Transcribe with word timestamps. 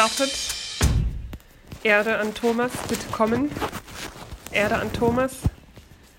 Gestartet. 0.00 0.32
Erde 1.82 2.18
an 2.18 2.32
Thomas, 2.32 2.70
bitte 2.88 3.06
kommen. 3.12 3.50
Erde 4.50 4.76
an 4.76 4.90
Thomas. 4.94 5.32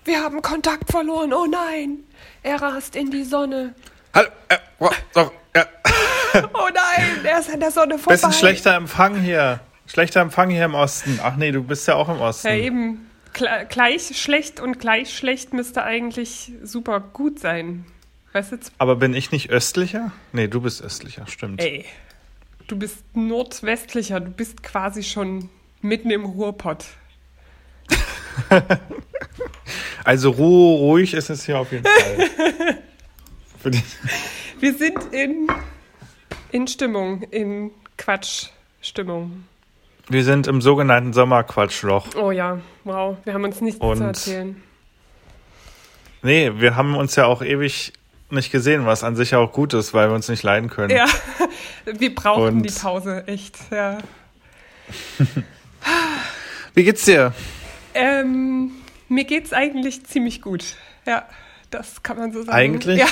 Wir 0.04 0.20
haben 0.22 0.40
Kontakt 0.40 0.88
verloren, 0.92 1.32
oh 1.32 1.46
nein! 1.46 2.04
Er 2.44 2.62
rast 2.62 2.94
in 2.94 3.10
die 3.10 3.24
Sonne. 3.24 3.74
Hallo, 4.14 4.28
äh, 4.50 4.58
wow, 4.78 4.94
doch, 5.14 5.32
ja. 5.56 5.66
Oh 6.54 6.68
nein, 6.72 7.24
er 7.24 7.40
ist 7.40 7.52
an 7.52 7.58
der 7.58 7.72
Sonne 7.72 7.98
vorbei. 7.98 8.14
Bisschen 8.14 8.32
schlechter 8.32 8.76
Empfang 8.76 9.20
hier. 9.20 9.58
Schlechter 9.88 10.20
Empfang 10.20 10.50
hier 10.50 10.64
im 10.66 10.74
Osten. 10.76 11.18
Ach 11.20 11.34
nee, 11.34 11.50
du 11.50 11.64
bist 11.64 11.88
ja 11.88 11.96
auch 11.96 12.08
im 12.08 12.20
Osten. 12.20 12.46
Ja, 12.46 12.54
eben. 12.54 13.10
Gle- 13.34 13.64
Gleich 13.64 14.16
schlecht 14.16 14.60
und 14.60 14.78
gleich 14.78 15.12
schlecht 15.12 15.52
müsste 15.54 15.82
eigentlich 15.82 16.52
super 16.62 17.00
gut 17.00 17.40
sein. 17.40 17.84
Weißt 18.32 18.52
du, 18.52 18.56
jetzt- 18.56 18.72
Aber 18.78 18.94
bin 18.96 19.12
ich 19.12 19.32
nicht 19.32 19.50
östlicher? 19.50 20.12
Nee, 20.32 20.46
du 20.46 20.60
bist 20.60 20.80
östlicher, 20.82 21.26
stimmt. 21.26 21.60
ey, 21.60 21.84
du 22.66 22.76
bist 22.76 23.04
nordwestlicher, 23.14 24.20
du 24.20 24.30
bist 24.30 24.62
quasi 24.62 25.02
schon 25.02 25.48
mitten 25.80 26.10
im 26.10 26.24
Ruhrpott. 26.24 26.84
Also 30.04 30.30
ru 30.30 30.74
ruhig 30.76 31.14
ist 31.14 31.30
es 31.30 31.44
hier 31.46 31.58
auf 31.58 31.70
jeden 31.70 31.84
Fall. 31.84 32.80
Wir 34.58 34.74
sind 34.74 34.98
in, 35.12 35.48
in 36.50 36.66
Stimmung, 36.66 37.22
in 37.30 37.70
Quatschstimmung. 37.98 39.44
wir 40.08 40.24
sind 40.24 40.48
im 40.48 40.60
sogenannten 40.60 41.12
Sommerquatschloch. 41.12 42.08
Oh 42.16 42.32
ja, 42.32 42.60
wow, 42.84 43.16
wir 43.24 43.34
haben 43.34 43.44
uns 43.44 43.60
nichts 43.60 43.80
Und- 43.80 43.98
zu 43.98 44.04
erzählen. 44.04 44.62
Nee, 46.22 46.52
wir 46.56 46.74
haben 46.76 46.96
uns 46.96 47.14
ja 47.16 47.26
auch 47.26 47.42
ewig 47.42 47.92
nicht 48.32 48.50
gesehen, 48.50 48.86
was 48.86 49.04
an 49.04 49.16
sich 49.16 49.34
auch 49.34 49.52
gut 49.52 49.74
ist, 49.74 49.94
weil 49.94 50.08
wir 50.08 50.14
uns 50.14 50.28
nicht 50.28 50.42
leiden 50.42 50.68
können. 50.70 50.90
Ja, 50.90 51.06
wir 51.84 52.14
brauchen 52.14 52.58
Und- 52.58 52.62
die 52.62 52.72
Pause, 52.72 53.24
echt, 53.26 53.56
ja. 53.70 53.98
Wie 56.74 56.84
geht's 56.84 57.04
dir? 57.04 57.34
Ähm, 57.94 58.72
mir 59.08 59.24
geht's 59.24 59.52
eigentlich 59.52 60.04
ziemlich 60.04 60.40
gut. 60.40 60.76
Ja, 61.06 61.26
das 61.70 62.02
kann 62.02 62.18
man 62.18 62.32
so 62.32 62.40
sagen. 62.42 62.56
Eigentlich? 62.56 62.98
Ja. 62.98 63.06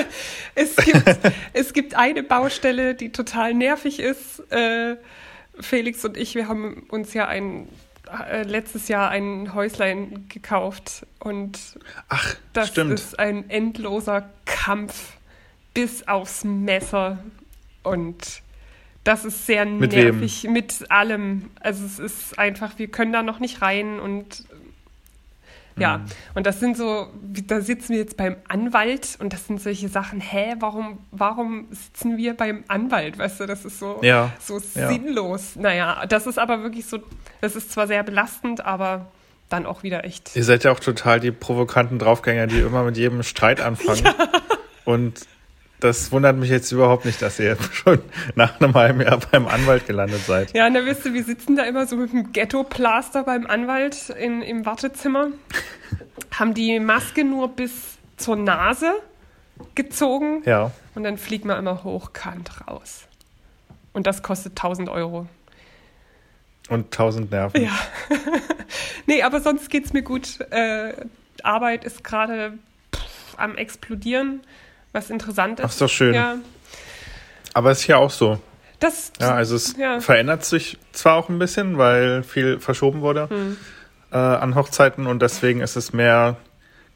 es, 0.54 0.76
gibt, 0.76 1.02
es 1.52 1.72
gibt 1.72 1.94
eine 1.94 2.22
Baustelle, 2.22 2.94
die 2.94 3.12
total 3.12 3.54
nervig 3.54 4.00
ist. 4.00 4.40
Äh, 4.50 4.96
Felix 5.60 6.04
und 6.04 6.16
ich, 6.16 6.34
wir 6.34 6.48
haben 6.48 6.86
uns 6.88 7.12
ja 7.12 7.26
ein 7.28 7.68
äh, 8.20 8.42
letztes 8.42 8.88
Jahr 8.88 9.10
ein 9.10 9.54
Häuslein 9.54 10.26
gekauft 10.28 11.06
und 11.18 11.58
Ach, 12.08 12.34
das 12.52 12.68
stimmt. 12.68 12.92
ist 12.92 13.18
ein 13.18 13.48
endloser 13.50 14.28
Kampf 14.44 15.14
bis 15.74 16.06
aufs 16.06 16.44
Messer 16.44 17.18
und 17.82 18.42
das 19.04 19.24
ist 19.24 19.46
sehr 19.46 19.64
Mit 19.64 19.92
wem? 19.92 20.18
nervig 20.18 20.44
mit 20.44 20.90
allem. 20.90 21.50
Also 21.60 21.84
es 21.84 21.98
ist 21.98 22.38
einfach, 22.38 22.78
wir 22.78 22.88
können 22.88 23.12
da 23.12 23.22
noch 23.22 23.40
nicht 23.40 23.60
rein 23.62 23.98
und 23.98 24.44
ja, 25.78 25.98
Mhm. 25.98 26.04
und 26.34 26.46
das 26.46 26.60
sind 26.60 26.76
so, 26.76 27.08
da 27.46 27.60
sitzen 27.60 27.92
wir 27.92 27.98
jetzt 28.00 28.16
beim 28.16 28.36
Anwalt 28.48 29.16
und 29.20 29.32
das 29.32 29.46
sind 29.46 29.60
solche 29.60 29.88
Sachen, 29.88 30.20
hä, 30.20 30.54
warum, 30.60 30.98
warum 31.10 31.66
sitzen 31.70 32.16
wir 32.16 32.34
beim 32.36 32.64
Anwalt? 32.68 33.18
Weißt 33.18 33.40
du, 33.40 33.46
das 33.46 33.64
ist 33.64 33.78
so, 33.78 33.98
Ja, 34.02 34.32
so 34.40 34.58
ja. 34.74 34.88
sinnlos. 34.88 35.56
Naja, 35.56 36.04
das 36.08 36.26
ist 36.26 36.38
aber 36.38 36.62
wirklich 36.62 36.86
so, 36.86 36.98
das 37.40 37.56
ist 37.56 37.72
zwar 37.72 37.86
sehr 37.86 38.02
belastend, 38.02 38.64
aber 38.64 39.10
dann 39.48 39.66
auch 39.66 39.82
wieder 39.82 40.04
echt. 40.04 40.34
Ihr 40.36 40.44
seid 40.44 40.64
ja 40.64 40.72
auch 40.72 40.80
total 40.80 41.20
die 41.20 41.30
provokanten 41.30 41.98
Draufgänger, 41.98 42.46
die 42.46 42.60
immer 42.60 42.84
mit 42.84 42.96
jedem 42.96 43.22
Streit 43.22 43.60
anfangen. 43.60 44.02
Und 44.84 45.20
das 45.84 46.12
wundert 46.12 46.36
mich 46.36 46.50
jetzt 46.50 46.70
überhaupt 46.72 47.04
nicht, 47.04 47.20
dass 47.22 47.38
ihr 47.38 47.56
schon 47.72 48.00
nach 48.34 48.60
einem 48.60 48.74
halben 48.74 49.00
Jahr 49.00 49.18
beim 49.30 49.46
Anwalt 49.48 49.86
gelandet 49.86 50.24
seid. 50.24 50.54
Ja, 50.54 50.66
und 50.66 50.74
da 50.74 50.84
wisst 50.84 51.04
ihr, 51.04 51.14
wir 51.14 51.24
sitzen 51.24 51.56
da 51.56 51.64
immer 51.64 51.86
so 51.86 51.96
mit 51.96 52.12
dem 52.12 52.32
Ghetto-Plaster 52.32 53.24
beim 53.24 53.46
Anwalt 53.46 54.10
in, 54.10 54.42
im 54.42 54.64
Wartezimmer, 54.66 55.28
haben 56.32 56.54
die 56.54 56.78
Maske 56.80 57.24
nur 57.24 57.48
bis 57.48 57.98
zur 58.16 58.36
Nase 58.36 58.92
gezogen 59.74 60.42
Ja. 60.44 60.70
und 60.94 61.04
dann 61.04 61.18
fliegt 61.18 61.44
man 61.44 61.58
immer 61.58 61.84
hochkant 61.84 62.50
raus. 62.66 63.06
Und 63.92 64.06
das 64.06 64.22
kostet 64.22 64.52
1000 64.52 64.88
Euro. 64.88 65.26
Und 66.68 66.92
tausend 66.92 67.30
Nerven. 67.30 67.62
Ja. 67.62 67.72
nee, 69.06 69.22
aber 69.22 69.40
sonst 69.40 69.68
geht's 69.68 69.92
mir 69.92 70.02
gut. 70.02 70.40
Äh, 70.50 70.94
Arbeit 71.42 71.84
ist 71.84 72.04
gerade 72.04 72.54
am 73.36 73.56
explodieren, 73.56 74.40
was 74.92 75.10
interessant 75.10 75.60
ist. 75.60 75.64
Ach, 75.66 75.70
ist 75.70 75.80
doch 75.80 75.88
schön. 75.88 76.14
Ja, 76.14 76.36
Aber 77.54 77.70
ist 77.72 77.82
hier 77.82 77.98
auch 77.98 78.10
so. 78.10 78.38
das, 78.80 79.12
Ja, 79.20 79.34
also 79.34 79.56
es 79.56 79.76
Ja. 79.76 80.00
verändert 80.00 80.44
sich 80.44 80.78
zwar 80.92 81.16
auch 81.16 81.28
ein 81.28 81.38
bisschen, 81.38 81.78
weil 81.78 82.22
viel 82.22 82.58
verschoben 82.60 83.00
wurde 83.00 83.28
Hm. 83.28 83.56
äh, 84.12 84.16
an 84.16 84.54
Hochzeiten 84.54 85.06
und 85.06 85.22
deswegen 85.22 85.60
ist 85.60 85.76
es 85.76 85.92
mehr, 85.92 86.36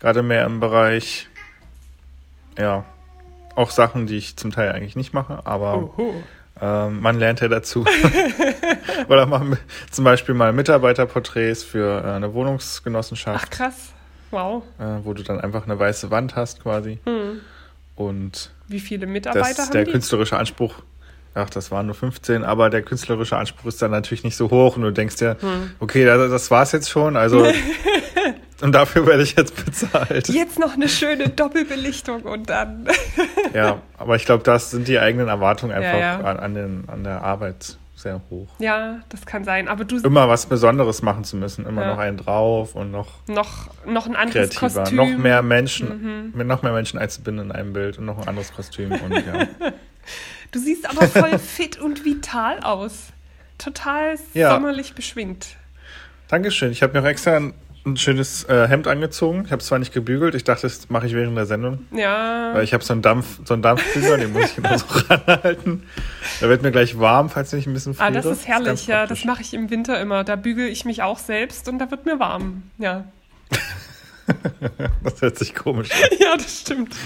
gerade 0.00 0.22
mehr 0.22 0.44
im 0.44 0.60
Bereich, 0.60 1.28
ja, 2.58 2.84
auch 3.54 3.70
Sachen, 3.70 4.06
die 4.06 4.16
ich 4.18 4.36
zum 4.36 4.50
Teil 4.50 4.72
eigentlich 4.72 4.96
nicht 4.96 5.14
mache, 5.14 5.40
aber 5.44 5.90
ähm, 6.60 7.00
man 7.00 7.18
lernt 7.18 7.40
ja 7.40 7.48
dazu. 7.48 7.84
Oder 9.08 9.26
mal, 9.26 9.56
zum 9.90 10.04
Beispiel 10.04 10.34
mal 10.34 10.52
Mitarbeiterporträts 10.52 11.62
für 11.64 12.02
äh, 12.04 12.10
eine 12.12 12.26
Ach 12.28 12.32
Wohnungsgenossenschaft, 12.34 13.50
krass. 13.50 13.92
Wow. 14.30 14.62
äh, 14.78 14.84
wo 15.04 15.12
du 15.14 15.22
dann 15.22 15.40
einfach 15.40 15.64
eine 15.64 15.78
weiße 15.78 16.10
Wand 16.10 16.34
hast 16.36 16.62
quasi. 16.62 16.98
Hm. 17.06 17.40
Und 17.96 18.52
Wie 18.68 18.80
viele 18.80 19.06
Mitarbeiter 19.06 19.48
das, 19.48 19.66
haben 19.66 19.72
der 19.72 19.84
die? 19.84 19.90
künstlerische 19.92 20.36
Anspruch, 20.36 20.74
ach, 21.34 21.50
das 21.50 21.70
waren 21.70 21.86
nur 21.86 21.94
15, 21.94 22.44
aber 22.44 22.70
der 22.70 22.82
künstlerische 22.82 23.36
Anspruch 23.36 23.66
ist 23.66 23.80
dann 23.82 23.90
natürlich 23.90 24.22
nicht 24.24 24.36
so 24.36 24.50
hoch 24.50 24.76
und 24.76 24.82
du 24.82 24.92
denkst 24.92 25.16
dir, 25.16 25.36
Hm. 25.40 25.70
okay, 25.80 26.04
das, 26.04 26.30
das 26.30 26.50
war's 26.50 26.72
jetzt 26.72 26.90
schon, 26.90 27.16
also 27.16 27.46
und 28.62 28.72
dafür 28.74 29.06
werde 29.06 29.22
ich 29.22 29.34
jetzt 29.36 29.64
bezahlt. 29.64 30.28
Jetzt 30.28 30.58
noch 30.58 30.74
eine 30.74 30.88
schöne 30.88 31.28
Doppelbelichtung 31.36 32.22
und 32.22 32.50
dann. 32.50 32.86
Ja, 33.54 33.80
aber 33.98 34.16
ich 34.16 34.24
glaube, 34.26 34.44
das 34.44 34.70
sind 34.70 34.88
die 34.88 34.98
eigenen 34.98 35.28
Erwartungen 35.28 35.72
einfach 35.74 35.94
Ja, 35.98 36.20
ja. 36.20 36.20
An, 36.20 36.36
an, 36.38 36.54
den, 36.54 36.84
an 36.88 37.02
der 37.04 37.22
Arbeit 37.22 37.78
sehr 38.06 38.20
hoch. 38.30 38.48
ja, 38.58 39.00
das 39.08 39.26
kann 39.26 39.42
sein. 39.44 39.66
Aber 39.68 39.84
du 39.84 39.96
Immer 39.98 40.28
was 40.28 40.46
Besonderes 40.46 41.02
machen 41.02 41.24
zu 41.24 41.36
müssen, 41.36 41.66
immer 41.66 41.82
Ja. 41.82 41.88
noch 41.88 41.98
einen 41.98 42.16
drauf 42.16 42.74
und 42.74 42.90
noch 42.92 43.08
noch, 43.26 43.68
noch 43.86 44.06
ein 44.06 44.14
anderes 44.16 44.50
kreativer, 44.50 44.82
Kostüm. 44.82 44.96
noch 44.96 45.18
mehr 45.18 45.42
Menschen, 45.42 45.88
Mhm. 46.28 46.32
mit 46.38 46.46
noch 46.46 46.62
mehr 46.62 46.72
Menschen 46.72 46.98
einzubinden 46.98 47.46
in 47.46 47.52
einem 47.52 47.72
Bild 47.72 47.98
und 47.98 48.04
noch 48.06 48.18
ein 48.18 48.28
anderes 48.28 48.52
Kostüm 48.54 48.92
und 48.92 49.12
ja. 49.12 49.46
Du 50.52 50.60
siehst 50.60 50.88
aber 50.88 51.06
voll 51.08 51.38
fit 51.40 51.78
und 51.80 52.04
vital 52.04 52.60
aus. 52.60 53.08
Total 53.58 54.14
Ja. 54.34 54.50
sommerlich 54.54 54.94
beschwingt. 54.94 55.56
Dankeschön. 56.28 56.70
Ich 56.72 56.82
habe 56.82 56.92
mir 56.92 57.04
auch 57.04 57.08
extra 57.10 57.40
ein, 57.86 57.96
schönes 57.96 58.44
äh, 58.44 58.68
Hemd 58.68 58.88
angezogen. 58.88 59.44
Ich 59.46 59.52
habe 59.52 59.60
es 59.60 59.66
zwar 59.66 59.78
nicht 59.78 59.92
gebügelt. 59.92 60.34
Ich 60.34 60.44
dachte, 60.44 60.62
das 60.62 60.90
mache 60.90 61.06
ich 61.06 61.14
während 61.14 61.36
der 61.36 61.46
Sendung. 61.46 61.86
Ja. 61.92 62.52
Weil 62.54 62.64
ich 62.64 62.74
habe 62.74 62.84
so 62.84 62.92
einen 62.92 63.02
Dampf, 63.02 63.40
so 63.44 63.54
einen 63.54 63.62
Dampfbügel, 63.62 64.18
den 64.18 64.32
muss 64.32 64.50
ich 64.50 64.58
immer 64.58 64.78
so 64.78 64.86
ranhalten. 65.08 65.84
Da 66.40 66.48
wird 66.48 66.62
mir 66.62 66.72
gleich 66.72 66.98
warm, 66.98 67.30
falls 67.30 67.52
ich 67.52 67.66
ein 67.66 67.72
bisschen 67.72 67.94
friere. 67.94 68.08
Ah, 68.08 68.10
das 68.10 68.26
ist 68.26 68.46
herrlich, 68.46 68.66
ganz 68.66 68.86
ja. 68.86 69.06
Das 69.06 69.24
mache 69.24 69.42
ich 69.42 69.54
im 69.54 69.70
Winter 69.70 70.00
immer. 70.00 70.24
Da 70.24 70.36
bügel 70.36 70.68
ich 70.68 70.84
mich 70.84 71.02
auch 71.02 71.18
selbst 71.18 71.68
und 71.68 71.78
da 71.78 71.90
wird 71.90 72.06
mir 72.06 72.18
warm. 72.18 72.64
Ja. 72.78 73.04
Das 75.04 75.22
hört 75.22 75.38
sich 75.38 75.54
komisch 75.54 75.88
an. 75.92 76.08
Ja, 76.18 76.36
das 76.36 76.62
stimmt. 76.62 76.96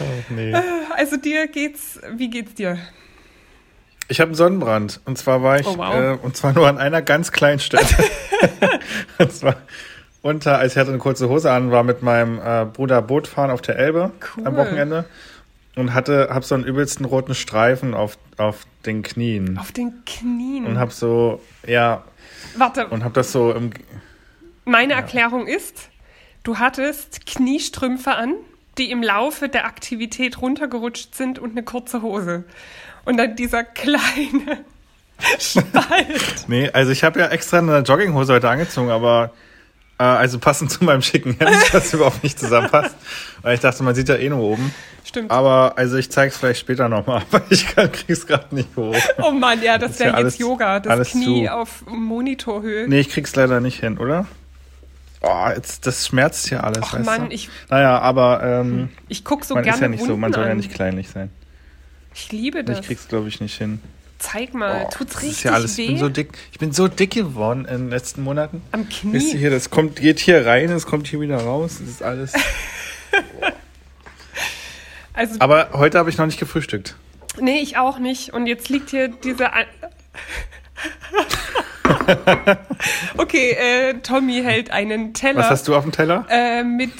Oh, 0.00 0.04
nee. 0.30 0.52
Also 0.96 1.16
dir 1.16 1.46
geht's, 1.46 2.00
wie 2.16 2.28
geht's 2.28 2.54
dir? 2.54 2.78
Ich 4.10 4.20
habe 4.20 4.28
einen 4.30 4.34
Sonnenbrand. 4.34 5.00
Und 5.04 5.16
zwar 5.18 5.42
war 5.42 5.60
ich, 5.60 5.66
Oh, 5.66 5.78
wow. 5.78 5.94
äh, 5.94 6.18
und 6.20 6.36
zwar 6.36 6.52
nur 6.52 6.66
an 6.68 6.78
einer 6.78 7.00
ganz 7.00 7.30
kleinen 7.32 7.60
Stelle. 7.60 7.86
und 9.18 9.32
zwar 9.32 9.56
unter, 10.22 10.58
als 10.58 10.72
ich 10.72 10.78
hatte 10.78 10.90
eine 10.90 10.98
kurze 10.98 11.28
Hose 11.28 11.50
an, 11.50 11.70
war 11.70 11.84
mit 11.84 12.02
meinem 12.02 12.38
äh, 12.38 12.66
Bruder 12.66 13.02
Boot 13.02 13.26
fahren 13.28 13.50
auf 13.50 13.62
der 13.62 13.76
Elbe 13.78 14.10
Cool. 14.36 14.46
am 14.46 14.56
Wochenende 14.56 15.04
und 15.76 15.94
hatte, 15.94 16.28
hab 16.30 16.44
so 16.44 16.56
einen 16.56 16.64
übelsten 16.64 17.06
roten 17.06 17.34
Streifen 17.34 17.94
auf, 17.94 18.18
auf 18.36 18.66
den 18.84 19.02
Knien. 19.02 19.56
Auf 19.58 19.72
den 19.72 19.92
Knien. 20.04 20.66
Und 20.66 20.78
hab 20.78 20.92
so, 20.92 21.40
ja, 21.66 22.04
Warte, 22.56 22.88
und 22.88 23.04
hab 23.04 23.14
das 23.14 23.30
so 23.32 23.52
im, 23.52 23.70
meine 24.64 24.94
Erklärung 24.94 25.46
ist, 25.46 25.88
du 26.42 26.58
hattest 26.58 27.26
Kniestrümpfe 27.26 28.14
an, 28.16 28.34
die 28.76 28.90
im 28.90 29.02
Laufe 29.02 29.48
der 29.48 29.66
Aktivität 29.66 30.42
runtergerutscht 30.42 31.14
sind 31.14 31.38
und 31.38 31.52
eine 31.52 31.62
kurze 31.62 32.02
Hose. 32.02 32.44
Und 33.04 33.16
dann 33.16 33.36
dieser 33.36 33.64
kleine 33.64 34.64
Spalt. 35.38 36.44
nee, 36.48 36.70
also 36.70 36.92
ich 36.92 37.04
habe 37.04 37.20
ja 37.20 37.26
extra 37.28 37.58
eine 37.58 37.78
Jogginghose 37.80 38.32
heute 38.32 38.48
angezogen, 38.48 38.90
aber 38.90 39.32
äh, 39.98 40.02
also 40.04 40.38
passend 40.38 40.70
zu 40.72 40.84
meinem 40.84 41.02
schicken 41.02 41.36
Hemd, 41.38 41.72
das 41.72 41.92
überhaupt 41.92 42.22
nicht 42.22 42.38
zusammenpasst. 42.38 42.94
Weil 43.42 43.54
ich 43.54 43.60
dachte, 43.60 43.82
man 43.82 43.94
sieht 43.94 44.08
ja 44.08 44.16
eh 44.16 44.28
nur 44.28 44.40
oben. 44.40 44.74
Stimmt. 45.04 45.30
Aber 45.30 45.74
also 45.76 45.96
ich 45.96 46.10
zeige 46.10 46.30
es 46.32 46.38
vielleicht 46.38 46.60
später 46.60 46.88
nochmal, 46.88 47.22
aber 47.32 47.42
ich 47.50 47.66
kann, 47.66 47.90
krieg's 47.90 48.26
gerade 48.26 48.54
nicht 48.54 48.68
hoch. 48.76 48.94
Oh 49.22 49.30
Mann, 49.32 49.62
ja, 49.62 49.76
das 49.78 49.92
Ist 49.92 50.00
wäre 50.00 50.12
ja 50.18 50.24
jetzt 50.24 50.38
Yoga. 50.38 50.80
Das 50.80 51.10
Knie 51.10 51.46
zu. 51.46 51.52
auf 51.52 51.84
Monitorhöhe. 51.86 52.86
Nee, 52.88 53.00
ich 53.00 53.08
krieg's 53.10 53.34
leider 53.36 53.60
nicht 53.60 53.80
hin, 53.80 53.98
oder? 53.98 54.26
Oh, 55.22 55.48
jetzt, 55.54 55.86
das 55.86 56.06
schmerzt 56.06 56.48
hier 56.48 56.64
alles, 56.64 56.78
Ach 56.82 56.94
weißt 56.94 57.04
Mann, 57.04 57.28
du? 57.28 57.34
ich, 57.34 57.50
Naja, 57.68 57.98
aber 57.98 58.42
ähm, 58.42 58.88
ich 59.08 59.22
guck 59.22 59.44
so 59.44 59.54
man 59.54 59.64
gerne 59.64 59.76
ist 59.76 59.82
ja 59.82 59.88
nicht 59.88 60.04
so, 60.04 60.16
man 60.16 60.32
soll 60.32 60.44
ja 60.46 60.50
an. 60.52 60.56
nicht 60.56 60.72
kleinlich 60.72 61.10
sein. 61.10 61.30
Ich 62.22 62.32
liebe 62.32 62.64
das. 62.64 62.80
Ich 62.80 62.86
krieg's, 62.86 63.08
glaube 63.08 63.28
ich, 63.28 63.40
nicht 63.40 63.56
hin. 63.56 63.80
Zeig 64.18 64.52
mal, 64.52 64.84
Oh, 64.86 64.90
tut's 64.92 65.16
richtig 65.16 65.30
ist 65.38 65.42
ja 65.44 65.52
alles. 65.52 65.78
weh? 65.78 65.82
Ich 65.82 65.88
bin 65.88 65.98
so 65.98 66.08
dick. 66.10 66.28
Ich 66.52 66.58
bin 66.58 66.72
so 66.72 66.88
dick 66.88 67.10
geworden 67.12 67.64
in 67.64 67.76
den 67.78 67.90
letzten 67.90 68.22
Monaten. 68.22 68.62
Am 68.72 68.86
Wisst 68.86 69.02
ihr 69.04 69.10
Knie. 69.30 69.38
hier, 69.38 69.50
das 69.50 69.70
kommt, 69.70 69.96
geht 69.96 70.18
hier 70.20 70.44
rein, 70.44 70.70
es 70.70 70.84
kommt 70.86 71.06
hier 71.06 71.20
wieder 71.20 71.38
raus. 71.38 71.78
Das 71.80 71.88
ist 71.88 72.02
alles. 72.02 72.32
Also, 75.12 75.36
Aber 75.40 75.70
heute 75.74 75.98
habe 75.98 76.08
ich 76.08 76.16
noch 76.16 76.24
nicht 76.26 76.38
gefrühstückt. 76.38 76.94
nee, 77.40 77.60
ich 77.60 77.76
auch 77.76 77.98
nicht. 77.98 78.32
Und 78.32 78.46
jetzt 78.46 78.68
liegt 78.70 78.90
hier 78.90 79.08
diese. 79.08 79.50
Okay, 83.18 83.50
äh, 83.50 83.94
Tommy 84.00 84.40
hält 84.42 84.70
einen 84.70 85.12
Teller. 85.12 85.40
Was 85.40 85.50
hast 85.50 85.68
du 85.68 85.74
auf 85.76 85.82
dem 85.82 85.92
Teller? 85.92 86.24
äh, 86.30 86.62
mit 86.62 86.90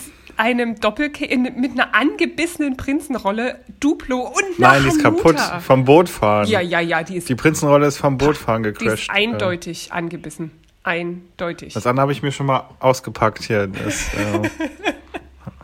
einem 0.40 0.80
Doppelkäse, 0.80 1.36
mit 1.38 1.72
einer 1.72 1.94
angebissenen 1.94 2.76
Prinzenrolle, 2.78 3.60
Duplo 3.78 4.20
und 4.22 4.42
einer 4.42 4.54
Nein, 4.72 4.82
die 4.84 4.88
ist 4.88 5.02
kaputt. 5.02 5.38
Vom 5.60 5.84
Bootfahren. 5.84 6.48
Ja, 6.48 6.60
ja, 6.60 6.80
ja, 6.80 7.02
die 7.02 7.16
ist, 7.16 7.28
Die 7.28 7.34
Prinzenrolle 7.34 7.86
ist 7.86 7.98
vom 7.98 8.16
Bootfahren 8.16 8.62
die 8.62 8.70
ist 8.70 8.78
gecrashed. 8.78 9.10
eindeutig 9.10 9.92
angebissen. 9.92 10.50
Eindeutig. 10.82 11.74
Das 11.74 11.86
andere 11.86 12.02
habe 12.02 12.12
ich 12.12 12.22
mir 12.22 12.32
schon 12.32 12.46
mal 12.46 12.64
ausgepackt 12.78 13.42
hier. 13.44 13.66
Das, 13.66 14.14
äh, 14.14 14.48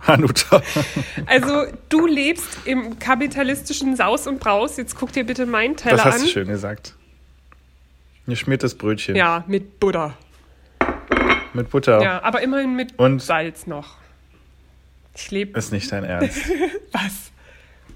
Hanuta. 0.06 0.60
Also, 1.24 1.64
du 1.88 2.06
lebst 2.06 2.66
im 2.66 2.98
kapitalistischen 2.98 3.96
Saus 3.96 4.26
und 4.26 4.40
Braus. 4.40 4.76
Jetzt 4.76 4.94
guck 4.94 5.10
dir 5.12 5.24
bitte 5.24 5.46
meinen 5.46 5.76
Teller 5.76 5.96
Das 5.96 6.04
hast 6.04 6.14
an. 6.16 6.20
du 6.22 6.28
schön 6.28 6.48
gesagt. 6.48 6.94
Ein 8.26 8.30
geschmiertes 8.32 8.76
Brötchen. 8.76 9.16
Ja, 9.16 9.42
mit 9.46 9.80
Butter. 9.80 10.14
Mit 11.54 11.70
Butter. 11.70 12.02
Ja, 12.02 12.22
aber 12.22 12.42
immerhin 12.42 12.76
mit 12.76 12.98
Und? 12.98 13.22
Salz 13.22 13.66
noch. 13.66 13.94
Ich 15.16 15.30
lebe. 15.30 15.58
Ist 15.58 15.72
nicht 15.72 15.90
dein 15.90 16.04
Ernst. 16.04 16.38
Was? 16.92 17.32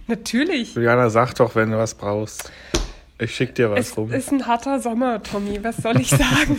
Natürlich. 0.06 0.75
Juliana, 0.75 1.11
sag 1.11 1.34
doch, 1.34 1.55
wenn 1.55 1.70
du 1.70 1.78
was 1.78 1.94
brauchst. 1.94 2.50
Ich 3.19 3.34
schick 3.34 3.55
dir 3.55 3.70
was 3.70 3.78
Es 3.90 3.96
rum. 3.96 4.11
ist 4.12 4.32
ein 4.32 4.46
harter 4.46 4.81
Sommer, 4.81 5.22
Tommy. 5.22 5.62
Was 5.62 5.76
soll 5.76 6.00
ich 6.00 6.08
sagen? 6.11 6.58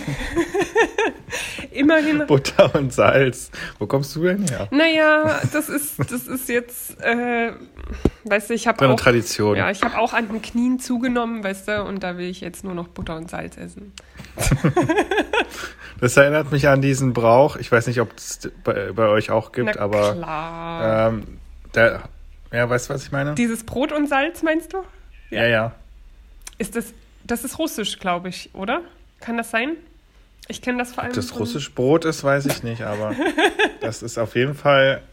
immerhin 1.72 2.26
Butter 2.28 2.74
und 2.76 2.94
Salz. 2.94 3.52
Wo 3.80 3.88
kommst 3.88 4.16
du 4.16 4.24
denn 4.24 4.48
her? 4.48 4.68
Naja, 4.72 5.42
das 5.52 5.70
ist, 5.70 6.00
das 6.00 6.28
ist 6.28 6.50
jetzt, 6.50 7.02
äh, 7.02 7.52
weißt 8.26 8.50
du, 8.50 8.54
ich 8.54 8.68
habe 8.68 8.88
auch, 8.88 8.96
Tradition. 8.96 9.58
ja, 9.58 9.72
ich 9.72 9.82
habe 9.82 9.98
auch 9.98 10.14
an 10.14 10.28
den 10.28 10.42
Knien 10.42 10.80
zugenommen, 10.80 11.44
weißt 11.44 11.68
du, 11.68 11.84
und 11.84 12.04
da 12.04 12.18
will 12.18 12.30
ich 12.30 12.42
jetzt 12.42 12.64
nur 12.64 12.74
noch 12.74 12.88
Butter 12.88 13.16
und 13.16 13.30
Salz 13.30 13.58
essen. 13.58 13.94
Das 16.00 16.18
erinnert 16.18 16.52
mich 16.52 16.68
an 16.68 16.82
diesen 16.82 17.14
Brauch. 17.14 17.58
Ich 17.58 17.72
weiß 17.72 17.86
nicht, 17.86 18.02
ob 18.02 18.18
es 18.18 18.50
bei, 18.64 18.92
bei 18.92 19.08
euch 19.08 19.30
auch 19.30 19.52
gibt, 19.52 19.76
Na 19.76 19.82
aber 19.82 20.14
klar. 20.16 21.10
ähm, 21.10 21.38
der, 21.76 22.02
ja, 22.52 22.68
weißt 22.68 22.90
du, 22.90 22.96
was 22.96 23.04
ich 23.04 23.12
meine? 23.12 23.36
Dieses 23.36 23.64
Brot 23.64 23.92
und 23.92 24.08
Salz, 24.10 24.42
meinst 24.42 24.74
du? 24.74 24.84
ja, 25.30 25.46
ja. 25.46 25.76
Ist 26.58 26.76
das, 26.76 26.94
das 27.24 27.44
ist 27.44 27.60
russisch, 27.60 28.00
glaube 28.00 28.30
ich, 28.30 28.50
oder? 28.54 28.82
Kann 29.20 29.38
das 29.38 29.52
sein? 29.52 29.76
Ich 30.48 30.64
kenne 30.64 30.80
das 30.80 30.92
vor 30.94 31.04
allem. 31.04 31.12
Ob 31.12 31.16
das 31.16 31.38
russisch 31.40 31.72
Brot 31.74 32.04
ist, 32.06 32.24
weiß 32.24 32.48
ich 32.48 32.64
nicht, 32.64 32.82
aber 32.82 33.14
das 33.82 34.02
ist 34.02 34.18
auf 34.18 34.36
jeden 34.36 34.56
Fall 34.56 35.04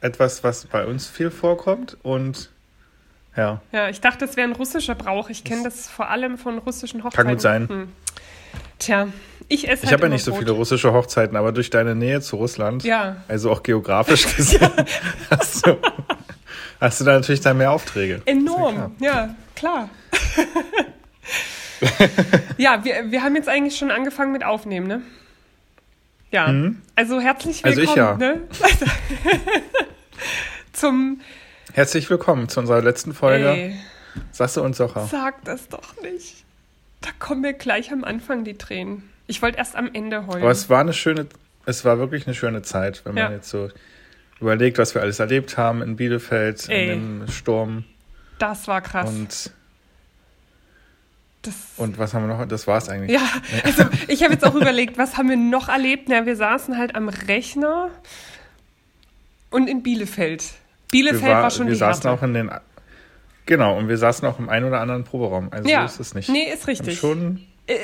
etwas, 0.00 0.42
was 0.44 0.64
bei 0.64 0.86
uns 0.86 1.06
viel 1.08 1.30
vorkommt 1.30 1.98
und 2.02 2.50
ja, 3.36 3.60
Ja, 3.72 3.90
ich 3.90 4.00
dachte, 4.00 4.24
das 4.26 4.36
wäre 4.38 4.48
ein 4.48 4.54
russischer 4.54 4.94
Brauch. 4.94 5.28
Ich 5.28 5.44
kenne 5.44 5.64
das 5.64 5.88
vor 5.88 6.08
allem 6.08 6.38
von 6.38 6.56
russischen 6.56 7.04
Hochzeiten. 7.04 7.30
gut 7.30 7.40
sein. 7.42 7.68
Hm. 7.68 7.92
Tja, 8.78 9.08
ich 9.48 9.68
esse 9.68 9.84
ich 9.84 9.90
halt 9.90 10.00
habe 10.00 10.04
ja 10.04 10.08
nicht 10.14 10.24
so 10.24 10.32
Brot. 10.32 10.40
viele 10.40 10.52
russische 10.52 10.92
Hochzeiten, 10.92 11.36
aber 11.36 11.52
durch 11.52 11.70
deine 11.70 11.94
Nähe 11.94 12.20
zu 12.20 12.36
Russland, 12.36 12.84
Ja. 12.84 13.16
also 13.28 13.50
auch 13.50 13.62
geografisch 13.62 14.26
gesehen, 14.36 14.70
hast, 15.30 15.66
du, 15.66 15.76
hast 16.80 17.00
du 17.00 17.04
da 17.04 17.12
natürlich 17.14 17.40
dann 17.40 17.58
mehr 17.58 17.72
Aufträge. 17.72 18.22
Enorm, 18.26 18.94
ja, 18.98 19.34
klar. 19.54 19.88
ja, 22.58 22.84
wir, 22.84 23.10
wir 23.10 23.22
haben 23.22 23.36
jetzt 23.36 23.48
eigentlich 23.48 23.76
schon 23.76 23.90
angefangen 23.90 24.32
mit 24.32 24.44
Aufnehmen, 24.44 24.86
ne? 24.86 25.02
Ja, 26.32 26.52
also 26.96 27.20
herzlich 27.20 27.64
Also 27.64 27.78
willkommen, 27.80 27.92
ich 27.92 27.96
ja. 27.96 28.16
ne? 28.16 28.40
Zum, 30.72 31.20
Herzlich 31.72 32.10
willkommen 32.10 32.48
zu 32.48 32.60
unserer 32.60 32.82
letzten 32.82 33.14
Folge 33.14 33.48
ey, 33.48 33.76
Sasse 34.32 34.62
und 34.62 34.74
Socher. 34.76 35.06
sag 35.10 35.44
das 35.44 35.68
doch 35.68 36.00
nicht. 36.02 36.44
Da 37.00 37.10
kommen 37.18 37.42
mir 37.42 37.52
gleich 37.52 37.92
am 37.92 38.04
Anfang 38.04 38.44
die 38.44 38.54
Tränen. 38.54 39.08
Ich 39.26 39.42
wollte 39.42 39.58
erst 39.58 39.76
am 39.76 39.90
Ende 39.92 40.26
heulen. 40.26 40.42
Aber 40.42 40.50
es 40.50 40.68
war 40.70 40.80
eine 40.80 40.92
schöne, 40.92 41.26
es 41.66 41.84
war 41.84 41.98
wirklich 41.98 42.26
eine 42.26 42.34
schöne 42.34 42.62
Zeit, 42.62 43.02
wenn 43.04 43.14
man 43.14 43.24
Ja. 43.24 43.36
jetzt 43.36 43.48
so 43.50 43.68
überlegt, 44.40 44.78
was 44.78 44.94
wir 44.94 45.02
alles 45.02 45.18
erlebt 45.18 45.56
haben 45.58 45.82
in 45.82 45.96
Bielefeld, 45.96 46.68
Ey. 46.68 46.92
in 46.92 47.20
dem 47.20 47.28
Sturm 47.28 47.84
das 48.38 48.68
war 48.68 48.82
krass. 48.82 49.08
und, 49.08 49.50
das, 51.42 51.54
und 51.76 51.98
was 51.98 52.12
haben 52.12 52.28
wir 52.28 52.36
noch? 52.36 52.46
Das 52.46 52.66
war 52.66 52.78
es 52.78 52.88
eigentlich. 52.88 53.10
Ja, 53.12 53.22
also 53.64 53.84
ich 54.08 54.22
habe 54.22 54.32
jetzt 54.34 54.44
auch 54.44 54.54
überlegt, 54.54 54.98
was 54.98 55.16
haben 55.16 55.28
wir 55.30 55.36
noch 55.36 55.68
erlebt? 55.68 56.08
Na, 56.08 56.26
wir 56.26 56.36
saßen 56.36 56.76
halt 56.76 56.94
am 56.94 57.08
Rechner 57.08 57.90
und 59.50 59.68
in 59.68 59.82
Bielefeld. 59.82 60.44
Bielefeld 60.90 61.22
wir, 61.24 61.30
war, 61.30 61.50
schon 61.50 61.66
wir 61.66 61.72
die 61.72 61.78
saßen 61.78 62.02
Härte. 62.02 62.18
auch 62.18 62.22
in 62.22 62.34
den 62.34 62.50
genau 63.46 63.76
und 63.78 63.88
wir 63.88 63.96
saßen 63.98 64.26
auch 64.28 64.38
im 64.38 64.48
einen 64.48 64.66
oder 64.66 64.80
anderen 64.80 65.04
Proberaum. 65.04 65.48
Also 65.50 65.68
ja, 65.68 65.86
so 65.88 65.94
ist 65.94 66.08
es 66.08 66.14
nicht. 66.14 66.28
nee, 66.28 66.52
ist 66.52 66.66
richtig. 66.66 66.98
Schon 66.98 67.40
Äh, 67.66 67.74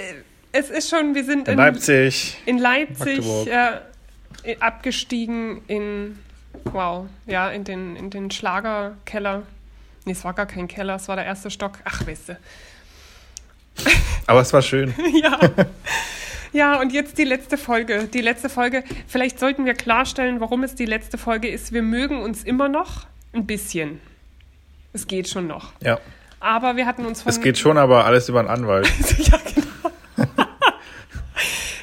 es 0.52 0.68
ist 0.68 0.90
schon, 0.90 1.14
wir 1.14 1.24
sind 1.24 1.48
in 1.48 1.52
in, 1.52 1.58
Leipzig. 1.58 2.36
in 2.44 2.58
Leipzig 2.58 3.24
äh, 3.46 4.56
abgestiegen 4.60 5.62
in, 5.66 6.18
wow, 6.64 7.06
ja, 7.26 7.50
in 7.50 7.64
den, 7.64 7.96
in 7.96 8.10
den 8.10 8.30
Schlagerkeller. 8.30 9.42
Nee, 10.04 10.12
es 10.12 10.24
war 10.24 10.34
gar 10.34 10.46
kein 10.46 10.68
Keller, 10.68 10.96
es 10.96 11.08
war 11.08 11.16
der 11.16 11.24
erste 11.24 11.50
Stock. 11.50 11.78
Ach, 11.84 12.06
weißt 12.06 12.30
du. 12.30 12.38
Aber 14.26 14.40
es 14.40 14.52
war 14.52 14.62
schön. 14.62 14.94
ja. 15.22 15.38
Ja, 16.54 16.78
und 16.82 16.92
jetzt 16.92 17.16
die 17.16 17.24
letzte 17.24 17.56
Folge. 17.56 18.10
Die 18.12 18.20
letzte 18.20 18.50
Folge. 18.50 18.84
Vielleicht 19.08 19.38
sollten 19.38 19.64
wir 19.64 19.72
klarstellen, 19.72 20.38
warum 20.38 20.64
es 20.64 20.74
die 20.74 20.84
letzte 20.84 21.16
Folge 21.16 21.48
ist. 21.48 21.72
Wir 21.72 21.80
mögen 21.80 22.20
uns 22.20 22.44
immer 22.44 22.68
noch 22.68 23.06
ein 23.32 23.46
bisschen. 23.46 24.02
Es 24.92 25.06
geht 25.06 25.28
schon 25.28 25.46
noch. 25.46 25.72
Ja. 25.80 25.98
Aber 26.40 26.76
wir 26.76 26.86
hatten 26.86 27.06
uns 27.06 27.22
von. 27.22 27.30
Es 27.30 27.40
geht 27.40 27.58
schon, 27.58 27.78
aber 27.78 28.04
alles 28.04 28.28
über 28.28 28.40
einen 28.40 28.48
Anwalt. 28.48 28.90
ja, 29.18 29.38
genau. 29.54 30.26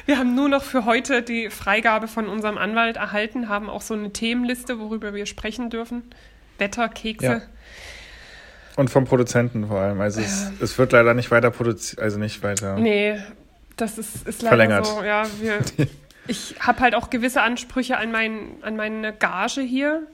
wir 0.06 0.18
haben 0.18 0.34
nur 0.34 0.48
noch 0.48 0.62
für 0.62 0.84
heute 0.84 1.22
die 1.22 1.50
Freigabe 1.50 2.08
von 2.08 2.28
unserem 2.28 2.58
Anwalt 2.58 2.96
erhalten, 2.96 3.48
haben 3.48 3.70
auch 3.70 3.80
so 3.80 3.94
eine 3.94 4.12
Themenliste, 4.12 4.78
worüber 4.78 5.14
wir 5.14 5.26
sprechen 5.26 5.70
dürfen. 5.70 6.02
Wetter, 6.58 6.88
Kekse. 6.88 7.26
Ja. 7.26 7.42
Und 8.76 8.90
vom 8.90 9.04
Produzenten 9.04 9.66
vor 9.66 9.80
allem. 9.80 10.00
Also 10.00 10.20
es, 10.20 10.52
es 10.60 10.78
wird 10.78 10.92
leider 10.92 11.14
nicht 11.14 11.30
weiter 11.30 11.50
produziert, 11.50 12.00
also 12.00 12.18
nicht 12.18 12.42
weiter. 12.42 12.76
Nee, 12.76 13.20
das 13.76 13.98
ist, 13.98 14.26
ist 14.26 14.42
leider 14.42 14.56
Verlängert. 14.56 14.86
so. 14.86 15.02
Ja, 15.02 15.26
wir, 15.40 15.58
ich 16.26 16.54
habe 16.60 16.80
halt 16.80 16.94
auch 16.94 17.10
gewisse 17.10 17.42
Ansprüche 17.42 17.96
an, 17.96 18.12
mein, 18.12 18.62
an 18.62 18.76
meine 18.76 19.12
Gage 19.12 19.62
hier. 19.62 20.06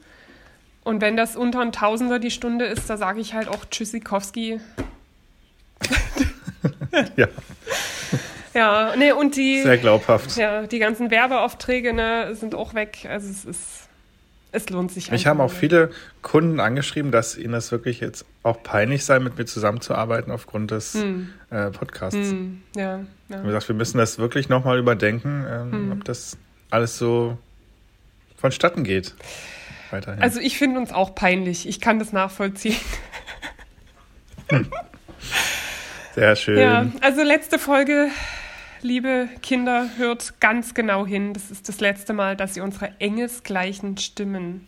Und 0.87 1.01
wenn 1.01 1.17
das 1.17 1.35
unter 1.35 1.59
ein 1.59 1.73
Tausender 1.73 2.17
die 2.17 2.31
Stunde 2.31 2.63
ist, 2.63 2.89
da 2.89 2.95
sage 2.95 3.19
ich 3.19 3.33
halt 3.33 3.49
auch 3.49 3.65
Tschüssikowski. 3.69 4.61
Ja, 7.17 7.27
Ja, 8.53 8.95
nee, 8.97 9.11
und 9.11 9.35
die, 9.35 9.61
sehr 9.61 9.77
glaubhaft. 9.77 10.37
ja, 10.37 10.65
die 10.65 10.79
ganzen 10.79 11.11
Werbeaufträge 11.11 11.93
ne, 11.93 12.33
sind 12.35 12.55
auch 12.55 12.73
weg. 12.73 13.05
Also 13.07 13.29
es 13.29 13.43
ist, 13.43 13.89
es 14.53 14.69
lohnt 14.69 14.91
sich 14.91 15.11
Mich 15.11 15.27
haben 15.27 15.41
auch 15.41 15.51
viele 15.51 15.91
Kunden 16.21 16.59
angeschrieben, 16.61 17.11
dass 17.11 17.37
ihnen 17.37 17.51
das 17.51 17.71
wirklich 17.71 17.99
jetzt 17.99 18.25
auch 18.43 18.63
peinlich 18.63 19.03
sei, 19.05 19.19
mit 19.19 19.37
mir 19.37 19.45
zusammenzuarbeiten 19.45 20.31
aufgrund 20.31 20.71
des 20.71 20.95
äh, 20.95 21.69
Podcasts. 21.71 22.17
Hm, 22.17 22.63
ja, 22.75 23.01
ja. 23.27 23.35
habe 23.37 23.47
gesagt, 23.47 23.67
wir 23.67 23.75
müssen 23.75 23.97
das 23.97 24.17
wirklich 24.17 24.47
nochmal 24.49 24.79
überdenken, 24.79 25.45
ähm, 25.47 25.71
Hm. 25.73 25.91
ob 25.91 26.05
das 26.05 26.37
alles 26.71 26.97
so 26.97 27.37
vonstatten 28.37 28.83
geht. 28.85 29.13
Weiterhin. 29.91 30.21
Also 30.21 30.39
ich 30.39 30.57
finde 30.57 30.79
uns 30.79 30.91
auch 30.91 31.15
peinlich. 31.15 31.67
Ich 31.67 31.79
kann 31.79 31.99
das 31.99 32.13
nachvollziehen. 32.13 32.75
Sehr 36.15 36.35
schön. 36.35 36.57
Ja, 36.57 36.87
also 37.01 37.21
letzte 37.23 37.59
Folge, 37.59 38.09
liebe 38.81 39.29
Kinder, 39.41 39.89
hört 39.97 40.39
ganz 40.39 40.73
genau 40.73 41.05
hin. 41.05 41.33
Das 41.33 41.51
ist 41.51 41.69
das 41.69 41.79
letzte 41.79 42.13
Mal, 42.13 42.35
dass 42.35 42.57
ihr 42.57 42.63
unsere 42.63 42.91
engesgleichen 42.99 43.97
Stimmen 43.97 44.67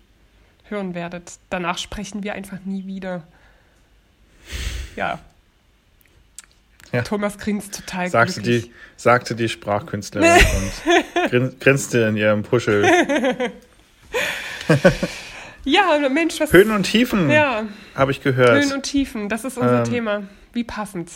hören 0.65 0.93
werdet. 0.93 1.33
Danach 1.49 1.77
sprechen 1.77 2.23
wir 2.23 2.33
einfach 2.33 2.59
nie 2.65 2.85
wieder. 2.85 3.23
Ja. 4.95 5.19
Ja. 6.91 7.03
Thomas 7.03 7.37
grinst 7.37 7.75
total 7.75 8.09
sagte, 8.09 8.41
glücklich. 8.41 8.63
die, 8.65 8.71
sagte 8.97 9.35
die 9.35 9.49
Sprachkünstlerin 9.49 10.29
und 10.55 11.29
grin, 11.29 11.55
grinste 11.59 11.99
in 12.01 12.17
ihrem 12.17 12.43
Puschel. 12.43 12.85
Ja, 15.65 15.99
Mensch, 16.09 16.39
was... 16.39 16.53
Höhen 16.53 16.71
und 16.71 16.83
Tiefen, 16.83 17.29
ja, 17.29 17.63
habe 17.95 18.11
ich 18.11 18.21
gehört. 18.21 18.63
Höhen 18.63 18.73
und 18.73 18.83
Tiefen, 18.83 19.29
das 19.29 19.43
ist 19.43 19.57
unser 19.57 19.79
Ähm, 19.79 19.83
Thema. 19.83 20.23
Wie 20.53 20.63
passend. 20.63 21.11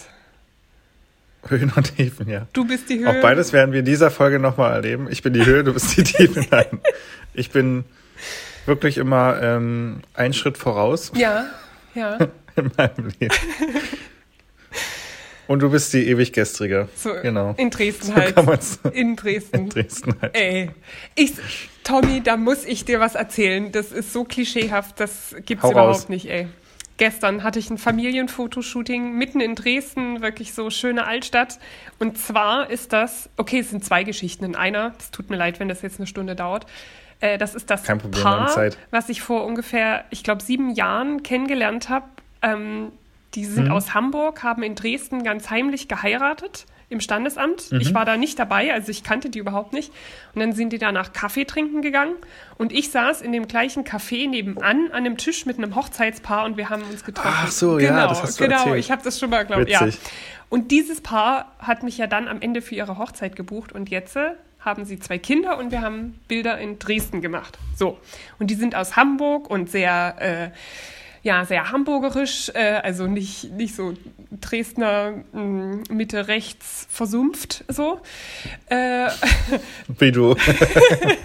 Höhen 1.47 1.71
und 1.75 1.95
Tiefen, 1.95 2.29
ja. 2.29 2.47
Du 2.53 2.65
bist 2.65 2.89
die 2.89 2.99
Höhe. 2.99 3.09
Auch 3.09 3.21
beides 3.21 3.51
werden 3.51 3.71
wir 3.71 3.79
in 3.79 3.85
dieser 3.85 4.11
Folge 4.11 4.39
nochmal 4.39 4.73
erleben. 4.73 5.07
Ich 5.09 5.23
bin 5.23 5.33
die 5.33 5.45
Höhe, 5.45 5.63
du 5.63 5.73
bist 5.73 5.95
die 5.97 6.03
Tiefe. 6.03 6.45
Nein. 6.51 6.79
Ich 7.33 7.51
bin 7.51 7.83
wirklich 8.65 8.97
immer 8.97 9.41
ähm, 9.41 10.01
einen 10.13 10.33
Schritt 10.33 10.57
voraus. 10.57 11.11
Ja, 11.15 11.45
ja. 11.95 12.17
in 12.55 12.71
meinem 12.77 13.11
Leben. 13.19 13.35
Und 15.47 15.59
du 15.61 15.69
bist 15.71 15.91
die 15.93 16.07
ewig 16.07 16.31
gestrige. 16.33 16.87
So, 16.95 17.11
genau. 17.21 17.53
In 17.57 17.69
Dresden 17.69 18.07
So 18.07 18.15
halt. 18.15 18.35
kann 18.35 18.45
man's- 18.45 18.79
In 18.93 19.15
Dresden. 19.15 19.55
In 19.57 19.69
Dresden 19.69 20.13
halt. 20.21 20.35
Ey, 20.35 20.71
ich, 21.15 21.33
Tommy, 21.83 22.21
da 22.21 22.37
muss 22.37 22.65
ich 22.65 22.85
dir 22.85 22.99
was 22.99 23.15
erzählen. 23.15 23.71
Das 23.71 23.91
ist 23.91 24.13
so 24.13 24.23
klischeehaft, 24.23 24.99
das 24.99 25.35
gibt's 25.45 25.63
Hau 25.63 25.71
überhaupt 25.71 25.95
raus. 25.95 26.09
nicht, 26.09 26.29
ey. 26.29 26.47
Gestern 26.97 27.43
hatte 27.43 27.57
ich 27.59 27.69
ein 27.71 27.77
Familienfotoshooting 27.79 29.13
mitten 29.17 29.39
in 29.41 29.55
Dresden, 29.55 30.21
wirklich 30.21 30.53
so 30.53 30.69
schöne 30.69 31.05
Altstadt. 31.07 31.59
Und 31.99 32.17
zwar 32.17 32.69
ist 32.69 32.93
das, 32.93 33.29
okay, 33.37 33.59
es 33.59 33.71
sind 33.71 33.83
zwei 33.83 34.03
Geschichten 34.03 34.45
in 34.45 34.55
einer. 34.55 34.93
Es 34.99 35.11
tut 35.11 35.29
mir 35.29 35.35
leid, 35.37 35.59
wenn 35.59 35.67
das 35.67 35.81
jetzt 35.81 35.99
eine 35.99 36.07
Stunde 36.07 36.35
dauert. 36.35 36.65
Äh, 37.19 37.37
das 37.37 37.55
ist 37.55 37.69
das 37.69 37.83
Problem, 37.83 38.11
Paar, 38.23 38.71
was 38.91 39.09
ich 39.09 39.21
vor 39.21 39.43
ungefähr, 39.45 40.05
ich 40.11 40.23
glaube, 40.23 40.43
sieben 40.43 40.73
Jahren 40.75 41.23
kennengelernt 41.23 41.89
habe. 41.89 42.05
Ähm, 42.41 42.91
die 43.35 43.45
sind 43.45 43.65
Mhm. 43.65 43.71
aus 43.71 43.93
Hamburg, 43.93 44.43
haben 44.43 44.63
in 44.63 44.75
Dresden 44.75 45.23
ganz 45.23 45.49
heimlich 45.49 45.87
geheiratet 45.87 46.65
im 46.89 46.99
Standesamt. 46.99 47.71
Mhm. 47.71 47.81
Ich 47.81 47.93
war 47.93 48.05
da 48.05 48.17
nicht 48.17 48.37
dabei, 48.37 48.71
also 48.73 48.91
ich 48.91 49.03
kannte 49.03 49.29
die 49.31 49.39
überhaupt 49.39 49.73
nicht. 49.73 49.91
Und 50.35 50.41
dann 50.41 50.53
sind 50.53 50.71
die 50.73 50.77
danach 50.77 51.11
Kaffee 51.13 51.45
trinken 51.45 51.81
gegangen. 51.81 52.13
Und 52.57 52.71
ich 52.71 52.91
saß 52.91 53.21
in 53.21 53.31
dem 53.31 53.47
gleichen 53.47 53.83
Café 53.83 54.29
nebenan 54.29 54.87
an 54.87 54.91
einem 54.91 55.17
Tisch 55.17 55.45
mit 55.47 55.57
einem 55.57 55.75
Hochzeitspaar 55.75 56.45
und 56.45 56.57
wir 56.57 56.69
haben 56.69 56.83
uns 56.83 57.03
getroffen. 57.03 57.31
Ach 57.33 57.49
so, 57.51 57.79
ja, 57.79 57.89
genau, 57.89 58.07
das 58.09 58.21
hast 58.21 58.39
du 58.39 58.43
Genau, 58.43 58.57
erzählt. 58.57 58.77
ich 58.79 58.91
habe 58.91 59.01
das 59.03 59.19
schon 59.19 59.29
mal 59.31 59.45
glaubt. 59.45 59.69
Ja. 59.69 59.87
Und 60.49 60.69
dieses 60.71 61.01
Paar 61.01 61.51
hat 61.57 61.81
mich 61.81 61.97
ja 61.97 62.05
dann 62.05 62.27
am 62.27 62.41
Ende 62.41 62.61
für 62.61 62.75
ihre 62.75 62.99
Hochzeit 62.99 63.35
gebucht 63.35 63.71
und 63.71 63.89
jetzt 63.89 64.15
haben 64.59 64.85
sie 64.85 64.99
zwei 64.99 65.17
Kinder 65.17 65.57
und 65.57 65.71
wir 65.71 65.81
haben 65.81 66.19
Bilder 66.27 66.57
in 66.59 66.77
Dresden 66.79 67.21
gemacht. 67.21 67.57
So. 67.75 67.97
Und 68.39 68.47
die 68.51 68.55
sind 68.55 68.75
aus 68.75 68.95
Hamburg 68.95 69.49
und 69.49 69.69
sehr, 69.69 70.15
äh, 70.19 70.49
ja, 71.23 71.45
sehr 71.45 71.71
hamburgerisch, 71.71 72.49
äh, 72.53 72.81
also 72.83 73.07
nicht, 73.07 73.51
nicht 73.53 73.75
so 73.75 73.93
Dresdner 74.41 75.23
mh, 75.31 75.83
Mitte 75.89 76.27
rechts 76.27 76.85
versumpft 76.89 77.63
so. 77.69 78.01
Äh, 78.67 79.07
Wie 79.99 80.11
du. 80.11 80.35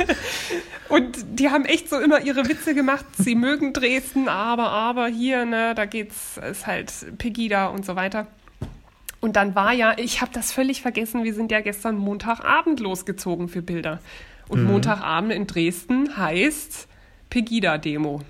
und 0.89 1.17
die 1.33 1.51
haben 1.51 1.65
echt 1.65 1.91
so 1.91 1.99
immer 1.99 2.21
ihre 2.21 2.49
Witze 2.49 2.75
gemacht. 2.75 3.05
Sie 3.19 3.35
mögen 3.35 3.73
Dresden, 3.73 4.29
aber, 4.29 4.71
aber 4.71 5.09
hier, 5.09 5.45
ne, 5.45 5.75
da 5.75 5.85
geht's, 5.85 6.39
ist 6.49 6.69
halt 6.69 6.93
Pegida 7.19 7.67
und 7.67 7.85
so 7.85 7.97
weiter. 7.97 8.29
Und 9.21 9.35
dann 9.35 9.57
war 9.57 9.73
ja, 9.73 9.99
ich 9.99 10.21
habe 10.21 10.31
das 10.33 10.53
völlig 10.53 10.81
vergessen, 10.81 11.25
wir 11.25 11.35
sind 11.35 11.51
ja 11.51 11.61
gestern 11.61 11.97
Montagabend 11.97 12.79
losgezogen 12.79 13.49
für 13.49 13.63
Bilder. 13.63 13.99
Und 14.49 14.63
Montagabend 14.65 15.33
in 15.33 15.49
Dresden 15.49 16.17
heißt 16.17 16.89
Pegida-Demo. 17.29 18.23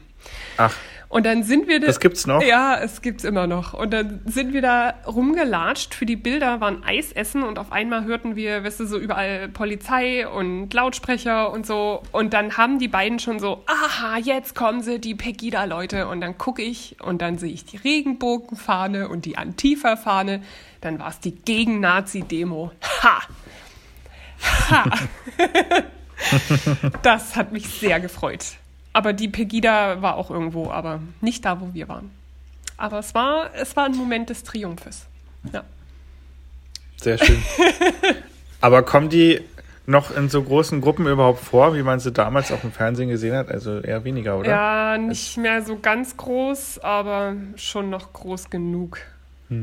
Ach, 0.57 0.75
Und 1.09 1.25
dann 1.25 1.43
sind 1.43 1.69
wir 1.69 1.81
da, 1.81 1.87
Das 1.87 2.01
gibt's 2.01 2.27
noch? 2.27 2.43
Ja, 2.43 2.79
es 2.79 3.01
gibt's 3.01 3.25
immer 3.25 3.47
noch. 3.47 3.73
Und 3.73 3.93
dann 3.93 4.21
sind 4.27 4.53
wir 4.53 4.61
da 4.61 4.95
rumgelatscht. 5.07 5.95
Für 5.95 6.05
die 6.05 6.17
Bilder 6.17 6.61
waren 6.61 6.85
Eis 6.85 7.13
essen 7.13 7.43
und 7.43 7.59
auf 7.59 7.73
einmal 7.73 8.05
hörten 8.05 8.37
wir, 8.37 8.63
weißt 8.63 8.81
du, 8.81 8.87
so 8.87 8.99
überall 8.99 9.49
Polizei 9.49 10.29
und 10.29 10.73
Lautsprecher 10.75 11.51
und 11.51 11.67
so. 11.67 12.03
Und 12.13 12.35
dann 12.35 12.59
haben 12.59 12.79
die 12.79 12.89
beiden 12.89 13.19
schon 13.19 13.39
so, 13.39 13.65
aha, 13.67 14.19
jetzt 14.19 14.55
kommen 14.55 14.83
sie, 14.83 14.99
die 14.99 15.15
Pegida-Leute. 15.15 16.09
Und 16.09 16.21
dann 16.21 16.37
gucke 16.37 16.63
ich 16.63 16.97
und 17.03 17.23
dann 17.23 17.39
sehe 17.39 17.53
ich 17.53 17.65
die 17.65 17.79
Regenbogenfahne 17.79 19.09
und 19.09 19.25
die 19.25 19.39
Antifa-Fahne. 19.39 20.43
Dann 20.83 20.99
war 20.99 21.09
es 21.09 21.21
die 21.21 21.33
Gegen-Nazi-Demo. 21.33 22.73
Ha! 23.03 23.21
Ha! 24.71 24.85
das 27.03 27.37
hat 27.37 27.53
mich 27.53 27.67
sehr 27.67 28.01
gefreut. 28.01 28.45
Aber 28.99 29.13
die 29.13 29.29
Pegida 29.29 30.03
war 30.03 30.17
auch 30.17 30.29
irgendwo, 30.29 30.73
aber 30.73 30.99
nicht 31.21 31.45
da, 31.45 31.61
wo 31.61 31.73
wir 31.73 31.89
waren. 31.89 32.11
Aber 32.77 32.99
es 32.99 33.15
war, 33.15 33.51
es 33.55 33.77
war 33.77 33.85
ein 33.85 33.97
Moment 33.97 34.29
des 34.29 34.43
Triumphes. 34.43 35.07
Ja. 35.53 35.63
sehr 36.97 37.17
schön. 37.17 37.41
Aber 38.61 38.83
kommen 38.83 39.09
die 39.09 39.41
noch 39.87 40.11
in 40.17 40.29
so 40.29 40.43
großen 40.43 40.81
Gruppen 40.81 41.07
überhaupt 41.07 41.39
vor, 41.39 41.77
wie 41.77 41.85
man 41.85 42.01
sie 42.01 42.11
damals 42.11 42.51
auch 42.51 42.65
im 42.65 42.73
Fernsehen 42.73 43.09
gesehen 43.09 43.37
hat? 43.37 43.53
Also 43.53 43.79
eher 43.79 44.03
weniger, 44.03 44.37
oder? 44.37 44.51
ja, 44.51 44.99
nicht 44.99 45.37
mehr 45.37 45.63
so 45.63 45.79
ganz 45.79 46.17
groß, 46.17 46.81
aber 46.81 47.37
schon 47.55 47.91
noch 47.91 48.13
groß 48.13 48.51
genug. 48.51 48.99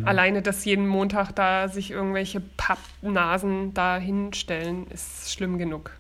Alleine, 0.06 0.42
dass 0.42 0.64
jeden 0.64 0.88
Montag 0.88 1.34
da 1.34 1.68
sich 1.68 1.92
irgendwelche 1.92 2.40
Pappnasen 2.40 3.74
da 3.74 3.98
hinstellen, 3.98 4.88
ist 4.92 5.34
schlimm 5.34 5.58
genug. 5.58 5.92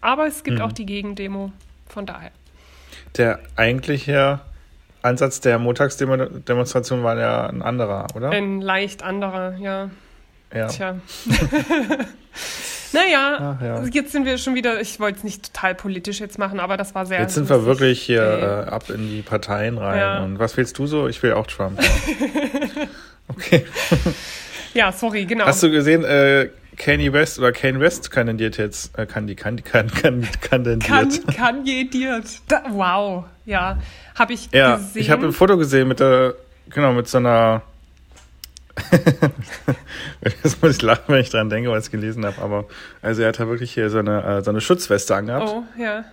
Aber 0.00 0.28
es 0.28 0.44
gibt 0.44 0.60
auch 0.60 0.72
die 0.72 0.86
Gegendemo, 0.86 1.50
von 1.88 2.06
daher. 2.06 2.30
Der 3.16 3.40
eigentliche 3.56 4.40
Ansatz 5.02 5.40
der 5.40 5.58
Montagsdemonstration 5.58 7.02
war 7.02 7.18
ja 7.18 7.46
ein 7.46 7.62
anderer, 7.62 8.06
oder? 8.14 8.30
Ein 8.30 8.60
leicht 8.60 9.02
anderer, 9.02 9.56
ja. 9.58 9.90
ja. 10.54 10.66
Tja. 10.66 10.96
naja, 12.92 13.56
Ach 13.58 13.62
ja. 13.62 13.84
jetzt 13.84 14.12
sind 14.12 14.24
wir 14.24 14.38
schon 14.38 14.54
wieder, 14.54 14.80
ich 14.80 14.98
wollte 14.98 15.18
es 15.18 15.24
nicht 15.24 15.54
total 15.54 15.74
politisch 15.74 16.20
jetzt 16.20 16.38
machen, 16.38 16.60
aber 16.60 16.76
das 16.76 16.94
war 16.94 17.06
sehr. 17.06 17.20
Jetzt 17.20 17.34
sind 17.34 17.48
wir 17.48 17.64
wirklich 17.64 18.02
hier 18.02 18.66
äh, 18.66 18.70
ab 18.70 18.90
in 18.90 19.08
die 19.08 19.22
Parteien 19.22 19.78
rein. 19.78 19.98
Ja. 19.98 20.22
Und 20.24 20.38
was 20.38 20.56
willst 20.56 20.78
du 20.78 20.86
so? 20.86 21.06
Ich 21.08 21.22
will 21.22 21.32
auch 21.32 21.46
Trump. 21.46 21.80
okay. 23.28 23.64
Ja, 24.74 24.92
sorry, 24.92 25.24
genau. 25.24 25.46
Hast 25.46 25.62
du 25.62 25.70
gesehen, 25.70 26.04
äh, 26.04 26.50
Kanye 26.78 27.12
West 27.12 27.38
oder 27.38 27.52
Kane 27.52 27.80
West 27.80 28.10
kandidiert 28.10 28.56
jetzt, 28.56 28.96
äh, 28.98 29.04
kann 29.06 29.26
die, 29.26 29.34
kann 29.34 29.56
die, 29.56 29.62
kann, 29.62 29.88
kann, 29.90 30.26
kandidiert. 30.40 31.26
kann, 31.36 31.66
jediert. 31.66 32.26
Da, 32.48 32.62
wow, 32.70 33.24
ja. 33.44 33.78
Habe 34.14 34.32
ich 34.32 34.48
ja, 34.52 34.76
gesehen. 34.76 35.02
ich 35.02 35.10
habe 35.10 35.26
ein 35.26 35.32
Foto 35.32 35.56
gesehen 35.58 35.88
mit 35.88 36.00
der, 36.00 36.34
genau, 36.70 36.92
mit 36.92 37.08
so 37.08 37.18
einer, 37.18 37.62
jetzt 40.22 40.62
muss 40.62 40.76
ich 40.76 40.82
lachen, 40.82 41.04
wenn 41.08 41.20
ich 41.20 41.30
dran 41.30 41.50
denke, 41.50 41.70
weil 41.70 41.78
ich 41.78 41.86
es 41.86 41.90
gelesen 41.90 42.24
habe, 42.24 42.40
aber, 42.40 42.64
also 43.02 43.22
er 43.22 43.28
hat 43.28 43.40
da 43.40 43.48
wirklich 43.48 43.72
hier 43.72 43.90
so 43.90 43.98
eine, 43.98 44.22
äh, 44.24 44.42
so 44.42 44.50
eine 44.50 44.60
Schutzweste 44.60 45.14
angehabt 45.16 45.48
Oh, 45.48 45.64
ja. 45.76 46.04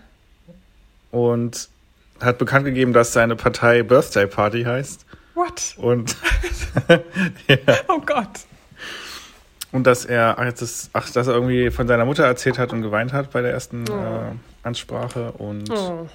und 1.12 1.70
hat 2.22 2.38
bekannt 2.40 2.66
gegeben, 2.66 2.92
dass 2.94 3.14
seine 3.14 3.36
Partei 3.36 3.84
Birthday 3.84 4.26
Party 4.26 4.64
heißt 4.64 5.06
What? 5.36 5.76
und, 5.78 6.16
Oh 7.88 8.00
Gott. 8.06 8.30
Und 9.76 9.86
dass 9.86 10.06
er, 10.06 10.40
ach, 10.40 10.46
jetzt 10.46 10.62
ist, 10.62 10.90
ach, 10.94 11.10
dass 11.12 11.28
er 11.28 11.34
irgendwie 11.34 11.70
von 11.70 11.88
seiner 11.88 12.06
Mutter 12.06 12.24
erzählt 12.26 12.58
hat 12.58 12.74
und 12.74 12.82
geweint 12.82 13.14
hat 13.14 13.32
bei 13.32 13.42
der 13.42 13.52
ersten 13.52 13.86
Oh. 13.90 13.94
äh, 13.94 14.32
Ansprache 14.64 15.32
und 15.34 15.70
Oh. 15.70 16.08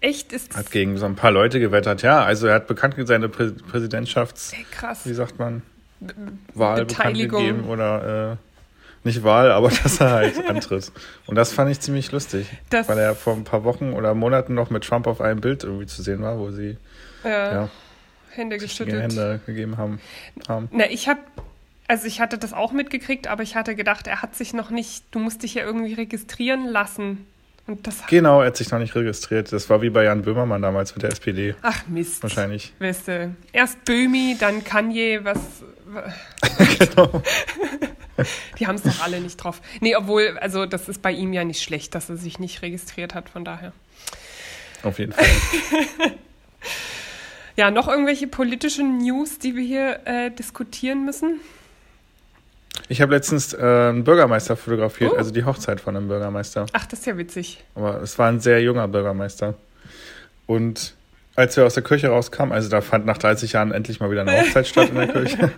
Echt 0.00 0.32
ist 0.32 0.56
hat 0.56 0.70
gegen 0.70 0.98
so 0.98 1.06
ein 1.06 1.14
paar 1.16 1.30
Leute 1.30 1.58
gewettert. 1.58 2.02
Ja, 2.02 2.22
also 2.22 2.46
er 2.48 2.54
hat 2.56 2.66
bekannt 2.66 2.94
seine 3.06 3.28
Prä 3.28 3.50
Präsidentschafts, 3.50 4.52
ey, 4.52 4.66
krass. 4.70 5.00
wie 5.04 5.14
sagt 5.14 5.38
man, 5.38 5.62
Wahl 6.54 6.84
bekannt 6.84 7.16
gegeben 7.16 7.64
oder 7.64 8.32
äh, 8.32 8.36
nicht 9.04 9.24
Wahl, 9.24 9.50
aber 9.50 9.68
dass 9.82 10.00
er 10.00 10.10
halt 10.10 10.46
antritt. 10.48 10.92
Und 11.26 11.36
das 11.36 11.52
fand 11.52 11.70
ich 11.70 11.80
ziemlich 11.80 12.12
lustig, 12.12 12.46
Das- 12.70 12.88
weil 12.88 12.98
er 12.98 13.14
vor 13.14 13.32
ein 13.34 13.44
paar 13.44 13.64
Wochen 13.64 13.92
oder 13.94 14.14
Monaten 14.14 14.54
noch 14.54 14.68
mit 14.70 14.84
Trump 14.84 15.06
auf 15.06 15.20
einem 15.20 15.40
Bild 15.40 15.64
irgendwie 15.64 15.86
zu 15.86 16.02
sehen 16.02 16.22
war, 16.22 16.38
wo 16.38 16.50
sie 16.50 16.76
Ja, 17.24 17.52
ja, 17.52 17.68
Hände 18.30 18.58
geschüttelt. 18.58 19.00
Hände 19.02 19.40
gegeben 19.46 19.78
haben. 19.78 19.98
haben. 20.46 20.68
Na, 20.72 20.84
ich 20.90 21.08
habe, 21.08 21.20
also 21.88 22.06
ich 22.06 22.20
hatte 22.20 22.38
das 22.38 22.52
auch 22.52 22.72
mitgekriegt, 22.72 23.26
aber 23.26 23.42
ich 23.42 23.56
hatte 23.56 23.74
gedacht, 23.74 24.06
er 24.06 24.22
hat 24.22 24.34
sich 24.34 24.52
noch 24.52 24.70
nicht, 24.70 25.04
du 25.10 25.18
musst 25.18 25.42
dich 25.42 25.54
ja 25.54 25.64
irgendwie 25.64 25.94
registrieren 25.94 26.66
lassen. 26.66 27.26
Und 27.66 27.86
das, 27.86 28.06
Genau, 28.06 28.40
er 28.40 28.48
hat 28.48 28.56
sich 28.56 28.70
noch 28.70 28.78
nicht 28.78 28.94
registriert. 28.94 29.52
Das 29.52 29.68
war 29.68 29.82
wie 29.82 29.90
bei 29.90 30.04
Jan 30.04 30.22
Böhmermann 30.22 30.62
damals 30.62 30.94
mit 30.94 31.02
der 31.02 31.10
SPD. 31.10 31.54
ach 31.62 31.86
Mist. 31.88 32.22
Wahrscheinlich. 32.22 32.72
Weißt 32.78 33.08
du, 33.08 33.34
erst 33.52 33.84
Böhmi, 33.84 34.36
dann 34.38 34.62
Kanye, 34.62 35.20
was, 35.24 35.38
genau. 36.78 37.22
die 38.58 38.66
haben 38.66 38.76
es 38.76 38.82
doch 38.82 39.02
alle 39.02 39.20
nicht 39.20 39.36
drauf. 39.36 39.60
Nee, 39.80 39.96
obwohl, 39.96 40.38
also 40.38 40.64
das 40.66 40.88
ist 40.88 41.02
bei 41.02 41.10
ihm 41.10 41.32
ja 41.32 41.42
nicht 41.44 41.62
schlecht, 41.62 41.94
dass 41.96 42.08
er 42.08 42.16
sich 42.16 42.38
nicht 42.38 42.62
registriert 42.62 43.14
hat, 43.14 43.28
von 43.28 43.44
daher. 43.44 43.72
Auf 44.82 44.98
jeden 44.98 45.12
Fall. 45.12 45.26
Ja, 47.56 47.70
noch 47.70 47.88
irgendwelche 47.88 48.26
politischen 48.26 48.98
News, 48.98 49.38
die 49.38 49.56
wir 49.56 49.62
hier 49.62 50.00
äh, 50.04 50.30
diskutieren 50.30 51.06
müssen? 51.06 51.40
Ich 52.88 53.00
habe 53.00 53.14
letztens 53.14 53.52
äh, 53.54 53.58
einen 53.58 54.04
Bürgermeister 54.04 54.56
fotografiert, 54.56 55.12
Oh. 55.14 55.16
also 55.16 55.30
die 55.30 55.44
Hochzeit 55.44 55.80
von 55.80 55.96
einem 55.96 56.08
Bürgermeister. 56.08 56.66
Ach, 56.72 56.86
das 56.86 57.00
ist 57.00 57.06
ja 57.06 57.16
witzig. 57.18 57.64
Aber 57.74 58.00
es 58.02 58.18
war 58.18 58.28
ein 58.28 58.40
sehr 58.40 58.60
junger 58.62 58.86
Bürgermeister. 58.88 59.54
Und 60.46 60.94
als 61.34 61.56
wir 61.56 61.66
aus 61.66 61.74
der 61.74 61.82
Kirche 61.82 62.08
rauskamen, 62.08 62.52
also 62.54 62.68
da 62.68 62.80
fand 62.80 63.04
nach 63.06 63.18
30 63.18 63.52
Jahren 63.52 63.72
endlich 63.72 64.00
mal 64.00 64.10
wieder 64.10 64.22
eine 64.22 64.32
Hochzeit 64.40 64.66
statt 64.66 64.88
in 64.90 64.94
der 64.96 65.08
Kirche. 65.08 65.52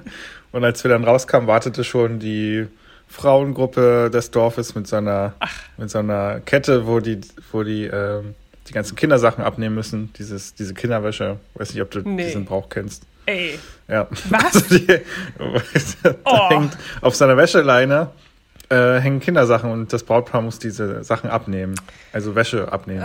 Und 0.53 0.65
als 0.65 0.83
wir 0.85 0.91
dann 0.91 1.05
rauskamen, 1.05 1.47
wartete 1.47 1.85
schon 1.85 2.19
die 2.19 2.67
Frauengruppe 3.09 4.11
des 4.13 4.31
Dorfes 4.31 4.75
mit 4.75 4.87
so 4.87 4.97
einer, 4.97 5.35
mit 5.77 5.91
so 5.91 5.99
einer 5.99 6.41
Kette, 6.41 6.87
wo 6.87 7.01
die, 7.01 7.21
wo 7.53 7.63
die, 7.63 7.85
ähm, 7.85 8.35
die 8.69 8.73
ganzen 8.73 8.97
Kindersachen 8.97 9.43
abnehmen 9.45 9.75
müssen. 9.75 10.13
Dieses, 10.19 10.55
diese 10.55 10.75
Kinderwäsche. 10.75 11.39
Weiß 11.55 11.73
nicht, 11.75 11.83
ob 11.83 11.91
du 11.91 12.01
Nee. 12.01 12.25
diesen 12.27 12.45
Brauch 12.45 12.69
kennst. 12.69 13.03
Ey, 13.28 13.58
Ja. 13.88 14.06
Was? 14.30 14.54
Also 14.54 14.78
die, 14.78 14.87
Oh. 16.25 16.49
hängt 16.50 16.76
auf 17.02 17.14
seiner 17.14 17.37
Wäscheleine 17.37 18.11
äh, 18.70 18.99
hängen 19.00 19.20
Kindersachen 19.20 19.70
und 19.70 19.92
das 19.94 20.02
Brautpaar 20.02 20.42
muss 20.42 20.58
diese 20.58 21.02
Sachen 21.02 21.30
abnehmen. 21.30 21.75
Also 22.12 22.35
Wäsche 22.35 22.70
abnehmen. 22.70 23.02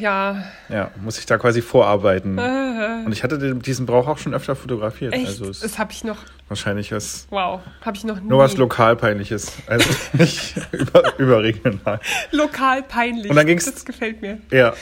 ja. 0.00 0.44
Ja, 0.68 0.90
muss 1.02 1.18
ich 1.18 1.24
da 1.26 1.38
quasi 1.38 1.62
vorarbeiten. 1.62 2.36
Äh, 2.36 3.02
Und 3.06 3.12
ich 3.12 3.22
hatte 3.22 3.38
den- 3.38 3.60
diesen 3.60 3.86
Brauch 3.86 4.06
auch 4.06 4.18
schon 4.18 4.34
öfter 4.34 4.54
fotografiert. 4.54 5.14
echt? 5.14 5.26
Also 5.28 5.48
es 5.48 5.60
das 5.60 5.78
habe 5.78 5.92
ich 5.92 6.04
noch. 6.04 6.18
wahrscheinlich 6.48 6.92
was, 6.92 7.26
Wow, 7.30 7.60
habe 7.82 7.96
ich 7.96 8.04
noch 8.04 8.20
nie. 8.20 8.28
nur 8.28 8.38
was 8.38 8.56
Lokalpeinliches. 8.58 9.52
Also 9.66 9.88
nicht 10.12 10.54
über, 10.72 11.18
überregional. 11.18 12.00
Lokal 12.32 12.82
peinlich. 12.82 13.30
Und 13.30 13.36
dann 13.36 13.46
ging's- 13.46 13.64
Das 13.72 13.84
gefällt 13.86 14.20
mir. 14.20 14.38
Ja. 14.50 14.74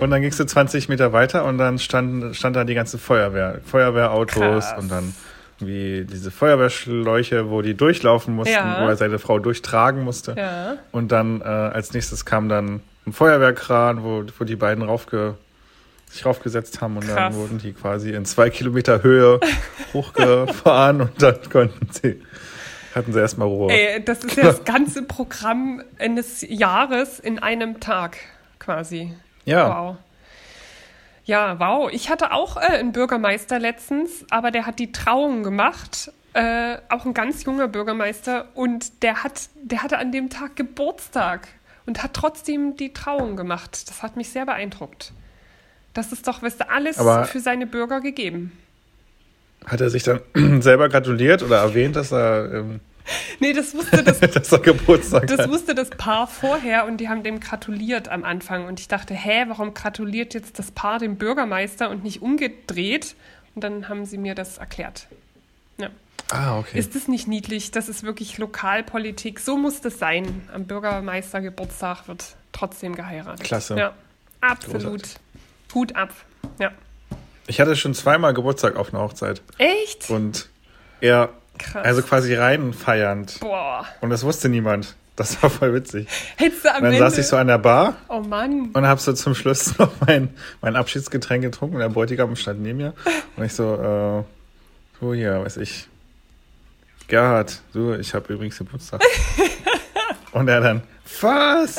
Und 0.00 0.10
dann 0.10 0.22
gingst 0.22 0.40
du 0.40 0.44
20 0.44 0.88
Meter 0.88 1.12
weiter 1.12 1.44
und 1.44 1.58
dann 1.58 1.78
stand, 1.78 2.34
stand 2.34 2.56
da 2.56 2.64
die 2.64 2.74
ganze 2.74 2.98
Feuerwehr. 2.98 3.60
Feuerwehrautos 3.64 4.34
Krass. 4.34 4.74
und 4.78 4.90
dann 4.90 5.14
wie 5.58 6.06
diese 6.10 6.30
Feuerwehrschläuche, 6.30 7.50
wo 7.50 7.60
die 7.60 7.74
durchlaufen 7.74 8.34
mussten, 8.34 8.54
Ja. 8.54 8.82
wo 8.82 8.88
er 8.88 8.96
seine 8.96 9.18
Frau 9.18 9.38
durchtragen 9.38 10.02
musste. 10.02 10.34
Ja. 10.36 10.76
Und 10.90 11.12
dann 11.12 11.42
äh, 11.42 11.44
als 11.44 11.92
nächstes 11.92 12.24
kam 12.24 12.48
dann 12.48 12.80
ein 13.06 13.12
Feuerwehrkran, 13.12 14.02
wo, 14.02 14.24
wo 14.38 14.44
die 14.44 14.56
beiden 14.56 14.82
raufge, 14.82 15.34
sich 16.10 16.24
raufgesetzt 16.24 16.80
haben 16.80 16.96
und 16.96 17.06
dann 17.08 17.16
Krass. 17.16 17.34
wurden 17.34 17.58
die 17.58 17.72
quasi 17.74 18.12
in 18.14 18.24
zwei 18.24 18.48
Kilometer 18.48 19.02
Höhe 19.02 19.38
hochgefahren 19.92 21.02
und 21.02 21.22
dann 21.22 21.36
konnten 21.50 21.88
sie, 21.92 22.22
hatten 22.94 23.12
sie 23.12 23.20
erstmal 23.20 23.46
Ruhe. 23.48 23.70
Ey, 23.70 24.02
das 24.02 24.24
ist 24.24 24.36
ja 24.36 24.44
das 24.44 24.64
ganze 24.64 25.02
Programm 25.02 25.82
eines 25.98 26.40
Jahres 26.48 27.20
in 27.20 27.38
einem 27.38 27.80
Tag 27.80 28.16
quasi. 28.58 29.12
Ja, 29.44 29.68
Wow. 29.68 29.96
Ja, 31.24 31.60
wow. 31.60 31.88
Ich 31.92 32.10
hatte 32.10 32.32
auch 32.32 32.56
äh, 32.56 32.60
einen 32.60 32.92
Bürgermeister 32.92 33.58
letztens, 33.60 34.24
aber 34.30 34.50
der 34.50 34.66
hat 34.66 34.78
die 34.80 34.90
Trauung 34.90 35.42
gemacht. 35.44 36.10
Äh, 36.32 36.78
auch 36.88 37.04
ein 37.04 37.14
ganz 37.14 37.44
junger 37.44 37.68
Bürgermeister 37.68 38.46
und 38.54 39.02
der 39.02 39.22
hat, 39.22 39.48
der 39.62 39.82
hatte 39.82 39.98
an 39.98 40.10
dem 40.12 40.28
Tag 40.30 40.56
Geburtstag 40.56 41.48
und 41.86 42.02
hat 42.02 42.14
trotzdem 42.14 42.76
die 42.76 42.92
Trauung 42.92 43.36
gemacht. 43.36 43.88
Das 43.88 44.02
hat 44.02 44.16
mich 44.16 44.30
sehr 44.30 44.46
beeindruckt. 44.46 45.12
Das 45.94 46.10
ist 46.12 46.26
doch, 46.26 46.42
weißt 46.42 46.60
du, 46.60 46.70
alles 46.70 46.98
Aber- 46.98 47.24
für 47.24 47.40
seine 47.40 47.66
Bürger 47.66 48.00
gegeben. 48.00 48.52
hat 49.66 49.80
er 49.80 49.90
sich 49.90 50.02
dann 50.04 50.20
selber 50.62 50.88
gratuliert 50.88 51.42
oder 51.42 51.58
erwähnt, 51.58 51.96
dass 51.96 52.12
er, 52.12 52.52
ähm, 52.54 52.80
Nee, 53.40 53.52
das 53.52 53.74
wusste 53.74 54.02
das 54.02 54.20
dass 54.20 54.52
er 54.52 54.58
Geburtstag 54.58 55.26
Das 55.26 55.40
hat? 55.40 55.50
wusste 55.50 55.74
das 55.74 55.90
Paar 55.90 56.26
vorher 56.26 56.84
und 56.86 56.98
die 56.98 57.08
haben 57.08 57.22
dem 57.22 57.40
gratuliert 57.40 58.08
am 58.08 58.24
Anfang. 58.24 58.66
Und 58.66 58.80
ich 58.80 58.88
dachte, 58.88 59.14
hä, 59.14 59.44
warum 59.48 59.74
gratuliert 59.74 60.34
jetzt 60.34 60.58
das 60.58 60.70
Paar 60.70 60.98
dem 60.98 61.16
Bürgermeister 61.16 61.90
und 61.90 62.04
nicht 62.04 62.22
umgedreht? 62.22 63.14
Und 63.54 63.64
dann 63.64 63.88
haben 63.88 64.04
sie 64.06 64.18
mir 64.18 64.34
das 64.34 64.58
erklärt. 64.58 65.06
Ja. 65.78 65.90
Ah, 66.30 66.58
okay. 66.58 66.78
Ist 66.78 66.94
das 66.94 67.08
nicht 67.08 67.26
niedlich? 67.26 67.70
Das 67.72 67.88
ist 67.88 68.02
wirklich 68.04 68.38
Lokalpolitik. 68.38 69.40
So 69.40 69.56
muss 69.56 69.80
das 69.80 69.98
sein. 69.98 70.42
Am 70.54 70.64
Bürgermeistergeburtstag 70.66 72.06
wird 72.08 72.36
trotzdem 72.52 72.94
geheiratet. 72.94 73.44
Klasse. 73.44 73.76
Ja, 73.76 73.94
absolut. 74.40 75.02
Hut 75.74 75.96
ab. 75.96 76.10
Ja. 76.58 76.70
Ich 77.46 77.60
hatte 77.60 77.74
schon 77.74 77.94
zweimal 77.94 78.32
Geburtstag 78.34 78.76
auf 78.76 78.94
einer 78.94 79.02
Hochzeit 79.02 79.42
Echt? 79.58 80.08
und 80.10 80.48
er, 81.00 81.30
Krass. 81.62 81.84
also 81.84 82.02
quasi 82.02 82.34
rein 82.34 82.72
feiernd. 82.72 83.38
Boah. 83.40 83.86
Und 84.00 84.10
das 84.10 84.22
wusste 84.24 84.48
niemand. 84.48 84.94
Das 85.16 85.42
war 85.42 85.50
voll 85.50 85.74
witzig. 85.74 86.08
Hättest 86.36 86.64
du 86.64 86.70
am 86.70 86.76
Und 86.76 86.82
dann 86.84 86.92
Ende... 86.94 87.04
saß 87.10 87.18
ich 87.18 87.26
so 87.26 87.36
an 87.36 87.46
der 87.48 87.58
Bar 87.58 87.94
oh 88.08 88.20
Mann. 88.20 88.70
und 88.72 88.86
habe 88.86 89.00
so 89.00 89.12
zum 89.12 89.34
Schluss 89.34 89.76
noch 89.78 89.92
mein, 90.06 90.34
mein 90.62 90.76
Abschiedsgetränk 90.76 91.42
getrunken. 91.42 91.76
Und 91.76 91.80
der 91.82 91.90
Bräutigam 91.90 92.34
stand 92.36 92.60
neben 92.62 92.78
mir. 92.78 92.94
Und 93.36 93.44
ich 93.44 93.52
so, 93.52 93.74
äh, 93.74 94.24
so 95.00 95.12
hier, 95.12 95.42
weiß 95.44 95.58
ich, 95.58 95.88
Gerhard, 97.08 97.60
du, 97.72 97.94
ich 97.94 98.14
habe 98.14 98.32
übrigens 98.32 98.56
Geburtstag. 98.56 99.02
und 100.32 100.48
er 100.48 100.60
dann, 100.60 100.82
was? 101.20 101.76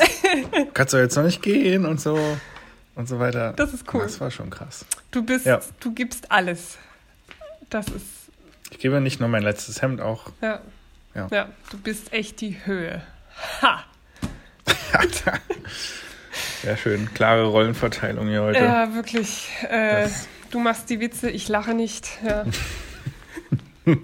Kannst 0.74 0.92
du 0.92 0.98
jetzt 0.98 1.16
noch 1.16 1.24
nicht 1.24 1.42
gehen 1.42 1.86
und 1.86 2.00
so 2.00 2.18
und 2.94 3.08
so 3.08 3.18
weiter. 3.18 3.54
Das 3.56 3.72
ist 3.72 3.92
cool. 3.92 4.02
Das 4.02 4.20
war 4.20 4.30
schon 4.30 4.50
krass. 4.50 4.84
Du 5.10 5.22
bist, 5.24 5.46
Ja. 5.46 5.60
du 5.80 5.92
gibst 5.92 6.30
alles. 6.30 6.78
Das 7.70 7.86
ist 7.88 8.04
Ich 8.72 8.78
gebe 8.78 9.00
nicht 9.00 9.20
nur 9.20 9.28
mein 9.28 9.42
letztes 9.42 9.82
Hemd 9.82 10.00
auch. 10.00 10.32
Ja. 10.40 10.60
Ja. 11.14 11.28
ja. 11.30 11.48
du 11.70 11.78
bist 11.78 12.12
echt 12.12 12.40
die 12.40 12.56
Höhe. 12.64 13.02
Ha! 13.60 13.84
Sehr 16.62 16.76
schön. 16.78 17.12
Klare 17.12 17.44
Rollenverteilung 17.44 18.28
hier 18.28 18.42
heute. 18.42 18.60
Ja, 18.60 18.94
wirklich. 18.94 19.50
Äh, 19.68 20.08
du 20.50 20.58
machst 20.58 20.88
die 20.88 21.00
Witze, 21.00 21.28
ich 21.28 21.48
lache 21.48 21.74
nicht. 21.74 22.08
Ja. 22.26 22.44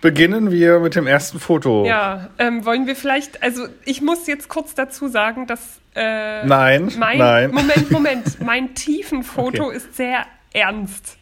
Beginnen 0.00 0.52
wir 0.52 0.78
mit 0.78 0.94
dem 0.94 1.08
ersten 1.08 1.40
Foto. 1.40 1.84
Ja, 1.84 2.28
ähm, 2.38 2.64
wollen 2.64 2.86
wir 2.86 2.94
vielleicht, 2.94 3.42
also 3.42 3.66
ich 3.84 4.02
muss 4.02 4.28
jetzt 4.28 4.48
kurz 4.48 4.74
dazu 4.74 5.08
sagen, 5.08 5.48
dass 5.48 5.80
äh, 5.96 6.44
Nein, 6.44 6.92
mein, 6.96 7.18
nein. 7.18 7.50
Moment, 7.50 7.90
Moment, 7.90 8.40
mein 8.44 8.74
Tiefenfoto 8.74 9.64
Okay. 9.68 9.76
ist 9.76 9.96
sehr 9.96 10.26
ernst. 10.52 11.16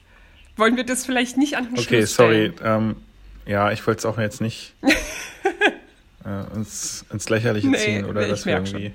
Wollen 0.57 0.77
wir 0.77 0.85
das 0.85 1.05
vielleicht 1.07 1.37
nicht 1.37 1.57
an 1.57 1.65
den 1.67 1.79
Okay, 1.79 1.99
Schluss 1.99 2.15
sorry. 2.15 2.53
Ähm, 2.63 2.97
ja, 3.47 3.73
ich 3.73 3.87
wollte 3.87 3.99
es 3.99 4.07
auch 4.07 4.19
jetzt 4.19 4.41
nicht 4.41 4.75
äh, 6.25 6.55
ins, 6.57 7.05
ins 7.13 7.29
Lächerliche 7.29 7.69
Nee, 7.69 7.77
ziehen 7.79 8.05
oder 8.05 8.21
nee, 8.23 8.29
merk 8.29 8.47
irgendwie. 8.47 8.93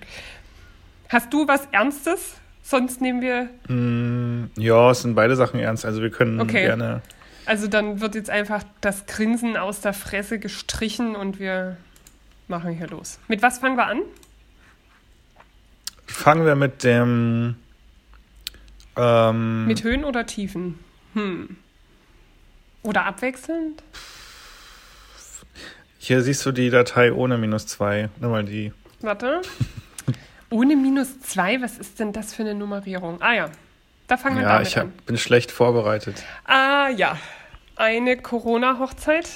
Hast 1.10 1.34
du 1.34 1.48
was 1.48 1.68
Ernstes? 1.72 2.36
Sonst 2.64 3.02
nehmen 3.02 3.22
wir, 3.22 3.50
Mm, 3.68 4.52
ja, 4.56 4.92
es 4.92 5.02
sind 5.02 5.16
beide 5.16 5.36
Sachen 5.36 5.60
ernst. 5.60 5.86
Also 5.86 6.02
wir 6.02 6.12
können 6.12 6.40
Okay. 6.40 6.62
gerne. 6.62 7.02
also 7.46 7.68
dann 7.68 8.00
wird 8.00 8.14
jetzt 8.16 8.30
einfach 8.30 8.64
das 8.82 9.06
Grinsen 9.08 9.58
aus 9.58 9.82
der 9.82 9.94
Fresse 9.94 10.38
gestrichen 10.40 11.16
und 11.16 11.40
wir 11.40 11.78
machen 12.48 12.72
hier 12.74 12.88
los. 12.88 13.20
Mit 13.28 13.42
was 13.42 13.58
fangen 13.60 13.76
wir 13.76 13.88
an? 13.88 14.02
Fangen 16.06 16.46
wir 16.46 16.56
mit 16.56 16.84
dem. 16.84 17.56
Ähm, 18.96 19.66
Mit 19.68 19.84
Höhen 19.84 20.04
oder 20.04 20.26
Tiefen? 20.26 20.78
Hm. 21.14 21.58
Oder 22.84 23.06
abwechselnd? 23.06 23.84
hier 25.98 26.22
siehst 26.24 26.46
du 26.46 26.52
die 26.52 26.70
Datei 26.70 27.12
ohne 27.14 27.38
minus 27.38 27.68
2. 27.68 28.10
Nimm 28.20 28.32
mal 28.32 28.44
die. 28.44 28.74
Warte. 29.02 29.42
Ohne 30.50 30.76
minus 30.76 31.20
zwei, 31.22 31.62
was 31.62 31.78
ist 31.78 32.00
denn 32.00 32.12
das 32.12 32.34
für 32.34 32.42
eine 32.42 32.56
Nummerierung? 32.56 33.22
Ah 33.22 33.34
ja, 33.34 33.50
da 34.08 34.18
fangen 34.18 34.38
wir 34.38 34.44
Ja, 34.44 34.54
damit 34.54 34.68
ich 34.68 34.78
hab, 34.78 34.86
an. 34.86 34.94
bin 35.06 35.18
schlecht 35.20 35.52
vorbereitet. 35.52 36.24
Ah 36.46 36.90
ja, 36.90 37.20
eine 37.76 38.18
Corona-Hochzeit. 38.18 39.30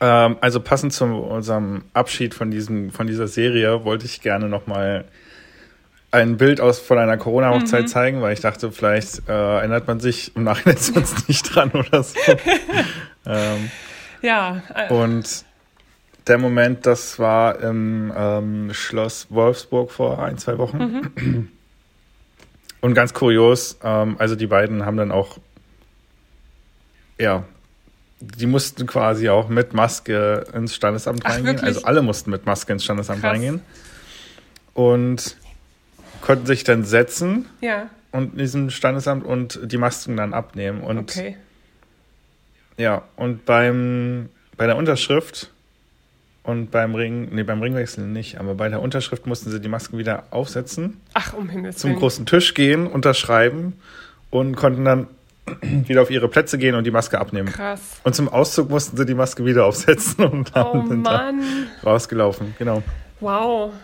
Ähm, 0.00 0.38
also 0.40 0.60
passend 0.60 0.94
zu 0.94 1.04
unserem 1.04 1.84
Abschied 1.92 2.32
von, 2.34 2.50
diesem, 2.50 2.90
von 2.90 3.06
dieser 3.06 3.28
Serie 3.28 3.84
wollte 3.84 4.06
ich 4.06 4.22
gerne 4.22 4.48
nochmal 4.48 5.04
ein 6.14 6.36
Bild 6.36 6.60
aus 6.60 6.78
von 6.78 6.98
einer 6.98 7.16
Corona-Hochzeit 7.16 7.82
Mhm. 7.82 7.88
zeigen, 7.88 8.22
weil 8.22 8.32
ich 8.32 8.40
dachte, 8.40 8.70
vielleicht 8.72 9.28
äh, 9.28 9.32
erinnert 9.32 9.86
man 9.86 10.00
sich 10.00 10.34
im 10.36 10.44
Nachhinein 10.44 10.76
sonst 10.80 11.28
nicht 11.28 11.42
dran 11.54 11.70
oder 11.72 12.02
so. 12.02 12.18
ähm, 13.26 13.70
Ja, 14.22 14.62
äh, 14.74 14.92
und 14.92 15.44
der 16.26 16.38
Moment, 16.38 16.86
das 16.86 17.18
war 17.18 17.60
im 17.60 18.12
ähm, 18.16 18.70
Schloss 18.72 19.26
Wolfsburg 19.30 19.90
vor 19.90 20.22
ein, 20.22 20.38
zwei 20.38 20.56
Wochen. 20.58 21.10
Mhm. 21.16 21.48
Und 22.80 22.94
ganz 22.94 23.12
kurios, 23.12 23.78
ähm, 23.82 24.16
also 24.18 24.36
die 24.36 24.46
beiden 24.46 24.86
haben 24.86 24.96
dann 24.96 25.10
auch, 25.10 25.38
ja, 27.18 27.44
die 28.20 28.46
mussten 28.46 28.86
quasi 28.86 29.28
auch 29.28 29.48
mit 29.48 29.74
Maske 29.74 30.46
ins 30.54 30.74
Standesamt 30.74 31.22
Ach, 31.24 31.30
reingehen. 31.30 31.46
wirklich? 31.56 31.74
Also 31.76 31.82
alle 31.86 32.02
mussten 32.02 32.30
mit 32.30 32.46
Maske 32.46 32.72
ins 32.72 32.84
Standesamt 32.84 33.20
Krass. 33.20 33.32
reingehen. 33.32 33.60
Und 34.74 35.36
konnten 36.24 36.46
sich 36.46 36.64
dann 36.64 36.84
setzen 36.84 37.44
ja, 37.60 37.90
und 38.10 38.32
in 38.32 38.38
diesem 38.38 38.70
Standesamt 38.70 39.26
und 39.26 39.60
die 39.70 39.76
Masken 39.76 40.16
dann 40.16 40.32
abnehmen. 40.32 40.80
Und 40.80 40.98
okay. 40.98 41.36
ja, 42.78 43.02
und 43.16 43.44
beim, 43.44 44.30
bei 44.56 44.66
der 44.66 44.76
Unterschrift 44.76 45.50
und 46.42 46.70
beim 46.70 46.94
Ring, 46.94 47.28
nee, 47.32 47.42
beim 47.42 47.60
Ringwechsel 47.60 48.06
nicht, 48.06 48.40
aber 48.40 48.54
bei 48.54 48.70
der 48.70 48.80
Unterschrift 48.80 49.26
mussten 49.26 49.50
sie 49.50 49.60
die 49.60 49.68
Masken 49.68 49.98
wieder 49.98 50.24
aufsetzen, 50.30 50.98
Ach, 51.12 51.34
um 51.34 51.50
Himmels 51.50 51.76
zum 51.76 51.90
Willen. 51.90 52.00
großen 52.00 52.24
Tisch 52.24 52.54
gehen, 52.54 52.86
unterschreiben 52.86 53.74
und 54.30 54.56
konnten 54.56 54.86
dann 54.86 55.08
wieder 55.60 56.00
auf 56.00 56.10
ihre 56.10 56.28
Plätze 56.28 56.56
gehen 56.56 56.74
und 56.74 56.84
die 56.84 56.90
Maske 56.90 57.18
abnehmen. 57.20 57.48
Krass. 57.52 58.00
Und 58.02 58.14
zum 58.14 58.30
Auszug 58.30 58.70
mussten 58.70 58.96
sie 58.96 59.04
die 59.04 59.14
Maske 59.14 59.44
wieder 59.44 59.66
aufsetzen 59.66 60.24
und 60.24 60.52
Oh 60.54 60.58
haben 60.58 60.88
sind 60.88 61.04
da 61.06 61.10
Mann. 61.32 61.42
rausgelaufen. 61.84 62.54
Genau. 62.58 62.82
Wow. 63.20 63.74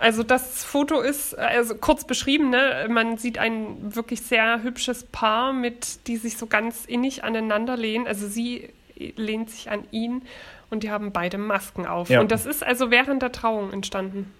Also 0.00 0.22
das 0.22 0.64
Foto 0.64 1.00
ist, 1.00 1.38
also 1.38 1.74
kurz 1.74 2.06
beschrieben, 2.06 2.48
ne? 2.48 2.86
man 2.88 3.18
sieht 3.18 3.36
ein 3.38 3.94
wirklich 3.94 4.22
sehr 4.22 4.62
hübsches 4.62 5.04
Paar, 5.04 5.52
mit, 5.52 6.06
die 6.06 6.16
sich 6.16 6.38
so 6.38 6.46
ganz 6.46 6.86
innig 6.86 7.22
aneinander 7.22 7.76
lehnen. 7.76 8.06
Also 8.06 8.26
sie 8.26 8.70
lehnt 9.16 9.50
sich 9.50 9.70
an 9.70 9.84
ihn 9.90 10.22
und 10.70 10.82
die 10.84 10.90
haben 10.90 11.12
beide 11.12 11.36
Masken 11.36 11.86
auf. 11.86 12.08
Ja. 12.08 12.20
Und 12.20 12.32
das 12.32 12.46
ist 12.46 12.64
also 12.64 12.90
während 12.90 13.20
der 13.20 13.30
Trauung 13.30 13.74
entstanden. 13.74 14.32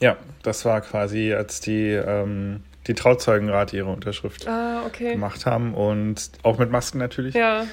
Ja, 0.00 0.16
das 0.42 0.64
war 0.64 0.80
quasi, 0.80 1.34
als 1.34 1.60
die, 1.60 1.90
ähm, 1.90 2.62
die 2.86 2.94
Trauzeugenrate 2.94 3.76
ihre 3.76 3.90
Unterschrift 3.90 4.48
Ah, 4.48 4.82
okay. 4.86 5.12
gemacht 5.12 5.44
haben 5.44 5.74
und 5.74 6.30
auch 6.42 6.58
mit 6.58 6.70
Masken 6.70 6.98
natürlich. 6.98 7.34
Ja, 7.34 7.66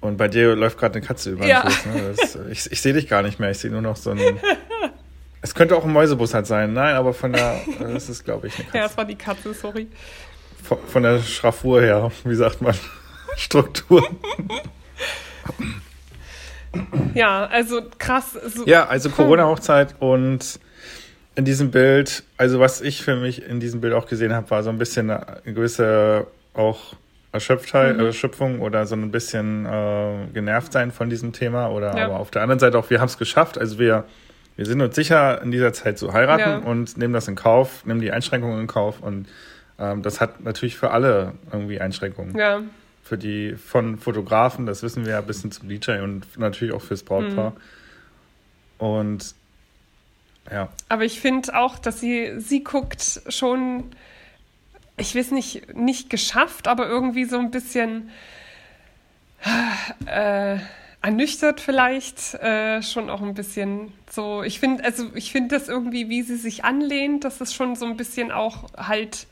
Und 0.00 0.16
bei 0.16 0.28
dir 0.28 0.54
läuft 0.56 0.78
gerade 0.78 0.96
eine 0.98 1.06
Katze 1.06 1.30
über 1.32 1.42
den 1.44 1.50
Ja. 1.50 1.60
Fuß. 1.62 1.86
Ne? 1.86 2.14
Das, 2.16 2.38
ich 2.50 2.72
ich 2.72 2.80
sehe 2.80 2.92
dich 2.94 3.06
gar 3.08 3.22
nicht 3.22 3.38
mehr. 3.38 3.50
Ich 3.50 3.58
sehe 3.58 3.70
nur 3.70 3.82
noch 3.82 3.96
so 3.96 4.10
ein. 4.10 4.18
Es 5.48 5.54
könnte 5.54 5.74
auch 5.74 5.84
ein 5.84 5.92
Mäusebussard 5.94 6.46
sein. 6.46 6.74
Nein, 6.74 6.94
aber 6.94 7.14
von 7.14 7.32
der, 7.32 7.58
das 7.80 8.10
ist, 8.10 8.22
glaube 8.22 8.48
ich, 8.48 8.54
eine 8.56 8.64
Katze. 8.64 8.76
Ja, 8.76 8.84
es 8.84 8.96
war 8.98 9.06
die 9.06 9.14
Katze, 9.14 9.54
sorry. 9.54 9.86
Von, 10.62 10.76
von 10.86 11.02
der 11.02 11.20
Schraffur 11.20 11.80
her, 11.80 12.12
wie 12.24 12.34
sagt 12.34 12.60
man? 12.60 12.74
Struktur. 13.38 14.06
ja, 17.14 17.46
also 17.46 17.80
krass. 17.96 18.38
So 18.54 18.66
ja, 18.66 18.88
also 18.88 19.08
Corona-Hochzeit 19.08 19.94
und 20.00 20.60
in 21.34 21.46
diesem 21.46 21.70
Bild, 21.70 22.24
also 22.36 22.60
was 22.60 22.82
ich 22.82 23.02
für 23.02 23.16
mich 23.16 23.42
in 23.42 23.58
diesem 23.58 23.80
Bild 23.80 23.94
auch 23.94 24.06
gesehen 24.06 24.34
habe, 24.34 24.50
war 24.50 24.62
so 24.62 24.68
ein 24.68 24.76
bisschen 24.76 25.08
eine 25.08 25.40
gewisse 25.46 26.26
auch 26.52 26.94
Erschöpftheit, 27.32 27.96
mhm. 27.96 28.04
Erschöpfung 28.04 28.60
oder 28.60 28.84
so 28.84 28.96
ein 28.96 29.10
bisschen 29.10 29.64
äh, 29.64 30.26
genervt 30.34 30.74
sein 30.74 30.92
von 30.92 31.08
diesem 31.08 31.32
Thema. 31.32 31.70
Oder 31.70 31.96
ja. 31.96 32.04
aber 32.04 32.20
auf 32.20 32.30
der 32.30 32.42
anderen 32.42 32.58
Seite 32.58 32.78
auch, 32.78 32.90
wir 32.90 33.00
haben 33.00 33.08
es 33.08 33.16
geschafft. 33.16 33.56
Also 33.56 33.78
wir, 33.78 34.04
wir 34.58 34.66
sind 34.66 34.80
uns 34.80 34.96
sicher, 34.96 35.40
in 35.40 35.52
dieser 35.52 35.72
Zeit 35.72 36.00
zu 36.00 36.12
heiraten 36.12 36.40
ja. 36.40 36.58
und 36.58 36.98
nehmen 36.98 37.14
das 37.14 37.28
in 37.28 37.36
Kauf, 37.36 37.86
nehmen 37.86 38.00
die 38.00 38.10
Einschränkungen 38.10 38.60
in 38.60 38.66
Kauf. 38.66 39.00
Und 39.00 39.28
ähm, 39.78 40.02
das 40.02 40.20
hat 40.20 40.40
natürlich 40.40 40.76
für 40.76 40.90
alle 40.90 41.34
irgendwie 41.52 41.80
Einschränkungen. 41.80 42.36
Ja. 42.36 42.62
Für 43.04 43.16
die 43.16 43.54
von 43.54 43.98
Fotografen, 43.98 44.66
das 44.66 44.82
wissen 44.82 45.06
wir 45.06 45.12
ja, 45.12 45.20
bis 45.20 45.42
hin 45.42 45.52
zum 45.52 45.68
DJ 45.68 46.00
und 46.00 46.36
natürlich 46.36 46.74
auch 46.74 46.82
fürs 46.82 47.04
Brautpaar. 47.04 47.50
Mhm. 47.50 48.84
Und 48.84 49.34
ja. 50.50 50.70
Aber 50.88 51.04
ich 51.04 51.20
finde 51.20 51.56
auch, 51.56 51.78
dass 51.78 52.00
sie, 52.00 52.40
sie 52.40 52.64
guckt 52.64 53.22
schon, 53.28 53.84
ich 54.96 55.14
weiß 55.14 55.30
nicht, 55.30 55.72
nicht 55.76 56.10
geschafft, 56.10 56.66
aber 56.66 56.88
irgendwie 56.88 57.26
so 57.26 57.38
ein 57.38 57.52
bisschen 57.52 58.10
äh, 60.06 60.58
ernüchtert 61.02 61.60
vielleicht, 61.60 62.34
äh, 62.34 62.82
schon 62.82 63.10
auch 63.10 63.22
ein 63.22 63.34
bisschen 63.34 63.92
so. 64.10 64.42
Ich 64.42 64.60
finde, 64.60 64.84
also 64.84 65.06
ich 65.14 65.32
finde 65.32 65.56
das 65.56 65.68
irgendwie, 65.68 66.08
wie 66.08 66.22
sie 66.22 66.36
sich 66.36 66.64
anlehnt, 66.64 67.24
das 67.24 67.40
ist 67.40 67.54
schon 67.54 67.76
so 67.76 67.86
ein 67.86 67.96
bisschen 67.96 68.32
auch 68.32 68.64
halt 68.76 69.26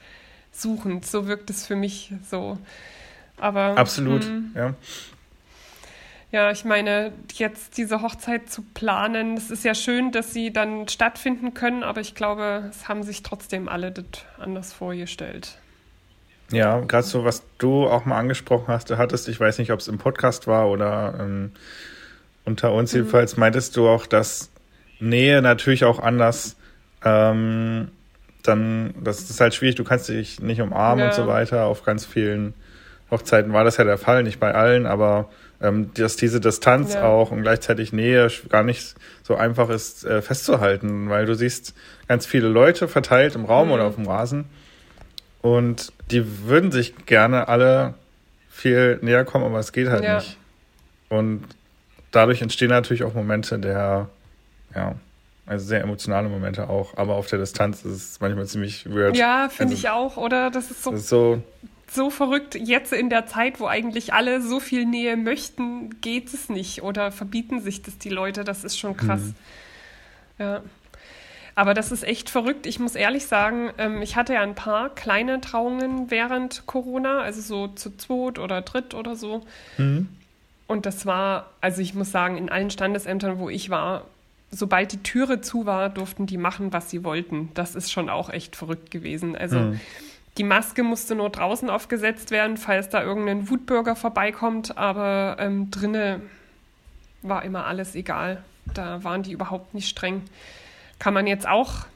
suchend. 0.52 1.06
So 1.06 1.26
wirkt 1.26 1.50
es 1.50 1.66
für 1.66 1.76
mich 1.76 2.12
so. 2.30 2.58
Aber 3.38 3.76
absolut, 3.76 4.24
hm. 4.24 4.52
ja. 4.54 4.74
Ja, 6.32 6.50
ich 6.50 6.64
meine, 6.64 7.12
jetzt 7.34 7.78
diese 7.78 8.02
Hochzeit 8.02 8.50
zu 8.50 8.62
planen, 8.62 9.36
es 9.36 9.50
ist 9.50 9.64
ja 9.64 9.74
schön, 9.74 10.10
dass 10.10 10.32
sie 10.32 10.52
dann 10.52 10.88
stattfinden 10.88 11.54
können, 11.54 11.82
aber 11.84 12.00
ich 12.00 12.14
glaube, 12.14 12.68
es 12.68 12.88
haben 12.88 13.04
sich 13.04 13.22
trotzdem 13.22 13.68
alle 13.68 13.92
das 13.92 14.06
anders 14.38 14.72
vorgestellt. 14.72 15.58
Ja, 16.50 16.80
gerade 16.80 17.06
so, 17.06 17.24
was 17.24 17.42
du 17.58 17.86
auch 17.86 18.04
mal 18.04 18.18
angesprochen 18.18 18.68
hast, 18.68 18.90
du 18.90 18.98
hattest, 18.98 19.28
ich 19.28 19.40
weiß 19.40 19.58
nicht, 19.58 19.72
ob 19.72 19.80
es 19.80 19.88
im 19.88 19.98
Podcast 19.98 20.46
war 20.46 20.68
oder 20.68 21.14
ähm, 21.20 21.52
unter 22.44 22.72
uns 22.72 22.92
mhm. 22.92 23.00
jedenfalls, 23.00 23.36
meintest 23.36 23.76
du 23.76 23.88
auch, 23.88 24.06
dass 24.06 24.50
Nähe 25.00 25.42
natürlich 25.42 25.84
auch 25.84 25.98
anders, 25.98 26.56
ähm, 27.04 27.88
dann, 28.42 28.94
das 29.02 29.28
ist 29.28 29.40
halt 29.40 29.54
schwierig, 29.54 29.74
du 29.74 29.84
kannst 29.84 30.08
dich 30.08 30.40
nicht 30.40 30.60
umarmen 30.60 31.00
ja. 31.00 31.06
und 31.06 31.14
so 31.14 31.26
weiter. 31.26 31.64
Auf 31.64 31.82
ganz 31.82 32.06
vielen 32.06 32.54
Hochzeiten 33.10 33.52
war 33.52 33.64
das 33.64 33.76
ja 33.76 33.84
der 33.84 33.98
Fall, 33.98 34.22
nicht 34.22 34.38
bei 34.38 34.54
allen, 34.54 34.86
aber 34.86 35.28
ähm, 35.60 35.90
dass 35.94 36.16
diese 36.16 36.40
Distanz 36.40 36.94
ja. 36.94 37.04
auch 37.04 37.32
und 37.32 37.42
gleichzeitig 37.42 37.92
Nähe 37.92 38.28
gar 38.48 38.62
nicht 38.62 38.94
so 39.22 39.34
einfach 39.34 39.68
ist 39.68 40.04
äh, 40.04 40.22
festzuhalten, 40.22 41.08
weil 41.08 41.26
du 41.26 41.34
siehst 41.34 41.74
ganz 42.06 42.24
viele 42.26 42.48
Leute 42.48 42.88
verteilt 42.88 43.34
im 43.34 43.44
Raum 43.44 43.68
mhm. 43.68 43.74
oder 43.74 43.84
auf 43.84 43.96
dem 43.96 44.06
Rasen 44.06 44.44
und 45.46 45.92
die 46.10 46.46
würden 46.46 46.72
sich 46.72 47.06
gerne 47.06 47.48
alle 47.48 47.94
viel 48.50 48.98
näher 49.02 49.24
kommen, 49.24 49.44
aber 49.44 49.58
es 49.58 49.72
geht 49.72 49.88
halt 49.88 50.02
ja. 50.02 50.16
nicht. 50.16 50.36
Und 51.08 51.44
dadurch 52.10 52.42
entstehen 52.42 52.70
natürlich 52.70 53.04
auch 53.04 53.14
Momente 53.14 53.58
der, 53.58 54.08
ja, 54.74 54.96
also 55.46 55.64
sehr 55.64 55.82
emotionale 55.82 56.28
Momente 56.28 56.68
auch, 56.68 56.96
aber 56.96 57.14
auf 57.14 57.28
der 57.28 57.38
Distanz 57.38 57.84
ist 57.84 57.92
es 57.92 58.20
manchmal 58.20 58.46
ziemlich 58.46 58.86
weird. 58.92 59.16
Ja, 59.16 59.48
finde 59.48 59.74
also, 59.74 59.86
ich 59.86 59.90
auch, 59.90 60.16
oder? 60.16 60.50
Das 60.50 60.70
ist 60.70 60.82
so. 60.82 60.90
Das 60.90 61.00
ist 61.00 61.08
so 61.08 61.42
so 61.88 62.10
verrückt, 62.10 62.56
jetzt 62.56 62.92
in 62.92 63.10
der 63.10 63.26
Zeit, 63.26 63.60
wo 63.60 63.66
eigentlich 63.66 64.12
alle 64.12 64.42
so 64.42 64.58
viel 64.58 64.84
Nähe 64.86 65.16
möchten, 65.16 66.00
geht 66.00 66.34
es 66.34 66.48
nicht 66.48 66.82
oder 66.82 67.12
verbieten 67.12 67.60
sich 67.60 67.80
das 67.80 67.96
die 67.96 68.08
Leute. 68.08 68.42
Das 68.42 68.64
ist 68.64 68.76
schon 68.76 68.96
krass. 68.96 69.20
Mhm. 69.20 69.34
Ja. 70.38 70.62
Aber 71.56 71.72
das 71.72 71.90
ist 71.90 72.04
echt 72.04 72.28
verrückt. 72.28 72.66
Ich 72.66 72.78
muss 72.78 72.94
ehrlich 72.94 73.26
sagen, 73.26 73.70
ähm, 73.78 74.02
ich 74.02 74.14
hatte 74.14 74.34
ja 74.34 74.42
ein 74.42 74.54
paar 74.54 74.90
kleine 74.90 75.40
Trauungen 75.40 76.10
während 76.10 76.66
Corona, 76.66 77.20
also 77.20 77.40
so 77.40 77.68
zu 77.68 77.96
zweit 77.96 78.38
oder 78.38 78.60
dritt 78.60 78.92
oder 78.92 79.16
so. 79.16 79.44
Mhm. 79.78 80.08
Und 80.66 80.84
das 80.84 81.06
war, 81.06 81.50
also 81.62 81.80
ich 81.80 81.94
muss 81.94 82.12
sagen, 82.12 82.36
in 82.36 82.50
allen 82.50 82.70
Standesämtern, 82.70 83.38
wo 83.38 83.48
ich 83.48 83.70
war, 83.70 84.04
sobald 84.50 84.92
die 84.92 85.02
Türe 85.02 85.40
zu 85.40 85.64
war, 85.64 85.88
durften 85.88 86.26
die 86.26 86.36
machen, 86.36 86.74
was 86.74 86.90
sie 86.90 87.04
wollten. 87.04 87.48
Das 87.54 87.74
ist 87.74 87.90
schon 87.90 88.10
auch 88.10 88.28
echt 88.28 88.54
verrückt 88.54 88.90
gewesen. 88.90 89.34
Also 89.34 89.58
mhm. 89.58 89.80
Die 90.36 90.44
Maske 90.44 90.82
musste 90.82 91.14
nur 91.14 91.30
draußen 91.30 91.70
aufgesetzt 91.70 92.30
werden, 92.30 92.58
falls 92.58 92.90
da 92.90 93.02
irgendein 93.02 93.48
Wutbürger 93.48 93.96
vorbeikommt, 93.96 94.76
aber 94.76 95.38
ähm, 95.40 95.70
drinnen 95.70 96.20
war 97.22 97.42
immer 97.44 97.64
alles 97.64 97.94
egal. 97.94 98.44
Da 98.74 99.02
waren 99.02 99.22
die 99.22 99.32
überhaupt 99.32 99.72
nicht 99.72 99.88
streng. 99.88 100.24
Kann 100.98 101.14
man 101.14 101.26
jetzt 101.26 101.46
auch 101.46 101.86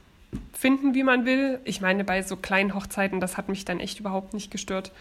finden, 0.53 0.93
wie 0.93 1.03
man 1.03 1.25
will. 1.25 1.59
Ich 1.63 1.81
meine, 1.81 2.03
bei 2.03 2.21
so 2.21 2.35
kleinen 2.35 2.75
Hochzeiten, 2.75 3.19
das 3.19 3.37
hat 3.37 3.49
mich 3.49 3.65
dann 3.65 3.79
echt 3.79 3.99
überhaupt 3.99 4.33
nicht 4.33 4.51
gestört. 4.51 4.91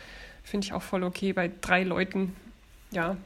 Finde 0.43 0.65
ich 0.67 0.73
auch 0.73 0.83
voll 0.83 1.05
okay. 1.05 1.33
Bei 1.33 1.51
drei 1.61 1.83
Leuten, 1.83 2.35
ja. 2.91 3.17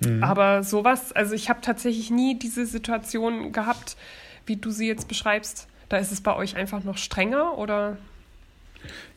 Mhm. 0.00 0.22
Aber 0.22 0.62
sowas, 0.62 1.12
also 1.12 1.34
ich 1.34 1.48
habe 1.48 1.60
tatsächlich 1.62 2.10
nie 2.10 2.38
diese 2.38 2.66
Situation 2.66 3.52
gehabt, 3.52 3.96
wie 4.46 4.56
du 4.56 4.70
sie 4.70 4.86
jetzt 4.86 5.08
beschreibst. 5.08 5.68
Da 5.88 5.98
ist 5.98 6.12
es 6.12 6.20
bei 6.20 6.34
euch 6.34 6.56
einfach 6.56 6.82
noch 6.82 6.98
strenger 6.98 7.56
oder? 7.56 7.96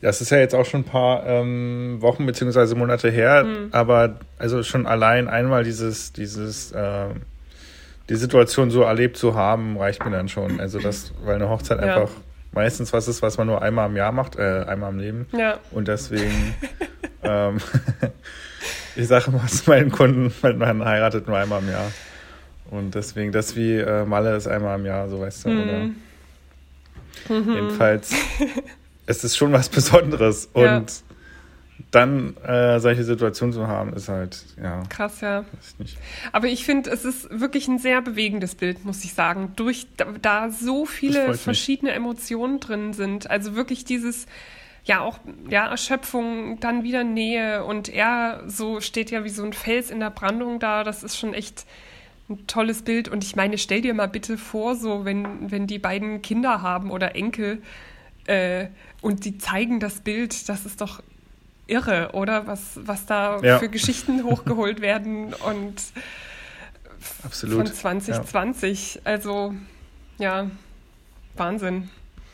Ja, 0.00 0.08
es 0.08 0.20
ist 0.20 0.30
ja 0.30 0.38
jetzt 0.38 0.54
auch 0.54 0.64
schon 0.64 0.80
ein 0.80 0.84
paar 0.84 1.26
ähm, 1.26 1.98
Wochen 2.00 2.26
bzw. 2.26 2.74
Monate 2.74 3.10
her, 3.10 3.44
mhm. 3.44 3.68
aber 3.72 4.20
also 4.38 4.62
schon 4.62 4.86
allein 4.86 5.28
einmal 5.28 5.64
dieses, 5.64 6.12
dieses, 6.12 6.72
äh, 6.72 7.08
die 8.10 8.16
Situation 8.16 8.70
so 8.70 8.82
erlebt 8.82 9.16
zu 9.16 9.34
haben, 9.34 9.78
reicht 9.78 10.04
mir 10.04 10.10
dann 10.10 10.28
schon. 10.28 10.60
Also 10.60 10.78
das, 10.78 11.12
weil 11.24 11.36
eine 11.36 11.48
Hochzeit 11.48 11.80
ja. 11.80 11.94
einfach 11.94 12.10
meistens 12.52 12.92
was 12.92 13.08
ist, 13.08 13.22
was 13.22 13.38
man 13.38 13.46
nur 13.46 13.62
einmal 13.62 13.88
im 13.88 13.96
Jahr 13.96 14.12
macht, 14.12 14.36
äh, 14.36 14.64
einmal 14.66 14.90
im 14.90 14.98
Leben. 14.98 15.26
Ja. 15.32 15.58
Und 15.70 15.88
deswegen, 15.88 16.54
ähm, 17.22 17.58
ich 18.96 19.06
sage 19.08 19.30
mal 19.30 19.46
zu 19.46 19.70
meinen 19.70 19.90
Kunden, 19.90 20.34
man 20.42 20.84
heiratet 20.84 21.26
nur 21.26 21.38
einmal 21.38 21.62
im 21.62 21.70
Jahr. 21.70 21.90
Und 22.70 22.94
deswegen, 22.94 23.32
das 23.32 23.56
wie 23.56 23.76
äh, 23.76 24.04
Malle 24.04 24.36
ist 24.36 24.46
einmal 24.46 24.78
im 24.78 24.84
Jahr, 24.84 25.08
so 25.08 25.20
weißt 25.20 25.46
du, 25.46 25.48
mhm. 25.48 25.62
oder? 25.62 25.78
Mhm. 27.40 27.54
Jedenfalls 27.54 28.12
es 29.10 29.24
ist 29.24 29.36
schon 29.36 29.52
was 29.52 29.68
Besonderes. 29.68 30.48
Und 30.52 30.64
ja. 30.64 30.86
Dann 31.90 32.36
äh, 32.38 32.80
solche 32.80 33.04
Situationen 33.04 33.52
zu 33.52 33.66
haben, 33.66 33.92
ist 33.92 34.08
halt, 34.08 34.44
ja. 34.60 34.82
Krass, 34.88 35.20
ja. 35.20 35.44
Aber 36.32 36.48
ich 36.48 36.64
finde, 36.64 36.90
es 36.90 37.04
ist 37.04 37.28
wirklich 37.30 37.68
ein 37.68 37.78
sehr 37.78 38.02
bewegendes 38.02 38.54
Bild, 38.54 38.84
muss 38.84 39.04
ich 39.04 39.14
sagen. 39.14 39.52
Durch 39.56 39.86
da, 39.96 40.06
da 40.20 40.50
so 40.50 40.86
viele 40.86 41.34
verschiedene 41.34 41.90
mich. 41.90 41.96
Emotionen 41.96 42.60
drin 42.60 42.92
sind. 42.92 43.30
Also 43.30 43.54
wirklich 43.54 43.84
dieses 43.84 44.26
ja 44.84 45.00
auch 45.00 45.18
ja 45.48 45.66
Erschöpfung, 45.68 46.58
dann 46.60 46.82
wieder 46.82 47.04
Nähe 47.04 47.64
und 47.64 47.88
er 47.88 48.42
so 48.46 48.80
steht 48.80 49.10
ja 49.10 49.24
wie 49.24 49.28
so 49.28 49.44
ein 49.44 49.52
Fels 49.52 49.90
in 49.90 50.00
der 50.00 50.10
Brandung 50.10 50.58
da. 50.58 50.84
Das 50.84 51.02
ist 51.02 51.16
schon 51.16 51.34
echt 51.34 51.66
ein 52.28 52.46
tolles 52.46 52.82
Bild. 52.82 53.08
Und 53.08 53.24
ich 53.24 53.36
meine, 53.36 53.58
stell 53.58 53.82
dir 53.82 53.94
mal 53.94 54.08
bitte 54.08 54.38
vor, 54.38 54.76
so 54.76 55.04
wenn 55.04 55.50
wenn 55.50 55.66
die 55.66 55.78
beiden 55.78 56.22
Kinder 56.22 56.62
haben 56.62 56.90
oder 56.90 57.14
Enkel 57.14 57.62
äh, 58.26 58.66
und 59.00 59.24
die 59.24 59.38
zeigen 59.38 59.80
das 59.80 60.00
Bild, 60.00 60.48
das 60.48 60.66
ist 60.66 60.80
doch 60.80 61.02
irre, 61.70 62.10
oder? 62.12 62.46
Was, 62.46 62.72
was 62.74 63.06
da 63.06 63.40
ja. 63.40 63.58
für 63.58 63.68
Geschichten 63.68 64.24
hochgeholt 64.24 64.80
werden 64.82 65.34
und 65.34 65.82
Absolut. 67.22 67.56
von 67.56 67.66
2020. 67.66 68.94
Ja. 68.94 69.00
Also, 69.04 69.54
ja, 70.18 70.50
Wahnsinn. 71.36 71.90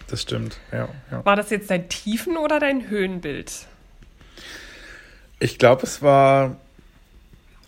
Das 0.09 0.23
stimmt, 0.23 0.59
ja, 0.73 0.89
ja. 1.11 1.25
War 1.25 1.37
das 1.37 1.51
jetzt 1.51 1.71
dein 1.71 1.89
Tiefen- 1.89 2.37
oder 2.37 2.61
dein 2.61 2.89
Höhenbild? 2.89 3.67
Ich 5.39 5.59
glaube, 5.59 5.83
es 5.83 6.01
war 6.01 6.57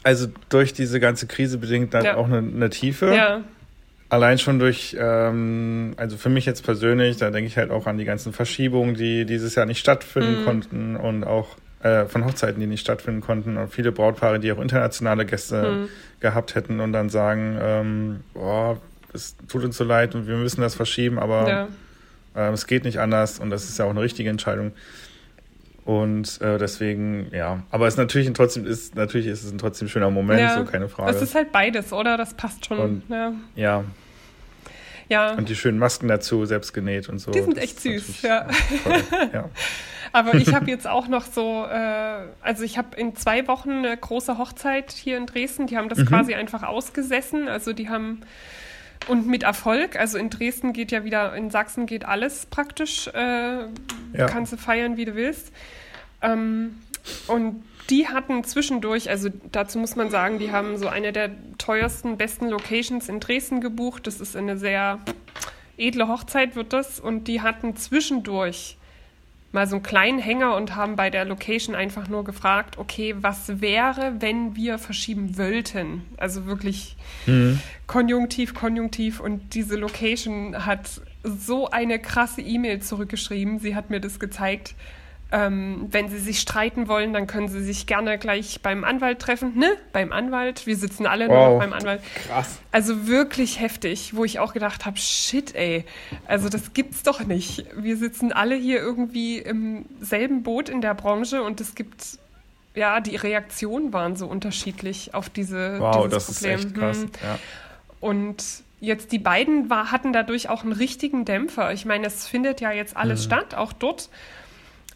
also 0.03 0.29
durch 0.49 0.73
diese 0.73 1.01
ganze 1.01 1.27
Krise 1.27 1.59
bedingt 1.59 1.93
ja. 1.95 2.17
auch 2.17 2.27
eine, 2.27 2.39
eine 2.39 2.71
Tiefe. 2.71 3.15
Ja. 3.15 3.43
Allein 4.11 4.39
schon 4.39 4.59
durch, 4.59 4.97
ähm, 4.99 5.93
also 5.99 6.17
für 6.17 6.31
mich 6.31 6.47
jetzt 6.47 6.65
persönlich, 6.65 7.19
da 7.19 7.31
denke 7.31 7.47
ich 7.47 7.59
halt 7.59 7.71
auch 7.71 7.87
an 7.87 7.99
die 7.99 8.07
ganzen 8.07 8.33
Verschiebungen, 8.33 8.95
die 8.95 9.27
dieses 9.27 9.55
Jahr 9.55 9.67
nicht 9.67 9.81
stattfinden 9.81 10.41
mhm. 10.41 10.45
konnten 10.45 10.97
und 10.97 11.25
auch 11.25 11.57
äh, 11.83 12.07
von 12.07 12.25
Hochzeiten, 12.25 12.59
die 12.59 12.67
nicht 12.67 12.81
stattfinden 12.81 13.21
konnten 13.21 13.59
und 13.59 13.69
viele 13.69 13.93
Brautpaare, 13.93 14.41
die 14.41 14.51
auch 14.51 14.61
internationale 14.61 15.27
Gäste 15.27 15.63
mhm. 15.63 15.89
gehabt 16.21 16.55
hätten 16.55 16.81
und 16.81 16.93
dann 16.93 17.11
sagen, 17.11 17.59
ähm, 17.61 18.21
boah, 18.33 18.81
es 19.13 19.37
tut 19.47 19.65
uns 19.65 19.77
so 19.77 19.85
leid 19.85 20.15
und 20.15 20.27
wir 20.27 20.37
müssen 20.37 20.63
das 20.63 20.75
verschieben, 20.75 21.19
aber 21.19 21.49
ja. 21.49 21.69
äh, 22.35 22.53
es 22.53 22.67
geht 22.67 22.85
nicht 22.85 23.01
anders 23.01 23.39
und 23.39 23.51
das 23.51 23.69
ist 23.69 23.79
ja 23.79 23.85
auch 23.85 23.91
eine 23.91 24.01
richtige 24.01 24.31
Entscheidung. 24.31 24.73
Und 25.89 26.43
äh, 26.43 26.59
deswegen, 26.59 27.31
ja. 27.33 27.63
Aber 27.71 27.87
es 27.87 27.97
natürlich 27.97 28.31
trotzdem 28.35 28.67
ist, 28.67 28.95
natürlich 28.95 29.27
ist 29.27 29.43
es 29.43 29.51
ein 29.51 29.57
trotzdem 29.57 29.89
schöner 29.89 30.11
Moment, 30.11 30.39
ja. 30.39 30.59
so 30.59 30.65
keine 30.67 30.91
Frage. 30.91 31.17
Es 31.17 31.23
ist 31.23 31.35
halt 31.35 31.51
beides, 31.51 31.95
oder? 31.95 32.19
Das 32.19 32.35
passt 32.35 32.67
schon. 32.67 32.79
Und, 32.79 33.03
ja. 33.09 33.33
ja. 33.57 33.85
Ja. 35.09 35.33
Und 35.33 35.49
die 35.49 35.57
schönen 35.57 35.79
Masken 35.79 36.07
dazu, 36.09 36.45
selbst 36.45 36.75
genäht 36.75 37.09
und 37.09 37.21
so. 37.21 37.31
Die 37.31 37.41
sind 37.41 37.57
Das 37.57 37.65
echt 37.65 37.83
ist 37.87 38.07
süß, 38.07 38.21
ja. 38.21 38.47
ja. 39.33 39.49
Aber 40.13 40.35
ich 40.35 40.53
habe 40.53 40.71
jetzt 40.71 40.87
auch 40.87 41.09
noch 41.09 41.25
so, 41.25 41.65
äh, 41.65 42.27
also 42.43 42.65
ich 42.65 42.77
habe 42.77 42.95
in 42.95 43.17
zwei 43.17 43.49
Wochen 43.49 43.71
eine 43.71 43.97
große 43.97 44.37
Hochzeit 44.37 44.93
hier 44.93 45.17
in 45.17 45.25
Dresden. 45.25 45.69
Die 45.69 45.79
haben 45.79 45.89
das 45.89 46.05
quasi 46.05 46.35
einfach 46.35 46.65
ausgesessen. 46.65 47.49
Also 47.49 47.73
die 47.73 47.89
haben 47.89 48.21
und 49.07 49.27
mit 49.27 49.43
Erfolg. 49.43 49.99
Also 49.99 50.19
in 50.19 50.29
Dresden 50.29 50.75
geht 50.75 50.93
ja 50.93 51.05
wieder, 51.05 51.35
in 51.35 51.49
Sachsen 51.51 51.87
geht 51.87 52.05
alles 52.05 52.45
praktisch. 52.45 53.09
Äh, 53.09 53.69
Ja. 54.13 54.27
Kannst 54.27 54.53
du 54.53 54.59
feiern, 54.59 54.99
wie 54.99 55.07
du 55.07 55.15
willst. 55.15 55.51
Ähm, 56.23 56.77
und 57.27 57.63
die 57.91 58.09
hatten 58.09 58.45
zwischendurch, 58.45 59.09
also 59.09 59.31
dazu 59.51 59.79
muss 59.79 59.97
man 59.97 60.11
sagen, 60.11 60.39
die 60.39 60.53
haben 60.53 60.77
so 60.77 60.89
eine 60.89 61.13
der 61.13 61.31
teuersten, 61.57 62.19
besten 62.19 62.49
Locations 62.49 63.09
in 63.09 63.21
Dresden 63.21 63.61
gebucht. 63.61 64.07
Das 64.07 64.21
ist 64.21 64.37
eine 64.37 64.59
sehr 64.59 64.99
edle 65.79 66.09
Hochzeit, 66.09 66.55
wird 66.55 66.73
das. 66.73 67.01
Und 67.01 67.29
die 67.29 67.41
hatten 67.41 67.77
zwischendurch 67.77 68.77
mal 69.53 69.67
so 69.67 69.77
einen 69.77 69.83
kleinen 69.83 70.19
Hänger 70.19 70.55
und 70.57 70.77
haben 70.77 70.97
bei 70.97 71.09
der 71.09 71.25
Location 71.25 71.75
einfach 71.75 72.09
nur 72.09 72.25
gefragt, 72.25 72.77
okay, 72.77 73.15
was 73.21 73.63
wäre, 73.63 74.17
wenn 74.21 74.55
wir 74.55 74.79
verschieben 74.79 75.39
wollten? 75.39 76.03
Also 76.19 76.45
wirklich 76.45 76.97
Konjunktiv, 77.87 78.55
Konjunktiv. 78.55 79.21
Und 79.21 79.55
diese 79.55 79.77
Location 79.77 80.67
hat 80.67 81.01
so 81.23 81.71
eine 81.71 81.99
krasse 81.99 82.43
E-Mail 82.43 82.81
zurückgeschrieben. 82.81 83.59
Sie 83.59 83.75
hat 83.75 83.89
mir 83.89 84.01
das 84.01 84.21
gezeigt. 84.21 84.75
Ähm, 85.31 85.89
wenn 85.91 86.09
Sie 86.09 86.19
sich 86.19 86.41
streiten 86.41 86.89
wollen, 86.89 87.13
dann 87.13 87.27
können 87.27 87.49
Sie 87.49 87.63
sich 87.63 87.87
gerne 87.87 88.17
gleich 88.17 88.61
beim 88.63 88.83
Anwalt 88.83 89.19
treffen. 89.19 89.59
Ne? 89.59 89.69
Beim 89.93 90.11
Anwalt. 90.11 90.67
Wir 90.67 90.75
sitzen 90.77 91.05
alle 91.07 91.27
nur 91.29 91.37
Wow. 91.37 91.53
noch 91.53 91.59
beim 91.59 91.75
Anwalt. 91.75 92.01
Krass. 92.27 92.59
Also 92.73 93.07
wirklich 93.07 93.61
heftig, 93.61 94.17
wo 94.17 94.25
ich 94.25 94.39
auch 94.39 94.55
gedacht 94.55 94.87
habe, 94.87 94.97
shit, 94.97 95.55
ey. 95.55 95.85
Also 96.27 96.49
das 96.49 96.73
gibt's 96.73 97.03
doch 97.03 97.21
nicht. 97.25 97.67
Wir 97.77 97.99
sitzen 97.99 98.33
alle 98.33 98.55
hier 98.55 98.79
irgendwie 98.79 99.37
im 99.39 99.85
selben 100.01 100.43
Boot 100.43 100.71
in 100.71 100.81
der 100.81 100.95
Branche 100.95 101.43
und 101.43 101.61
es 101.61 101.75
gibt, 101.75 102.19
ja, 102.75 103.01
die 103.01 103.17
Reaktionen 103.17 103.93
waren 103.93 104.17
so 104.17 104.27
unterschiedlich 104.27 105.13
auf 105.13 105.29
diese 105.29 105.79
Wow, 105.79 106.07
dieses 106.07 106.11
das 106.27 106.29
ist 106.31 106.39
Problem. 106.41 106.59
echt 106.59 106.75
krass. 106.75 106.99
Hm. 107.01 107.11
Ja. 107.23 107.39
Und 108.01 108.45
jetzt 108.81 109.13
die 109.13 109.19
beiden 109.19 109.69
war, 109.69 109.91
hatten 109.93 110.15
dadurch 110.15 110.49
auch 110.49 110.63
einen 110.63 110.73
richtigen 110.73 111.27
Dämpfer. 111.27 111.73
Ich 111.75 111.85
meine, 111.85 112.07
es 112.07 112.27
findet 112.27 112.63
ja 112.63 112.71
jetzt 112.73 112.97
alles 112.97 113.25
statt, 113.25 113.55
auch 113.55 113.75
dort. 113.75 114.09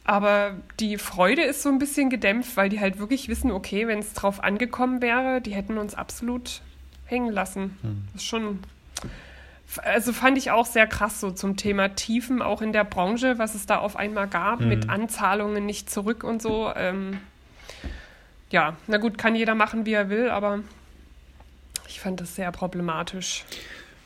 Aber 0.05 0.55
die 0.81 0.99
Freude 0.99 1.43
ist 1.43 1.63
so 1.63 1.69
ein 1.69 1.79
bisschen 1.79 2.11
gedämpft, 2.11 2.57
weil 2.57 2.69
die 2.69 2.81
halt 2.81 2.99
wirklich 2.99 3.29
wissen, 3.29 3.53
okay, 3.53 3.87
wenn 3.87 4.01
es 4.01 4.15
drauf 4.15 4.43
angekommen 4.43 5.01
wäre, 5.01 5.41
die 5.41 5.53
hätten 5.55 5.79
uns 5.79 5.95
absolut 5.95 6.61
hängen 7.07 7.31
lassen. 7.33 7.79
Das 8.13 8.23
ist 8.23 8.29
schon. 8.29 8.59
Also 9.85 10.13
fand 10.13 10.37
ich 10.37 10.51
auch 10.51 10.67
sehr 10.67 10.87
krass 10.87 11.21
so 11.21 11.31
zum 11.31 11.57
Thema 11.57 11.89
Tiefen, 11.95 12.43
auch 12.43 12.61
in 12.63 12.73
der 12.73 12.85
Branche, 12.85 13.39
was 13.39 13.55
es 13.55 13.65
da 13.65 13.79
auf 13.79 13.97
einmal 13.97 14.27
gab, 14.29 14.61
mit 14.61 14.91
Anzahlungen 14.91 15.65
nicht 15.65 15.89
zurück 15.89 16.25
und 16.25 16.43
so. 16.43 16.71
Ähm, 16.77 17.19
ja, 18.51 18.77
na 18.87 18.99
gut, 18.99 19.17
kann 19.17 19.35
jeder 19.35 19.55
machen, 19.55 19.87
wie 19.87 19.95
er 19.95 20.11
will, 20.11 20.29
aber 20.29 20.59
ich 21.89 22.01
fand 22.01 22.21
das 22.21 22.35
sehr 22.35 22.53
problematisch. 22.53 23.45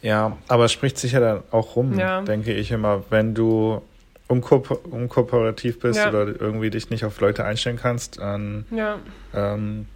Ja, 0.03 0.37
aber 0.47 0.67
es 0.67 0.73
spricht 0.73 0.99
sich 0.99 1.13
ja 1.13 1.21
dann 1.21 1.43
auch 1.51 1.75
rum, 1.75 1.99
Ja. 1.99 2.21
denke 2.21 2.53
ich 2.53 2.71
immer, 2.71 3.03
wenn 3.11 3.35
du 3.35 3.83
unko 4.29 4.57
unkooperativ 4.91 5.79
bist 5.81 5.99
Ja. 5.99 6.09
oder 6.09 6.27
irgendwie 6.41 6.71
dich 6.71 6.91
nicht 6.91 7.05
auf 7.05 7.21
Leute 7.21 7.45
einstellen 7.45 7.77
kannst, 7.81 8.19
dann 8.19 8.67
Ja, 8.71 8.99
ähm, 9.35 9.87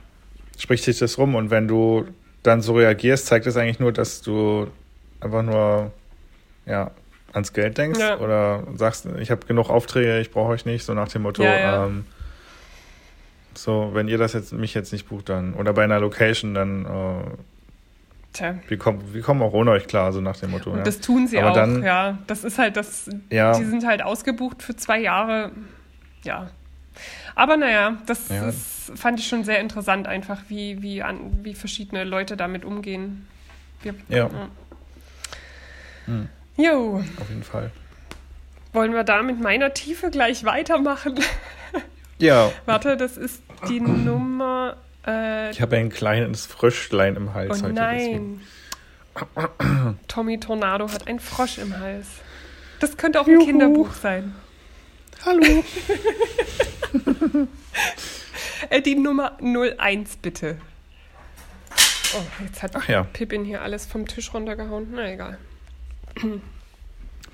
spricht 0.59 0.85
sich 0.85 0.99
das 0.99 1.19
rum. 1.19 1.35
Und 1.35 1.51
wenn 1.51 1.67
du 1.69 2.07
dann 2.43 2.61
so 2.63 2.75
reagierst, 2.75 3.27
zeigt 3.27 3.47
das 3.47 3.57
eigentlich 3.57 3.81
nur, 3.81 3.93
dass 3.93 4.23
du 4.23 4.69
einfach 5.21 5.43
nur 5.43 5.93
ja, 6.67 6.91
ans 7.33 7.53
Geld 7.53 7.77
denkst 7.79 7.99
Ja. 7.99 8.19
oder 8.19 8.65
sagst, 8.77 9.07
ich 9.19 9.31
habe 9.31 9.47
genug 9.47 9.69
Aufträge, 9.71 10.21
ich 10.21 10.31
brauche 10.31 10.51
euch 10.53 10.65
nicht, 10.65 10.85
so 10.85 10.95
nach 10.95 11.09
dem 11.09 11.23
Motto. 11.23 11.43
Ähm, 11.45 12.05
so, 13.55 13.91
wenn 13.95 14.09
ihr 14.09 14.17
das 14.19 14.33
jetzt 14.33 14.53
mich 14.53 14.75
jetzt 14.75 14.93
nicht 14.93 15.09
bucht, 15.09 15.29
dann 15.29 15.55
oder 15.55 15.73
bei 15.73 15.83
einer 15.85 15.99
Location, 16.01 16.55
dann 16.55 16.85
äh, 16.87 17.60
tja. 18.33 18.55
wir, 18.69 18.79
kommen, 18.79 19.15
wir 19.15 19.23
kommen 19.23 19.43
auch 19.43 19.53
ohne 19.53 19.71
euch 19.73 19.87
klar, 19.87 20.13
so 20.13 20.21
nach 20.21 20.37
dem 20.37 20.51
Motto. 20.51 20.71
Und 20.71 20.79
ja. 20.79 20.85
das 20.85 21.01
tun 21.01 21.27
sie 21.27 21.39
Aber 21.39 21.51
auch, 21.51 21.55
dann- 21.55 21.83
ja. 21.83 22.19
Das 22.27 22.45
ist 22.45 22.59
halt 22.59 22.77
das, 22.77 23.09
Ja. 23.31 23.57
die 23.59 23.65
sind 23.65 23.87
halt 23.87 24.03
ausgebucht 24.03 24.63
für 24.63 24.77
zwei 24.77 25.01
Jahre, 25.01 25.53
ja. 26.25 26.51
Aber 27.35 27.57
naja, 27.57 27.97
das 28.07 28.29
Ja. 28.29 28.49
ist, 28.49 28.93
fand 28.97 29.21
ich 29.21 29.29
schon 29.29 29.45
sehr 29.45 29.61
interessant, 29.61 30.07
einfach 30.09 30.41
wie, 30.49 30.83
wie, 30.83 31.03
an, 31.03 31.41
wie 31.45 31.55
verschiedene 31.55 32.05
Leute 32.05 32.37
damit 32.37 32.65
umgehen. 32.65 33.27
Wir, 33.83 33.95
Ja. 34.09 34.29
Hm. 36.07 36.29
Jo, 36.57 37.03
Auf 37.21 37.29
jeden 37.29 37.43
Fall. 37.43 37.71
wollen 38.73 38.93
wir 38.93 39.05
da 39.05 39.23
mit 39.23 39.41
meiner 39.41 39.73
Tiefe 39.73 40.11
gleich 40.11 40.45
weitermachen? 40.45 41.19
Ja, 42.19 42.51
Warte, 42.67 42.97
das 42.97 43.17
ist 43.17 43.43
die 43.69 43.81
Nummer. 43.81 44.77
Äh, 45.07 45.51
ich 45.51 45.61
habe 45.61 45.77
ein 45.77 45.91
kleines 45.91 46.47
Fröschlein 46.47 47.17
im 47.17 47.35
Hals 47.35 47.63
oh 47.63 47.65
heute. 47.65 47.75
Deswegen. 47.75 48.43
nein. 49.15 49.99
Tommy 50.09 50.39
Tornado 50.39 50.91
hat 50.91 51.09
einen 51.09 51.21
Frosch 51.21 51.59
im 51.59 51.79
Hals. 51.79 52.07
Das 52.79 52.97
könnte 52.97 53.21
auch 53.21 53.27
ein 53.27 53.39
Kinderbuch 53.41 53.93
sein. 53.95 54.35
Hallo. 55.25 55.65
Äh, 58.69 58.83
die 58.83 58.95
Nummer 58.95 59.39
01 59.41 60.17
bitte. 60.19 60.59
Oh, 62.15 62.23
jetzt 62.45 62.63
hat 62.63 62.77
Ach 62.77 62.89
ja, 62.89 63.05
Pippin 63.05 63.45
hier 63.45 63.63
alles 63.63 63.87
vom 63.87 64.07
Tisch 64.07 64.35
runtergehauen. 64.35 64.89
Na 64.93 65.11
egal. 65.11 65.39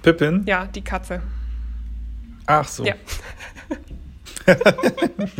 Pippin? 0.03 0.45
Ja, 0.47 0.67
die 0.67 0.85
Katze. 0.85 1.23
Ach 2.47 2.69
so. 2.69 2.85
Ja. 2.85 2.95
Ich 5.19 5.37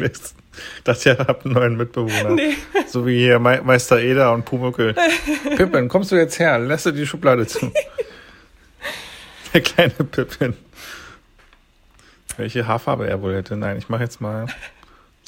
dachte, 0.85 1.11
ihr 1.11 1.19
habt 1.19 1.45
einen 1.45 1.55
neuen 1.55 1.77
Mitbewohner. 1.77 2.31
Nee. 2.31 2.55
So 2.89 3.05
wie 3.07 3.19
hier 3.19 3.39
Me 3.39 3.61
Meister 3.65 4.01
Eder 4.01 4.33
und 4.33 4.45
Pumuckel. 4.45 4.95
Pippin, 5.57 5.89
kommst 5.89 6.13
du 6.13 6.17
jetzt 6.17 6.39
her? 6.39 6.59
Lässt 6.59 6.87
du 6.87 6.93
die 6.93 7.07
Schublade 7.07 7.47
zu? 7.47 7.73
Der 9.53 9.61
kleine 9.61 9.91
Pippin. 9.93 10.55
Welche 12.37 12.67
Haarfarbe 12.67 13.09
er 13.09 13.23
wohl 13.23 13.35
hätte? 13.35 13.57
Nein, 13.57 13.77
ich 13.79 13.89
mache 13.89 14.03
jetzt 14.03 14.21
mal 14.21 14.47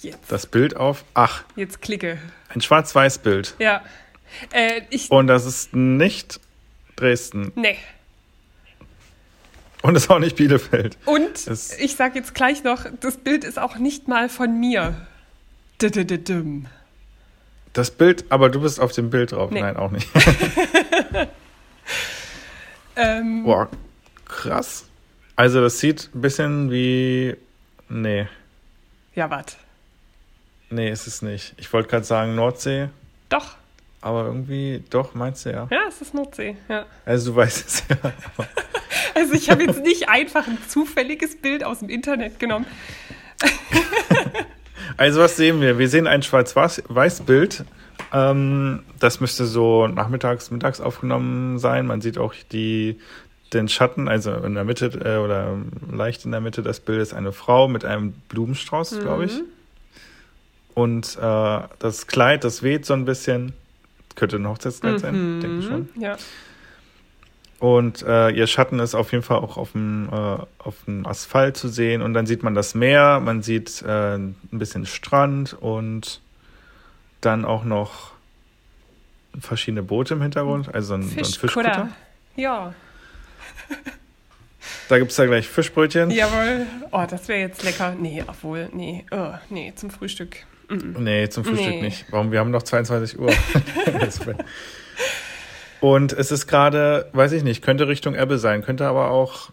Jetzt, 0.03 0.31
das 0.31 0.47
Bild 0.47 0.77
auf. 0.77 1.05
Ach, 1.14 1.43
jetzt 1.57 1.81
klicke. 1.83 2.19
ein 2.55 2.61
Schwarz-Weiß-Bild. 2.61 3.55
Ja. 3.59 3.83
Äh, 4.53 4.83
ich. 4.91 5.11
Und 5.11 5.27
das 5.27 5.45
ist 5.47 5.75
nicht 5.75 6.38
Dresden. 6.97 7.53
Nee. 7.57 7.77
Und 9.83 9.97
es 9.97 10.05
ist 10.05 10.11
auch 10.11 10.19
nicht 10.19 10.37
Bielefeld. 10.37 10.97
Und 11.07 11.47
Es- 11.47 11.77
ich 11.79 11.97
sage 11.97 12.19
jetzt 12.19 12.35
gleich 12.35 12.62
noch, 12.64 12.85
das 13.01 13.17
Bild 13.17 13.45
ist 13.45 13.59
auch 13.59 13.77
nicht 13.79 14.07
mal 14.09 14.29
von 14.29 14.59
mir. 14.61 15.07
Das 17.73 17.91
Bild, 17.91 18.25
aber 18.31 18.49
du 18.49 18.61
bist 18.61 18.81
auf 18.81 18.93
dem 18.93 19.11
Bild 19.11 19.33
drauf. 19.33 19.51
Nee. 19.51 19.61
Nein, 19.61 19.77
auch 19.77 19.91
nicht. 19.91 20.09
Ähm, 23.01 23.45
Boah, 23.45 23.69
krass. 24.25 24.87
Also 25.37 25.61
das 25.61 25.79
sieht 25.79 26.11
ein 26.14 26.21
bisschen 26.21 26.71
wie... 26.73 27.37
Nee, 27.88 28.27
Ja, 29.14 29.31
warte. 29.31 29.55
nee, 30.69 30.91
ist 30.91 31.07
es 31.07 31.23
nicht. 31.23 31.55
Ich 31.59 31.73
wollte 31.73 31.88
gerade 31.88 32.05
sagen 32.05 32.35
Nordsee, 32.35 32.88
Doch. 33.29 33.55
aber 34.01 34.25
irgendwie 34.25 34.83
doch, 34.91 35.14
meinst 35.14 35.47
du 35.47 35.53
ja. 35.53 35.69
Ja, 35.71 35.83
es 35.88 36.03
ist 36.03 36.12
Nordsee. 36.12 36.57
Ja. 36.69 36.87
Also 37.07 37.31
du 37.31 37.37
weißt 37.37 37.69
es 37.69 37.83
ja. 37.88 37.97
Also 39.14 39.33
ich 39.35 39.49
habe 39.49 39.62
jetzt 39.64 39.83
nicht 39.85 40.09
einfach 40.09 40.47
ein 40.49 40.59
zufälliges 40.69 41.37
Bild 41.41 41.62
aus 41.62 41.79
dem 41.79 41.88
Internet 41.91 42.41
genommen. 42.41 42.67
Also 44.99 45.21
was 45.21 45.37
sehen 45.37 45.61
wir? 45.61 45.79
Wir 45.79 45.89
sehen 45.89 46.07
ein 46.09 46.23
Schwarz-Weiß-Bild. 46.23 47.65
Ähm, 48.13 48.83
das 48.99 49.21
müsste 49.21 49.47
so 49.47 49.87
nachmittags, 49.87 50.51
mittags 50.51 50.81
aufgenommen 50.81 51.59
sein. 51.59 51.87
Man 51.87 52.01
sieht 52.01 52.19
auch 52.19 52.35
die, 52.51 52.99
den 53.53 53.69
Schatten, 53.69 54.09
also 54.09 54.33
in 54.35 54.55
der 54.55 54.65
Mitte 54.65 54.87
äh, 54.87 55.19
oder 55.19 55.57
leicht 55.91 56.25
in 56.25 56.33
der 56.33 56.41
Mitte 56.41 56.63
des 56.63 56.81
Bildes 56.81 57.15
eine 57.15 57.33
Frau 57.33 57.69
mit 57.69 57.85
einem 57.85 58.13
Blumenstrauß, 58.29 58.99
glaube 59.01 59.27
ich. 59.27 59.41
Und 60.75 61.17
äh, 61.17 61.61
das 61.79 62.09
Kleid, 62.09 62.43
das 62.43 62.65
weht 62.65 62.85
so 62.85 62.95
ein 62.95 63.05
bisschen. 63.05 63.53
Könnte 64.17 64.37
ein 64.37 64.49
Hochzeitskleid 64.49 64.99
sein, 64.99 65.41
denke 65.41 65.59
ich 65.61 65.67
schon. 65.67 65.89
Ja. 65.95 66.17
Und 67.61 68.03
äh, 68.03 68.31
ihr 68.31 68.47
Schatten 68.47 68.79
ist 68.79 68.94
auf 68.94 69.11
jeden 69.12 69.25
Fall 69.25 69.38
auch 69.38 69.57
auf 69.57 69.73
dem, 69.73 70.09
äh, 70.12 70.14
auf 70.59 70.75
dem 70.87 71.05
Asphalt 71.07 71.57
zu 71.57 71.68
sehen. 71.68 72.03
Und 72.03 72.14
dann 72.14 72.25
sieht 72.27 72.42
man 72.44 72.55
das 72.55 72.75
Meer, 72.75 73.18
man 73.21 73.42
sieht 73.42 73.83
äh, 73.83 74.14
ein 74.14 74.37
bisschen 74.53 74.87
Strand 74.87 75.55
und 75.55 76.21
dann 77.21 77.44
auch 77.44 77.64
noch 77.64 78.12
verschiedene 79.40 79.83
Boote 79.83 80.14
im 80.14 80.23
Hintergrund, 80.23 80.73
also 80.73 80.94
ein, 80.94 81.03
so 81.03 81.18
ein 81.18 81.25
Fischkutter. 81.25 81.88
Ja, 82.37 82.75
Da 84.88 84.99
gibt 84.99 85.11
es 85.11 85.16
da 85.16 85.27
gleich 85.27 85.49
Fischbrötchen. 85.49 86.11
jawohl. 86.11 86.66
Oh, 86.92 87.05
das 87.09 87.29
wäre 87.29 87.40
jetzt 87.40 87.62
lecker. 87.64 87.94
Nee, 87.99 88.25
obwohl, 88.27 88.68
nee, 88.73 89.05
oh, 89.11 89.33
nee, 89.51 89.73
zum 89.75 89.90
Frühstück. 89.90 90.44
Nee, 90.71 91.29
zum 91.29 91.44
Frühstück 91.44 91.66
Nee. 91.75 91.83
nicht. 91.83 92.07
Warum? 92.11 92.31
Wir 92.33 92.40
haben 92.40 92.51
noch 92.51 92.62
22 92.62 93.18
Uhr. 93.18 93.33
Und 95.81 96.12
es 96.12 96.31
ist 96.33 96.47
gerade, 96.47 97.09
weiß 97.12 97.33
ich 97.33 97.45
nicht, 97.45 97.62
könnte 97.62 97.87
Richtung 97.88 98.14
Ebbe 98.14 98.38
sein, 98.38 98.62
könnte 98.62 98.87
aber 98.87 99.11
auch. 99.11 99.51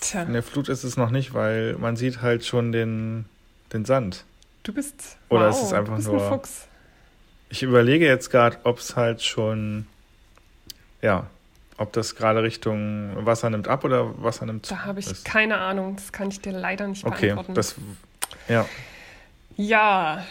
Tja. 0.00 0.22
In 0.22 0.32
der 0.32 0.42
Flut 0.42 0.68
ist 0.68 0.82
es 0.84 0.96
noch 0.96 1.10
nicht, 1.10 1.34
weil 1.34 1.74
man 1.78 1.96
sieht 1.96 2.20
halt 2.22 2.44
schon 2.44 2.72
den, 2.72 3.26
den 3.72 3.84
Sand. 3.84 4.24
Du 4.64 4.72
bist. 4.72 5.16
Oder 5.28 5.50
wow, 5.50 5.56
ist 5.56 5.62
es 5.62 5.72
einfach 5.72 5.92
du 5.92 5.96
bist 5.98 6.08
nur- 6.08 6.22
ein 6.22 6.28
Fuchs. 6.32 6.66
Ich 7.48 7.62
überlege 7.62 8.04
jetzt 8.06 8.30
gerade, 8.30 8.56
ob 8.64 8.78
es 8.78 8.96
halt 8.96 9.22
schon. 9.22 9.86
Ja, 11.00 11.26
ob 11.78 11.92
das 11.92 12.16
gerade 12.16 12.42
Richtung 12.42 13.12
Wasser 13.24 13.50
nimmt 13.50 13.68
ab 13.68 13.84
oder 13.84 14.20
Wasser 14.22 14.46
nimmt 14.46 14.68
Da 14.68 14.84
habe 14.84 14.98
ich 14.98 15.06
ist. 15.06 15.24
keine 15.24 15.58
Ahnung. 15.58 15.94
Das 15.94 16.10
kann 16.10 16.28
ich 16.28 16.40
dir 16.40 16.52
leider 16.52 16.88
nicht 16.88 17.04
Okay, 17.04 17.26
beantworten. 17.26 17.54
das. 17.54 17.76
Ja, 18.48 18.66
ja, 19.56 20.24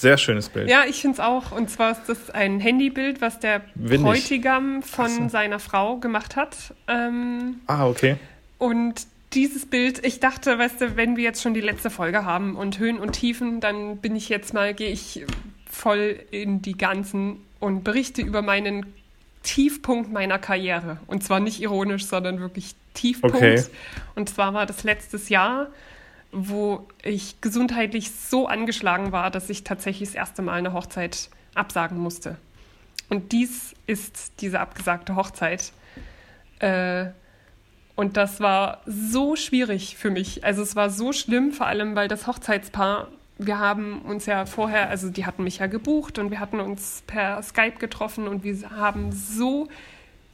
sehr 0.00 0.18
schönes 0.18 0.48
Bild. 0.48 0.68
Ja, 0.68 0.84
ich 0.86 1.00
finde 1.00 1.14
es 1.14 1.20
auch. 1.20 1.52
Und 1.52 1.70
zwar 1.70 1.92
ist 1.92 2.02
das 2.06 2.30
ein 2.30 2.60
Handybild, 2.60 3.20
was 3.20 3.38
der 3.40 3.62
Windig. 3.74 4.02
Bräutigam 4.02 4.82
von 4.82 5.08
so. 5.10 5.28
seiner 5.28 5.58
Frau 5.58 5.96
gemacht 5.96 6.36
hat. 6.36 6.74
Ähm, 6.88 7.60
Ah, 7.66 7.86
okay. 7.86 8.16
und 8.58 9.06
dieses 9.32 9.66
Bild, 9.66 10.04
ich 10.06 10.20
dachte, 10.20 10.58
weißt 10.58 10.80
du, 10.80 10.96
wenn 10.96 11.16
wir 11.16 11.24
jetzt 11.24 11.42
schon 11.42 11.52
die 11.52 11.60
letzte 11.60 11.90
Folge 11.90 12.24
haben 12.24 12.56
und 12.56 12.78
Höhen 12.78 12.98
und 12.98 13.12
Tiefen, 13.12 13.60
dann 13.60 13.98
bin 13.98 14.16
ich 14.16 14.28
jetzt 14.28 14.54
mal, 14.54 14.72
gehe 14.72 14.90
ich 14.90 15.24
voll 15.70 16.20
in 16.30 16.62
die 16.62 16.76
ganzen 16.78 17.40
und 17.60 17.84
berichte 17.84 18.22
über 18.22 18.40
meinen 18.40 18.86
Tiefpunkt 19.42 20.12
meiner 20.12 20.38
Karriere. 20.38 20.98
Und 21.06 21.22
zwar 21.22 21.40
nicht 21.40 21.60
ironisch, 21.60 22.06
sondern 22.06 22.40
wirklich 22.40 22.74
Tiefpunkt. 22.94 23.36
Okay. 23.36 23.62
Und 24.14 24.28
zwar 24.28 24.54
war 24.54 24.66
das 24.66 24.84
letztes 24.84 25.28
Jahr, 25.28 25.68
wo 26.38 26.86
ich 27.02 27.40
gesundheitlich 27.40 28.10
so 28.10 28.46
angeschlagen 28.46 29.10
war, 29.10 29.30
dass 29.30 29.48
ich 29.48 29.64
tatsächlich 29.64 30.10
das 30.10 30.14
erste 30.14 30.42
Mal 30.42 30.52
eine 30.52 30.74
Hochzeit 30.74 31.30
absagen 31.54 31.98
musste. 31.98 32.36
Und 33.08 33.32
dies 33.32 33.74
ist 33.86 34.40
diese 34.42 34.60
abgesagte 34.60 35.16
Hochzeit. 35.16 35.72
Äh, 36.58 37.06
und 37.94 38.18
das 38.18 38.40
war 38.40 38.82
so 38.84 39.34
schwierig 39.36 39.96
für 39.96 40.10
mich. 40.10 40.44
Also 40.44 40.62
es 40.62 40.76
war 40.76 40.90
so 40.90 41.14
schlimm, 41.14 41.52
vor 41.52 41.66
allem 41.66 41.96
weil 41.96 42.08
das 42.08 42.26
Hochzeitspaar, 42.26 43.08
wir 43.38 43.58
haben 43.58 44.02
uns 44.02 44.26
ja 44.26 44.44
vorher, 44.44 44.90
also 44.90 45.08
die 45.08 45.24
hatten 45.24 45.42
mich 45.42 45.58
ja 45.58 45.66
gebucht 45.68 46.18
und 46.18 46.30
wir 46.30 46.40
hatten 46.40 46.60
uns 46.60 47.02
per 47.06 47.42
Skype 47.42 47.78
getroffen 47.78 48.28
und 48.28 48.44
wir 48.44 48.70
haben 48.70 49.12
so 49.12 49.68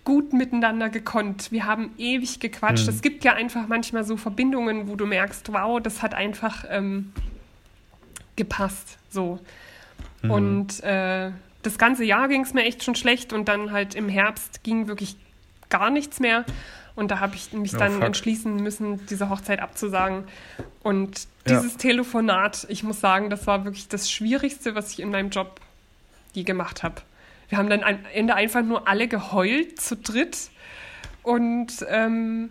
gut 0.05 0.33
miteinander 0.33 0.88
gekonnt. 0.88 1.53
Wir 1.53 1.65
haben 1.67 1.93
ewig 1.97 2.41
gequatscht. 2.41 2.88
Es 2.88 3.03
gibt 3.03 3.23
ja 3.25 3.35
einfach 3.35 3.69
manchmal 3.69 4.05
so 4.05 4.17
Verbindungen, 4.17 4.88
wo 4.88 4.97
du 4.97 5.07
merkst, 5.07 5.53
wow, 5.53 5.81
das 5.81 6.03
hat 6.03 6.15
einfach 6.15 6.65
ähm, 6.69 7.12
gepasst. 8.37 8.99
So. 9.11 9.38
Und 10.29 10.83
äh, 10.83 11.31
das 11.62 11.79
ganze 11.79 12.05
Jahr 12.05 12.29
ging 12.29 12.43
es 12.43 12.55
mir 12.55 12.65
echt 12.65 12.83
schon 12.85 12.95
schlecht 12.95 13.33
und 13.33 13.49
dann 13.49 13.73
halt 13.73 13.95
im 13.95 14.09
Herbst 14.09 14.62
ging 14.65 14.87
wirklich 14.88 15.17
gar 15.69 15.91
nichts 15.91 16.21
mehr. 16.21 16.45
Und 16.95 17.11
da 17.11 17.21
habe 17.21 17.35
ich 17.37 17.53
mich 17.53 17.75
Oh, 17.75 17.79
dann 17.79 17.93
fuck. 17.95 18.03
entschließen 18.05 18.57
müssen, 18.57 19.05
diese 19.07 19.31
Hochzeit 19.31 19.61
abzusagen. 19.61 20.25
Und 20.83 21.27
Ja. 21.47 21.57
dieses 21.61 21.77
Telefonat, 21.77 22.67
ich 22.69 22.83
muss 22.83 23.01
sagen, 23.01 23.31
das 23.31 23.47
war 23.47 23.65
wirklich 23.65 23.88
das 23.88 24.11
Schwierigste, 24.11 24.75
was 24.75 24.93
ich 24.93 25.01
in 25.01 25.11
meinem 25.11 25.31
Job 25.31 25.61
je 26.35 26.43
gemacht 26.43 26.83
habe. 26.83 26.97
Wir 27.53 27.59
haben 27.59 27.69
dann 27.69 27.83
am 27.83 27.99
Ende 28.15 28.35
einfach 28.35 28.62
nur 28.62 28.88
alle 28.88 29.09
geheult 29.09 29.79
zu 29.79 29.95
dritt. 29.95 30.49
Und 31.23 31.85
ähm, 31.87 32.49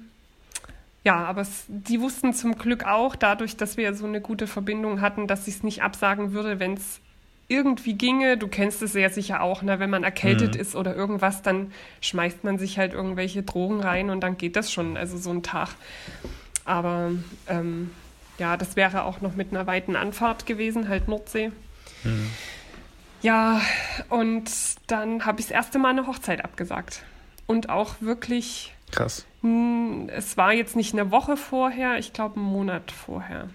ja, 1.04 1.16
aber 1.26 1.42
es, 1.42 1.66
die 1.68 2.02
wussten 2.02 2.36
zum 2.36 2.56
Glück 2.56 2.84
auch, 2.84 3.16
dadurch, 3.16 3.58
dass 3.58 3.78
wir 3.78 3.96
so 3.96 4.06
eine 4.06 4.22
gute 4.22 4.46
Verbindung 4.46 5.02
hatten, 5.02 5.26
dass 5.26 5.48
ich 5.48 5.56
es 5.56 5.64
nicht 5.64 5.82
absagen 5.82 6.34
würde, 6.34 6.60
wenn 6.60 6.76
es 6.76 7.00
irgendwie 7.48 7.96
ginge. 7.96 8.38
Du 8.38 8.48
kennst 8.48 8.84
es 8.84 8.92
sehr 8.92 9.10
sicher 9.10 9.42
auch, 9.42 9.64
ne? 9.64 9.80
wenn 9.80 9.90
man 9.90 10.04
erkältet 10.04 10.56
ist 10.56 10.76
oder 10.76 10.96
irgendwas, 10.96 11.42
dann 11.42 11.72
schmeißt 12.02 12.44
man 12.44 12.60
sich 12.60 12.78
halt 12.78 12.94
irgendwelche 12.94 13.42
Drogen 13.42 13.82
rein 13.82 14.12
und 14.12 14.22
dann 14.22 14.38
geht 14.38 14.56
das 14.56 14.72
schon, 14.72 14.98
also 14.98 15.18
so 15.18 15.32
ein 15.32 15.42
Tag. 15.42 15.70
Aber 16.64 17.10
ähm, 17.48 17.90
ja, 18.38 18.56
das 18.56 18.76
wäre 18.76 19.04
auch 19.06 19.20
noch 19.22 19.36
mit 19.36 19.50
einer 19.50 19.66
weiten 19.66 19.96
Anfahrt 19.96 20.46
gewesen, 20.46 20.90
halt 20.90 21.08
Nordsee. 21.08 21.52
Ja, 23.22 23.62
und 24.10 24.50
dann 24.88 25.26
habe 25.26 25.40
ich 25.40 25.48
das 25.48 25.54
erste 25.56 25.78
Mal 25.80 25.90
eine 25.90 26.08
Hochzeit 26.08 26.44
abgesagt. 26.44 27.04
Und 27.48 27.70
auch 27.70 27.96
wirklich 28.00 28.74
Krass. 28.92 29.26
hm, 29.42 30.10
Es 30.14 30.38
war 30.38 30.54
jetzt 30.54 30.76
nicht 30.76 30.94
eine 30.94 31.12
Woche 31.12 31.38
vorher, 31.38 31.98
ich 31.98 32.14
glaube 32.14 32.38
einen 32.38 32.46
Monat 32.46 32.92
vorher. 32.92 33.50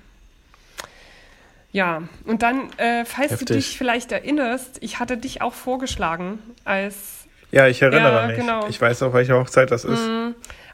Ja, 1.73 2.03
und 2.25 2.43
dann, 2.43 2.71
äh, 2.79 3.05
falls 3.05 3.31
du 3.31 3.35
Heftig. 3.41 3.57
dich 3.57 3.79
vielleicht 3.79 4.13
erinnerst, 4.13 4.79
ich 4.81 4.99
hatte 4.99 5.17
dich 5.19 5.43
auch 5.43 5.53
vorgeschlagen 5.53 6.39
als, 6.65 7.27
Ja, 7.51 7.67
ich 7.67 7.83
erinnere 7.83 8.21
Ja, 8.23 8.27
mich. 8.29 8.37
genau. 8.37 8.67
Ich 8.69 8.81
weiß 8.81 9.03
auch, 9.03 9.13
welche 9.13 9.35
Hochzeit 9.35 9.71
das 9.71 9.85
ist. 9.85 10.09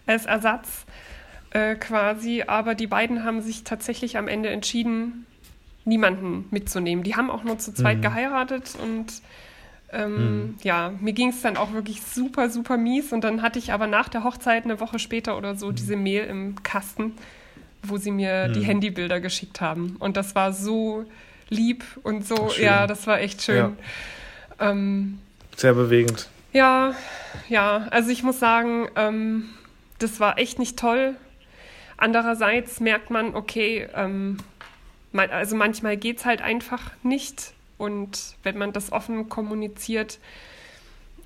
als 0.06 0.26
Ersatz 0.26 0.68
äh, 1.50 1.74
quasi, 1.76 2.44
aber 2.46 2.74
die 2.74 2.86
beiden 2.86 3.24
haben 3.24 3.40
sich 3.42 3.64
tatsächlich 3.64 4.16
am 4.16 4.28
Ende 4.28 4.50
entschieden, 4.50 5.26
niemanden 5.84 6.46
mitzunehmen. 6.50 7.02
Die 7.04 7.16
haben 7.16 7.30
auch 7.30 7.44
nur 7.44 7.58
zu 7.58 7.74
zweit 7.74 8.02
geheiratet 8.02 8.74
und 8.80 9.06
ähm, 9.92 10.54
ja, 10.62 10.92
mir 11.00 11.12
ging 11.12 11.28
es 11.28 11.42
dann 11.42 11.56
auch 11.56 11.72
wirklich 11.72 12.02
super, 12.02 12.48
super 12.48 12.76
mies. 12.76 13.12
Und 13.12 13.24
dann 13.24 13.42
hatte 13.42 13.58
ich 13.58 13.72
aber 13.72 13.86
nach 13.86 14.08
der 14.08 14.24
Hochzeit 14.24 14.64
eine 14.64 14.80
Woche 14.80 14.98
später 14.98 15.36
oder 15.36 15.54
so 15.54 15.70
diese 15.70 15.96
Mail 15.96 16.24
im 16.24 16.62
Kasten, 16.62 17.12
wo 17.82 17.98
sie 17.98 18.10
mir 18.10 18.48
die 18.48 18.62
Handybilder 18.62 19.20
geschickt 19.20 19.60
haben. 19.60 19.96
Und 19.98 20.16
das 20.16 20.34
war 20.34 20.52
so 20.52 21.04
lieb 21.50 21.84
und 22.04 22.26
so, 22.26 22.48
Schön. 22.48 22.64
ja, 22.64 22.86
das 22.86 23.06
war 23.06 23.20
echt 23.20 23.42
schön. 23.42 23.76
Ähm, 24.58 25.18
Sehr 25.56 25.74
bewegend. 25.74 26.28
ja, 26.52 26.94
ja, 27.48 27.86
also 27.90 28.10
ich 28.10 28.22
muss 28.22 28.38
sagen, 28.38 28.88
ähm, 28.96 29.50
das 29.98 30.20
war 30.20 30.38
echt 30.38 30.58
nicht 30.58 30.78
toll. 30.78 31.16
Andererseits 31.98 32.80
merkt 32.80 33.10
man, 33.10 33.34
okay, 33.34 33.86
ähm, 33.94 34.38
also 35.14 35.56
manchmal 35.56 35.96
geht 35.96 36.18
es 36.18 36.24
halt 36.24 36.42
einfach 36.42 36.90
nicht. 37.02 37.52
Und 37.78 38.36
wenn 38.42 38.58
man 38.58 38.72
das 38.72 38.92
offen 38.92 39.28
kommuniziert, 39.28 40.18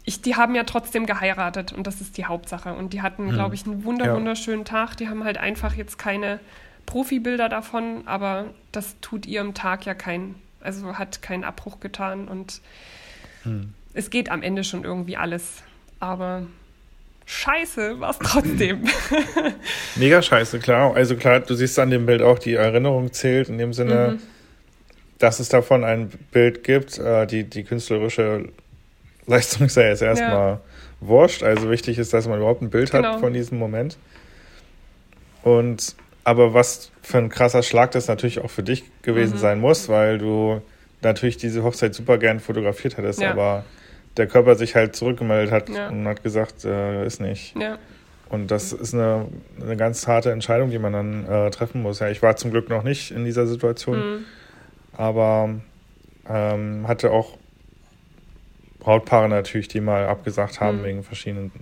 ich, 0.04 0.22
die 0.22 0.36
haben 0.36 0.54
ja 0.54 0.64
trotzdem 0.64 1.04
geheiratet 1.04 1.72
und 1.72 1.86
das 1.86 2.00
ist 2.00 2.16
die 2.16 2.24
Hauptsache. 2.26 2.74
Und 2.74 2.92
die 2.92 3.02
hatten, 3.02 3.30
glaube 3.32 3.54
ich, 3.54 3.66
einen 3.66 3.84
wunder 3.84 4.06
Ja. 4.06 4.14
wunderschönen 4.14 4.64
Tag. 4.64 4.96
Die 4.96 5.08
haben 5.08 5.24
halt 5.24 5.36
einfach 5.38 5.74
jetzt 5.74 5.98
keine 5.98 6.38
Profibilder 6.86 7.48
davon, 7.48 8.06
aber 8.06 8.46
das 8.72 8.96
tut 9.00 9.26
ihrem 9.26 9.52
Tag 9.54 9.84
ja 9.84 9.94
keinen, 9.94 10.40
also 10.60 10.96
hat 10.96 11.22
keinen 11.22 11.42
Abbruch 11.44 11.80
getan. 11.80 12.28
Und 12.28 12.60
es 13.94 14.10
geht 14.10 14.30
am 14.30 14.42
Ende 14.42 14.62
schon 14.64 14.84
irgendwie 14.84 15.16
alles. 15.16 15.62
Aber 15.98 16.46
scheiße 17.26 18.00
war 18.00 18.10
es 18.10 18.18
trotzdem. 18.18 18.84
Mega 19.96 20.22
scheiße, 20.22 20.58
klar. 20.60 20.94
Also 20.94 21.16
klar, 21.16 21.40
du 21.40 21.54
siehst 21.54 21.78
an 21.78 21.90
dem 21.90 22.06
Bild 22.06 22.22
auch, 22.22 22.38
die 22.38 22.54
Erinnerung 22.54 23.12
zählt 23.12 23.48
in 23.48 23.58
dem 23.58 23.72
Sinne, 23.72 24.12
Mhm. 24.14 24.22
dass 25.18 25.40
es 25.40 25.48
davon 25.48 25.84
ein 25.84 26.08
Bild 26.30 26.64
gibt. 26.64 26.98
Äh, 26.98 27.26
die, 27.26 27.44
die 27.44 27.64
künstlerische 27.64 28.48
Leistung 29.26 29.66
ist 29.66 29.76
ja 29.76 29.88
jetzt 29.88 30.02
erstmal 30.02 30.60
wurscht. 31.00 31.42
Also 31.42 31.68
wichtig 31.70 31.98
ist, 31.98 32.12
dass 32.14 32.26
man 32.28 32.38
überhaupt 32.38 32.62
ein 32.62 32.70
Bild 32.70 32.90
Genau. 32.92 33.14
hat 33.14 33.20
von 33.20 33.32
diesem 33.32 33.58
Moment. 33.58 33.96
Und 35.42 35.94
aber 36.24 36.54
was 36.54 36.90
für 37.02 37.18
ein 37.18 37.28
krasser 37.28 37.62
Schlag 37.62 37.92
das 37.92 38.08
natürlich 38.08 38.40
auch 38.40 38.50
für 38.50 38.62
dich 38.64 38.84
gewesen 39.02 39.34
Mhm. 39.34 39.38
sein 39.38 39.60
muss, 39.60 39.88
weil 39.88 40.18
du 40.18 40.60
natürlich 41.02 41.36
diese 41.36 41.62
Hochzeit 41.62 41.94
super 41.94 42.18
gern 42.18 42.40
fotografiert 42.40 42.96
hättest, 42.96 43.20
Ja. 43.20 43.30
aber 43.30 43.64
der 44.16 44.26
Körper 44.26 44.54
sich 44.56 44.74
halt 44.74 44.96
zurückgemeldet 44.96 45.52
hat 45.52 45.68
Ja. 45.68 45.88
und 45.88 46.06
hat 46.08 46.22
gesagt, 46.22 46.64
äh, 46.64 47.04
ist 47.06 47.20
nicht. 47.20 47.56
ja. 47.56 47.78
Und 48.28 48.50
das 48.50 48.72
ist 48.72 48.92
eine, 48.92 49.26
eine 49.62 49.76
ganz 49.76 50.08
harte 50.08 50.32
Entscheidung, 50.32 50.70
die 50.70 50.80
man 50.80 50.92
dann 50.92 51.26
äh, 51.28 51.50
treffen 51.50 51.82
muss. 51.82 52.00
Ja, 52.00 52.08
ich 52.08 52.22
war 52.22 52.34
zum 52.34 52.50
Glück 52.50 52.68
noch 52.68 52.82
nicht 52.82 53.12
in 53.12 53.24
dieser 53.24 53.46
Situation, 53.46 53.98
Mhm. 53.98 54.24
aber 54.96 55.50
ähm, 56.28 56.88
hatte 56.88 57.12
auch 57.12 57.38
Brautpaare 58.80 59.28
natürlich, 59.28 59.68
die 59.68 59.80
mal 59.80 60.06
abgesagt 60.06 60.60
haben 60.60 60.80
Mhm. 60.80 60.84
wegen 60.84 61.02
verschiedenen 61.04 61.52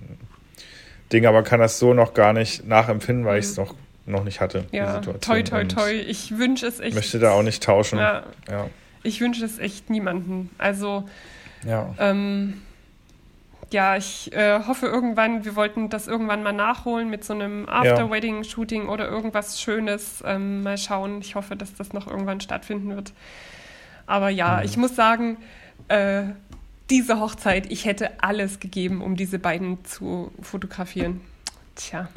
Dingen, 1.12 1.26
aber 1.26 1.42
kann 1.42 1.60
das 1.60 1.78
so 1.78 1.92
noch 1.94 2.14
gar 2.14 2.32
nicht 2.32 2.66
nachempfinden, 2.66 3.24
weil 3.26 3.38
ich 3.40 3.44
es 3.46 3.56
noch, 3.58 3.74
noch 4.06 4.24
nicht 4.24 4.40
hatte. 4.40 4.60
Mhm. 4.62 4.66
Ja, 4.72 5.00
toi, 5.00 5.42
toi, 5.42 5.64
toi. 5.64 5.92
Ich 5.92 6.38
wünsche 6.38 6.66
es 6.66 6.80
echt. 6.80 6.94
Möchte 6.94 7.18
da 7.18 7.32
auch 7.32 7.42
nicht 7.42 7.62
tauschen. 7.62 7.98
Ja, 7.98 8.24
Ja. 8.50 8.68
ich 9.02 9.20
wünsche 9.20 9.44
es 9.44 9.58
echt 9.58 9.90
niemanden. 9.90 10.50
Also, 10.58 11.04
ja. 11.66 11.94
ähm, 11.98 12.60
ja, 13.72 13.96
ich 13.96 14.32
äh, 14.32 14.60
hoffe 14.66 14.86
irgendwann, 14.86 15.44
wir 15.44 15.56
wollten 15.56 15.88
das 15.90 16.06
irgendwann 16.06 16.42
mal 16.42 16.52
nachholen 16.52 17.10
mit 17.10 17.24
so 17.24 17.32
einem 17.32 17.68
After-Wedding-Shooting 17.68 18.88
oder 18.88 19.08
irgendwas 19.08 19.60
Schönes. 19.60 20.22
Ähm, 20.24 20.62
mal 20.62 20.78
schauen. 20.78 21.20
Ich 21.20 21.34
hoffe, 21.34 21.56
dass 21.56 21.74
das 21.74 21.92
noch 21.92 22.06
irgendwann 22.06 22.40
stattfinden 22.40 22.94
wird. 22.94 23.12
Aber 24.06 24.28
ja, 24.28 24.58
Mhm. 24.58 24.64
ich 24.64 24.76
muss 24.76 24.94
sagen, 24.94 25.38
äh, 25.88 26.24
diese 26.90 27.18
Hochzeit, 27.18 27.72
ich 27.72 27.84
hätte 27.86 28.22
alles 28.22 28.60
gegeben, 28.60 29.00
um 29.00 29.16
diese 29.16 29.38
beiden 29.38 29.84
zu 29.84 30.30
fotografieren. 30.42 31.20
Tja, 31.74 32.08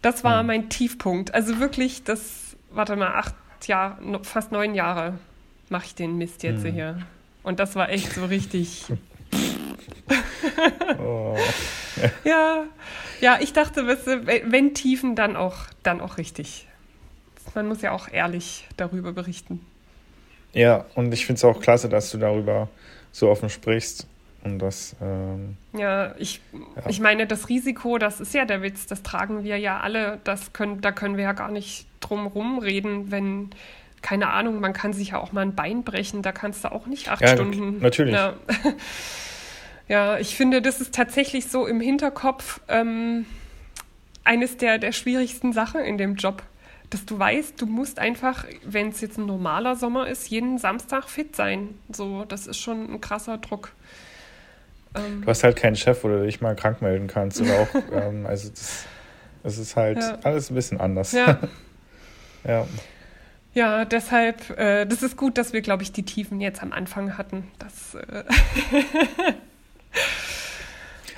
das 0.00 0.22
war 0.24 0.42
Mhm. 0.42 0.46
mein 0.46 0.68
Tiefpunkt. 0.70 1.34
Also 1.34 1.58
wirklich, 1.58 2.04
das, 2.04 2.56
warte 2.70 2.96
mal, 2.96 3.14
acht 3.16 3.34
Jahre, 3.66 3.98
fast 4.22 4.52
neun 4.52 4.74
Jahre 4.74 5.18
mache 5.68 5.86
ich 5.86 5.94
den 5.94 6.16
Mist 6.16 6.42
jetzt 6.42 6.64
Mhm. 6.64 6.72
hier. 6.72 6.98
Und 7.44 7.60
das 7.60 7.76
war 7.76 7.90
echt 7.90 8.12
so 8.12 8.24
richtig. 8.24 8.86
oh. 10.98 11.36
ja. 12.24 12.64
ja, 13.20 13.38
ich 13.40 13.52
dachte, 13.52 13.86
wenn 13.86 14.74
Tiefen, 14.74 15.14
dann 15.14 15.36
auch, 15.36 15.58
dann 15.82 16.00
auch 16.00 16.18
richtig. 16.18 16.66
Man 17.54 17.68
muss 17.68 17.82
ja 17.82 17.92
auch 17.92 18.08
ehrlich 18.10 18.66
darüber 18.76 19.12
berichten. 19.12 19.64
Ja, 20.54 20.86
und 20.94 21.12
ich 21.12 21.26
finde 21.26 21.38
es 21.38 21.44
auch 21.44 21.60
klasse, 21.60 21.88
dass 21.88 22.10
du 22.10 22.18
darüber 22.18 22.68
so 23.12 23.28
offen 23.28 23.50
sprichst. 23.50 24.06
Und 24.42 24.58
das. 24.58 24.94
Ähm, 25.00 25.56
ja, 25.72 26.14
ich, 26.18 26.40
ja. 26.52 26.88
ich 26.88 27.00
meine, 27.00 27.26
das 27.26 27.48
Risiko, 27.48 27.98
das 27.98 28.20
ist 28.20 28.34
ja 28.34 28.44
der 28.44 28.62
Witz, 28.62 28.86
das 28.86 29.02
tragen 29.02 29.42
wir 29.42 29.58
ja 29.58 29.80
alle. 29.80 30.20
Das 30.24 30.52
können, 30.52 30.80
da 30.80 30.92
können 30.92 31.16
wir 31.16 31.24
ja 31.24 31.32
gar 31.32 31.50
nicht 31.50 31.86
drum 32.00 32.26
rumreden, 32.26 33.10
wenn, 33.10 33.50
keine 34.04 34.30
Ahnung, 34.30 34.60
man 34.60 34.74
kann 34.74 34.92
sich 34.92 35.08
ja 35.08 35.18
auch 35.18 35.32
mal 35.32 35.40
ein 35.40 35.54
Bein 35.54 35.82
brechen, 35.82 36.20
da 36.20 36.30
kannst 36.30 36.62
du 36.64 36.70
auch 36.70 36.86
nicht 36.86 37.08
acht 37.08 37.22
ja, 37.22 37.28
Stunden. 37.28 37.78
Natürlich. 37.80 38.14
Ja. 38.14 38.34
ja. 39.88 40.18
ich 40.18 40.36
finde, 40.36 40.60
das 40.60 40.80
ist 40.82 40.94
tatsächlich 40.94 41.46
so 41.46 41.66
im 41.66 41.80
Hinterkopf 41.80 42.60
ähm, 42.68 43.24
eines 44.22 44.58
der, 44.58 44.76
der 44.76 44.92
schwierigsten 44.92 45.54
Sachen 45.54 45.80
in 45.80 45.96
dem 45.96 46.16
Job 46.16 46.42
dass 46.90 47.06
du 47.06 47.18
weißt, 47.18 47.60
du 47.60 47.66
musst 47.66 47.98
einfach, 47.98 48.44
wenn 48.62 48.90
es 48.90 49.00
jetzt 49.00 49.18
ein 49.18 49.26
normaler 49.26 49.74
Sommer 49.74 50.06
ist, 50.06 50.28
jeden 50.28 50.58
Samstag 50.58 51.08
fit 51.08 51.34
sein. 51.34 51.70
So, 51.90 52.24
das 52.24 52.46
ist 52.46 52.58
schon 52.58 52.92
ein 52.92 53.00
krasser 53.00 53.38
Druck. 53.38 53.72
Ähm, 54.94 55.22
du 55.22 55.26
hast 55.26 55.42
halt 55.42 55.56
keinen 55.56 55.74
Chef, 55.74 56.04
wo 56.04 56.08
du 56.08 56.24
dich 56.24 56.40
mal 56.40 56.54
krank 56.54 56.82
melden 56.82 57.08
kannst. 57.08 57.40
Oder 57.40 57.60
auch, 57.62 57.68
ähm, 57.92 58.26
also 58.26 58.48
das, 58.50 58.84
das 59.42 59.58
ist 59.58 59.74
halt 59.74 59.98
ja. 59.98 60.18
alles 60.22 60.50
ein 60.50 60.54
bisschen 60.54 60.80
anders. 60.80 61.10
Ja. 61.10 61.40
ja. 62.46 62.64
Ja, 63.54 63.84
deshalb, 63.84 64.50
äh, 64.58 64.84
das 64.84 65.02
ist 65.02 65.16
gut, 65.16 65.38
dass 65.38 65.52
wir, 65.52 65.62
glaube 65.62 65.82
ich, 65.82 65.92
die 65.92 66.02
Tiefen 66.02 66.40
jetzt 66.40 66.62
am 66.62 66.72
Anfang 66.72 67.16
hatten. 67.16 67.48
Das, 67.58 67.94
äh 67.94 68.24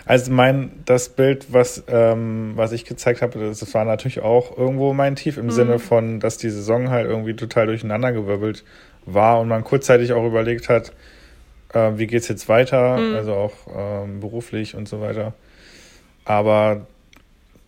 Also 0.08 0.30
mein, 0.30 0.70
das 0.84 1.08
Bild, 1.08 1.52
was, 1.52 1.82
ähm, 1.88 2.52
was 2.54 2.70
ich 2.70 2.84
gezeigt 2.84 3.22
habe, 3.22 3.40
das 3.40 3.74
war 3.74 3.84
natürlich 3.84 4.20
auch 4.20 4.56
irgendwo 4.56 4.92
mein 4.92 5.16
Tief 5.16 5.36
im 5.36 5.46
mhm. 5.46 5.50
Sinne 5.50 5.78
von, 5.80 6.20
dass 6.20 6.38
die 6.38 6.48
Saison 6.48 6.90
halt 6.90 7.08
irgendwie 7.08 7.34
total 7.34 7.66
durcheinandergewirbelt 7.66 8.64
war 9.04 9.40
und 9.40 9.48
man 9.48 9.64
kurzzeitig 9.64 10.12
auch 10.12 10.24
überlegt 10.24 10.68
hat, 10.68 10.92
äh, 11.74 11.92
wie 11.96 12.06
geht's 12.06 12.28
jetzt 12.28 12.48
weiter, 12.48 12.98
mhm. 12.98 13.16
also 13.16 13.34
auch 13.34 13.52
ähm, 13.76 14.20
beruflich 14.20 14.76
und 14.76 14.88
so 14.88 15.00
weiter. 15.00 15.34
Aber 16.24 16.86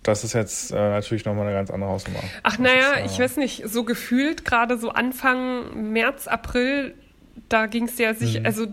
das 0.08 0.24
ist 0.24 0.32
jetzt 0.32 0.72
äh, 0.72 0.74
natürlich 0.74 1.24
nochmal 1.24 1.46
eine 1.46 1.54
ganz 1.54 1.70
andere 1.70 1.90
Hausnummer. 1.90 2.20
Ach 2.42 2.58
naja, 2.58 2.94
äh, 2.94 3.06
ich 3.06 3.18
weiß 3.18 3.36
nicht, 3.36 3.68
so 3.68 3.84
gefühlt, 3.84 4.44
gerade 4.44 4.78
so 4.78 4.90
Anfang 4.90 5.92
März, 5.92 6.26
April, 6.26 6.94
da 7.48 7.66
ging 7.66 7.84
es 7.84 7.98
ja 7.98 8.14
sich, 8.14 8.40
mhm. 8.40 8.46
also 8.46 8.66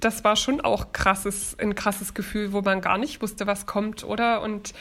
das 0.00 0.24
war 0.24 0.36
schon 0.36 0.60
auch 0.60 0.92
krasses, 0.92 1.56
ein 1.58 1.74
krasses 1.74 2.14
Gefühl, 2.14 2.52
wo 2.52 2.62
man 2.62 2.80
gar 2.80 2.98
nicht 2.98 3.20
wusste, 3.20 3.46
was 3.46 3.66
kommt, 3.66 4.04
oder? 4.04 4.42
Und 4.42 4.72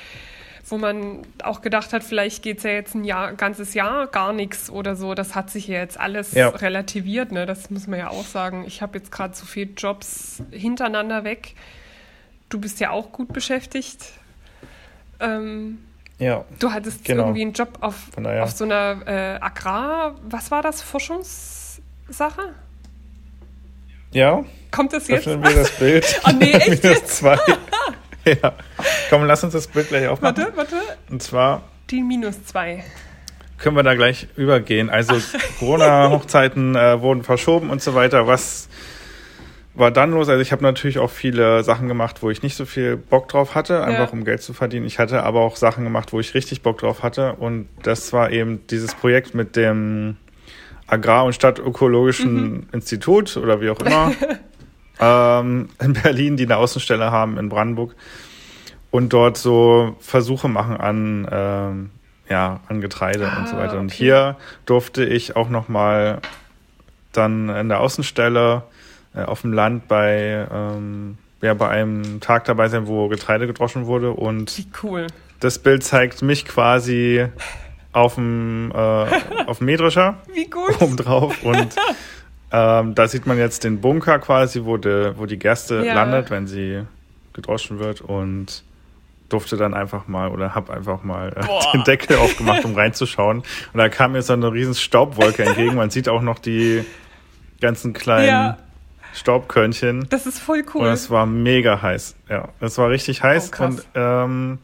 wo 0.70 0.78
man 0.78 1.22
auch 1.44 1.62
gedacht 1.62 1.94
hat, 1.94 2.04
vielleicht 2.04 2.44
geht 2.44 2.58
es 2.58 2.64
ja 2.64 2.72
jetzt 2.72 2.94
ein 2.94 3.04
Jahr, 3.04 3.34
ganzes 3.34 3.74
Jahr 3.74 4.08
gar 4.08 4.34
nichts 4.34 4.70
oder 4.70 4.96
so. 4.96 5.14
Das 5.14 5.34
hat 5.34 5.50
sich 5.50 5.68
ja 5.68 5.80
jetzt 5.80 6.00
alles 6.00 6.34
ja. 6.34 6.50
relativiert, 6.50 7.32
ne? 7.32 7.46
Das 7.46 7.70
muss 7.70 7.88
man 7.88 8.00
ja 8.00 8.10
auch 8.10 8.26
sagen. 8.26 8.66
Ich 8.68 8.82
habe 8.82 8.98
jetzt 8.98 9.12
gerade 9.12 9.34
so 9.34 9.46
viele 9.46 9.72
Jobs 9.72 10.44
hintereinander 10.52 11.24
weg. 11.24 11.56
Du 12.50 12.60
bist 12.60 12.80
ja 12.80 12.92
auch 12.92 13.12
gut 13.14 13.32
beschäftigt. 13.32 14.12
Ähm, 15.20 15.80
ja. 16.20 16.46
Du 16.60 16.72
hattest 16.72 17.06
genau. 17.06 17.26
irgendwie 17.26 17.42
einen 17.42 17.54
Job 17.54 17.78
auf, 17.82 17.96
auf 18.18 18.52
so 18.52 18.64
einer 18.64 19.02
äh, 19.06 19.40
Agrar, 19.40 20.16
was 20.24 20.52
war 20.52 20.62
das, 20.62 20.82
Forschungssache? 20.82 22.54
Ja. 24.12 24.44
Kommt 24.72 24.94
das 24.94 25.08
jetzt? 25.08 25.28
Öffnen 25.28 25.44
wir 25.44 25.56
das 25.56 25.72
Bild. 25.80 26.22
oh 26.26 26.32
nee, 26.38 26.52
echt 26.54 26.84
jetzt? 26.84 27.18
Zwei. 27.18 27.38
ja. 28.26 28.54
Komm, 29.10 29.26
lass 29.26 29.44
uns 29.44 29.54
das 29.54 29.68
Bild 29.68 29.90
gleich 29.90 30.08
aufmachen. 30.08 30.38
Warte, 30.38 30.58
warte. 30.58 30.76
Und 31.10 31.22
zwar... 31.22 31.64
Die 31.90 32.02
minus 32.02 32.44
zwei. 32.46 32.84
Können 33.58 33.76
wir 33.76 33.84
da 33.84 33.96
gleich 33.96 34.28
übergehen. 34.36 34.90
Also 34.90 35.16
Corona-Hochzeiten 35.60 36.76
äh, 36.76 37.02
wurden 37.02 37.24
verschoben 37.24 37.70
und 37.70 37.82
so 37.82 37.96
weiter. 37.96 38.28
Was 38.28 38.70
war 39.78 39.92
dann 39.92 40.12
los? 40.12 40.28
Also 40.28 40.42
ich 40.42 40.52
habe 40.52 40.64
natürlich 40.64 40.98
auch 40.98 41.12
viele 41.12 41.64
Sachen 41.64 41.88
gemacht, 41.88 42.24
wo 42.24 42.30
ich 42.32 42.42
nicht 42.42 42.56
so 42.56 42.66
viel 42.66 42.98
Bock 42.98 43.28
drauf 43.28 43.54
hatte, 43.54 43.84
einfach 43.84 44.08
ja. 44.08 44.14
um 44.14 44.26
Geld 44.26 44.42
zu 44.42 44.54
verdienen. 44.54 44.86
Ich 44.86 44.98
hatte 44.98 45.24
aber 45.24 45.42
auch 45.42 45.56
Sachen 45.56 45.84
gemacht, 45.84 46.14
wo 46.14 46.20
ich 46.20 46.34
richtig 46.34 46.64
Bock 46.64 46.80
drauf 46.80 47.04
hatte. 47.04 47.34
Und 47.34 47.68
das 47.84 48.12
war 48.12 48.32
eben 48.32 48.66
dieses 48.68 48.96
Projekt 48.96 49.36
mit 49.36 49.56
dem 49.56 50.18
Agrar- 50.88 51.26
und 51.26 51.34
Stadtökologischen 51.34 52.52
mhm. 52.52 52.68
Institut 52.72 53.38
oder 53.38 53.62
wie 53.62 53.70
auch 53.70 53.80
immer 53.80 54.14
ähm, 55.00 55.70
in 55.80 55.94
Berlin, 55.94 56.38
die 56.38 56.46
eine 56.46 56.58
Außenstelle 56.58 57.12
haben 57.12 57.38
in 57.38 57.50
Brandenburg 57.50 57.96
und 58.90 59.14
dort 59.14 59.38
so 59.38 59.96
Versuche 60.00 60.48
machen 60.48 60.78
an, 60.78 61.28
ähm, 61.30 61.90
ja, 62.30 62.62
an 62.68 62.82
Getreide 62.82 63.30
ah, 63.30 63.40
und 63.40 63.48
so 63.48 63.56
ah, 63.56 63.60
weiter. 63.60 63.80
Und 63.80 63.92
okay. 63.92 63.98
hier 63.98 64.38
durfte 64.66 65.06
ich 65.06 65.36
auch 65.36 65.50
noch 65.50 65.68
mal 65.68 66.20
dann 67.12 67.50
in 67.50 67.70
der 67.70 67.80
Außenstelle 67.80 68.64
äh, 69.18 69.24
auf 69.24 69.42
dem 69.42 69.54
Land 69.54 69.88
bei, 69.88 70.48
ähm, 70.52 71.18
ja, 71.42 71.54
bei 71.54 71.70
einem 71.70 72.20
Tag 72.22 72.46
dabei 72.46 72.68
sein, 72.70 72.88
wo 72.88 73.08
Getreide 73.08 73.48
gedroschen 73.48 73.86
wurde. 73.86 74.12
Und 74.12 74.58
Wie 74.58 74.68
cool. 74.84 75.08
das 75.40 75.60
Bild 75.60 75.84
zeigt 75.84 76.22
mich 76.22 76.46
quasi 76.46 77.26
auf 77.94 78.16
dem, 78.16 78.72
äh, 78.72 78.78
auf 79.48 79.58
dem 79.58 79.66
Mähdrescher. 79.66 80.18
Wie 80.34 80.46
gut. 80.46 80.82
Oben 80.82 80.98
drauf. 80.98 81.44
Und 81.44 81.76
ähm, 82.52 82.96
da 82.96 83.08
sieht 83.08 83.26
man 83.26 83.38
jetzt 83.38 83.64
den 83.64 83.82
Bunker 83.82 84.20
quasi, 84.20 84.66
wo, 84.66 84.78
de, 84.78 85.14
wo 85.18 85.26
die 85.26 85.40
Gerste 85.40 85.84
ja. 85.84 85.94
landet, 85.96 86.30
wenn 86.30 86.48
sie 86.48 86.84
gedroschen 87.34 87.80
wird. 87.80 88.02
Und 88.02 88.64
durfte 89.30 89.58
dann 89.58 89.74
einfach 89.74 90.08
mal 90.08 90.30
oder 90.30 90.56
hab 90.56 90.70
einfach 90.70 91.04
mal 91.04 91.34
äh, 91.36 91.72
den 91.74 91.84
Deckel 91.84 92.18
aufgemacht, 92.18 92.64
um 92.64 92.76
reinzuschauen. 92.76 93.40
Und 93.40 93.78
da 93.78 93.90
kam 93.90 94.14
mir 94.14 94.22
so 94.22 94.34
eine 94.34 94.52
riesen 94.54 94.76
Staubwolke 94.76 95.44
entgegen. 95.44 95.76
Man 95.76 95.90
sieht 95.90 96.08
auch 96.08 96.22
noch 96.22 96.40
die 96.40 96.86
ganzen 97.60 97.94
kleinen 97.94 98.28
ja. 98.28 98.58
Staubkörnchen. 99.18 100.08
Das 100.10 100.26
ist 100.26 100.40
voll 100.40 100.64
cool. 100.74 100.84
Und 100.84 100.94
es 100.94 101.10
war 101.10 101.26
mega 101.26 101.82
heiß. 101.82 102.16
Ja, 102.30 102.50
es 102.60 102.78
war 102.78 102.90
richtig 102.90 103.24
heiß. 103.24 103.52
Oh, 103.60 103.64
und 103.64 103.84
ähm, 103.96 104.60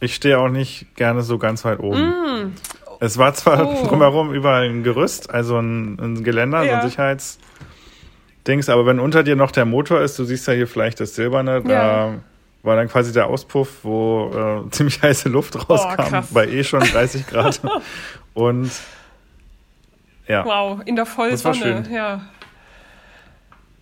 ich 0.00 0.14
stehe 0.14 0.38
auch 0.38 0.48
nicht 0.48 0.96
gerne 0.96 1.22
so 1.22 1.38
ganz 1.38 1.64
weit 1.64 1.80
oben. 1.80 2.08
Mm. 2.08 2.52
Es 3.00 3.18
war 3.18 3.34
zwar 3.34 3.68
oh. 3.68 3.86
drumherum 3.88 4.32
überall 4.32 4.68
ein 4.68 4.82
Gerüst, 4.82 5.30
also 5.30 5.58
ein, 5.58 5.98
ein 6.00 6.24
Geländer, 6.24 6.62
ja. 6.62 6.70
so 6.70 6.76
ein 6.76 6.90
Sicherheitsdings, 6.90 8.68
aber 8.68 8.86
wenn 8.86 9.00
unter 9.00 9.22
dir 9.22 9.36
noch 9.36 9.50
der 9.50 9.66
Motor 9.66 10.00
ist, 10.00 10.18
du 10.18 10.24
siehst 10.24 10.48
ja 10.48 10.54
hier 10.54 10.66
vielleicht 10.66 11.00
das 11.00 11.14
Silberne, 11.14 11.56
ja. 11.56 11.60
da 11.62 12.14
war 12.62 12.76
dann 12.76 12.88
quasi 12.88 13.12
der 13.12 13.26
Auspuff, 13.26 13.68
wo 13.82 14.64
äh, 14.66 14.70
ziemlich 14.70 15.02
heiße 15.02 15.28
Luft 15.28 15.68
rauskam, 15.68 16.14
oh, 16.14 16.22
bei 16.30 16.48
eh 16.48 16.64
schon 16.64 16.80
30 16.80 17.26
Grad. 17.26 17.60
Und 18.34 18.70
ja. 20.26 20.44
Wow, 20.46 20.80
in 20.86 20.96
der 20.96 21.04
Vollsonne, 21.04 21.84
ja 21.92 22.22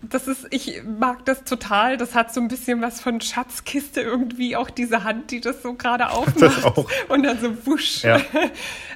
das 0.02 0.26
ist, 0.26 0.46
ich 0.50 0.82
mag 0.84 1.24
das 1.24 1.44
total. 1.44 1.96
Das 1.96 2.14
hat 2.14 2.34
so 2.34 2.40
ein 2.40 2.48
bisschen 2.48 2.82
was 2.82 3.00
von 3.00 3.20
Schatzkiste 3.20 4.00
irgendwie, 4.00 4.56
auch 4.56 4.70
diese 4.70 5.04
Hand, 5.04 5.30
die 5.30 5.40
das 5.40 5.62
so 5.62 5.74
gerade 5.74 6.10
aufmacht. 6.10 6.40
Das 6.40 6.64
auch. 6.64 6.86
Und 7.08 7.22
dann 7.22 7.38
so 7.38 7.66
wusch. 7.66 8.02
Ja. 8.02 8.20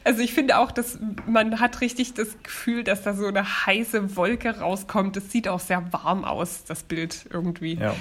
Also 0.04 0.22
ich 0.22 0.34
finde 0.34 0.58
auch, 0.58 0.70
dass 0.70 1.00
man 1.26 1.58
hat 1.58 1.80
richtig 1.80 2.14
das 2.14 2.28
Gefühl, 2.44 2.84
dass 2.84 3.02
da 3.02 3.12
so 3.12 3.26
eine 3.26 3.66
heiße 3.66 4.14
Wolke 4.14 4.60
rauskommt. 4.60 5.16
Es 5.16 5.32
sieht 5.32 5.48
auch 5.48 5.58
sehr 5.58 5.92
warm 5.92 6.24
aus, 6.24 6.62
das 6.62 6.84
Bild 6.84 7.26
irgendwie. 7.28 7.74
Ja. 7.74 7.92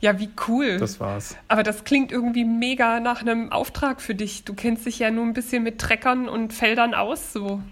Ja, 0.00 0.18
wie 0.18 0.28
cool. 0.48 0.76
Das 0.76 1.00
war's. 1.00 1.36
Aber 1.48 1.62
das 1.62 1.84
klingt 1.84 2.12
irgendwie 2.12 2.44
mega 2.44 3.00
nach 3.00 3.22
einem 3.22 3.52
Auftrag 3.52 4.02
für 4.02 4.14
dich. 4.14 4.44
Du 4.44 4.52
kennst 4.52 4.84
dich 4.84 4.98
ja 4.98 5.10
nur 5.10 5.24
ein 5.24 5.32
bisschen 5.32 5.62
mit 5.62 5.78
Treckern 5.78 6.28
und 6.28 6.52
Feldern 6.52 6.92
aus, 6.92 7.32
so. 7.32 7.62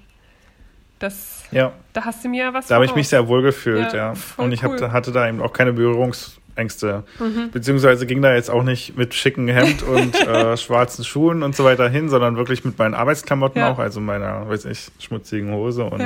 Das, 0.98 1.44
ja. 1.50 1.72
Da 1.92 2.04
hast 2.04 2.24
du 2.24 2.28
mir 2.28 2.52
was 2.52 2.66
Da 2.66 2.76
habe 2.76 2.84
ich 2.84 2.94
mich 2.94 3.08
sehr 3.08 3.28
wohl 3.28 3.42
gefühlt, 3.42 3.92
ja. 3.92 4.12
ja. 4.12 4.14
Und 4.36 4.52
ich 4.52 4.64
cool. 4.64 4.80
hab, 4.80 4.92
hatte 4.92 5.12
da 5.12 5.28
eben 5.28 5.40
auch 5.40 5.52
keine 5.52 5.72
Berührungsängste. 5.72 7.04
Mhm. 7.18 7.50
Beziehungsweise 7.52 8.06
ging 8.06 8.20
da 8.20 8.34
jetzt 8.34 8.50
auch 8.50 8.64
nicht 8.64 8.96
mit 8.96 9.14
schicken 9.14 9.48
Hemd 9.48 9.82
und 9.82 10.14
äh, 10.26 10.56
schwarzen 10.56 11.04
Schuhen 11.04 11.42
und 11.42 11.54
so 11.54 11.64
weiter 11.64 11.88
hin, 11.88 12.08
sondern 12.08 12.36
wirklich 12.36 12.64
mit 12.64 12.78
meinen 12.78 12.94
Arbeitsklamotten 12.94 13.60
ja. 13.60 13.72
auch, 13.72 13.78
also 13.78 14.00
meiner, 14.00 14.48
weiß 14.48 14.64
ich, 14.64 14.90
schmutzigen 14.98 15.52
Hose 15.52 15.84
und 15.84 16.02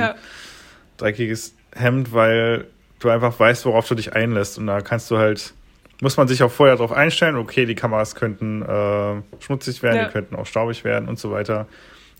dreckiges 0.97 1.55
Hemd, 1.75 2.13
weil 2.13 2.67
du 2.99 3.09
einfach 3.09 3.37
weißt, 3.39 3.65
worauf 3.65 3.87
du 3.87 3.95
dich 3.95 4.13
einlässt. 4.13 4.57
Und 4.57 4.67
da 4.67 4.81
kannst 4.81 5.09
du 5.09 5.17
halt, 5.17 5.53
muss 6.01 6.17
man 6.17 6.27
sich 6.27 6.43
auch 6.43 6.51
vorher 6.51 6.75
darauf 6.75 6.91
einstellen, 6.91 7.35
okay, 7.35 7.65
die 7.65 7.75
Kameras 7.75 8.15
könnten 8.15 8.61
äh, 8.61 9.21
schmutzig 9.39 9.81
werden, 9.81 10.05
die 10.05 10.11
könnten 10.11 10.35
auch 10.35 10.45
staubig 10.45 10.83
werden 10.83 11.09
und 11.09 11.17
so 11.17 11.31
weiter. 11.31 11.67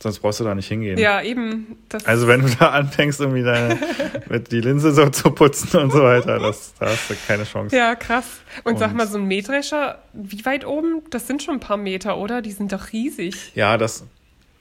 Sonst 0.03 0.19
brauchst 0.19 0.41
du 0.41 0.43
da 0.43 0.53
nicht 0.53 0.67
hingehen. 0.67 0.97
Ja, 0.97 1.21
eben. 1.21 1.77
also 2.03 2.27
wenn 2.27 2.41
du 2.41 2.49
da 2.59 2.71
anfängst, 2.71 3.21
irgendwie 3.21 3.41
deine, 3.41 3.79
mit 4.29 4.51
die 4.51 4.59
Linse 4.59 4.91
so 4.91 5.09
zu 5.09 5.31
putzen 5.31 5.79
und 5.79 5.93
so 5.93 6.03
weiter, 6.03 6.39
das, 6.39 6.73
da 6.77 6.87
hast 6.87 7.09
du 7.09 7.13
keine 7.25 7.45
Chance. 7.45 7.73
Ja, 7.73 7.95
krass. 7.95 8.41
Und, 8.65 8.73
und 8.73 8.79
sag 8.79 8.93
mal, 8.93 9.07
so 9.07 9.17
ein 9.17 9.23
Mähdrescher, 9.23 9.99
wie 10.11 10.43
weit 10.43 10.65
oben? 10.65 11.03
Das 11.09 11.25
sind 11.25 11.41
schon 11.41 11.53
ein 11.53 11.59
paar 11.61 11.77
Meter, 11.77 12.17
oder? 12.17 12.41
Die 12.41 12.51
sind 12.51 12.73
doch 12.73 12.91
riesig. 12.91 13.53
Ja, 13.55 13.77
das, 13.77 14.05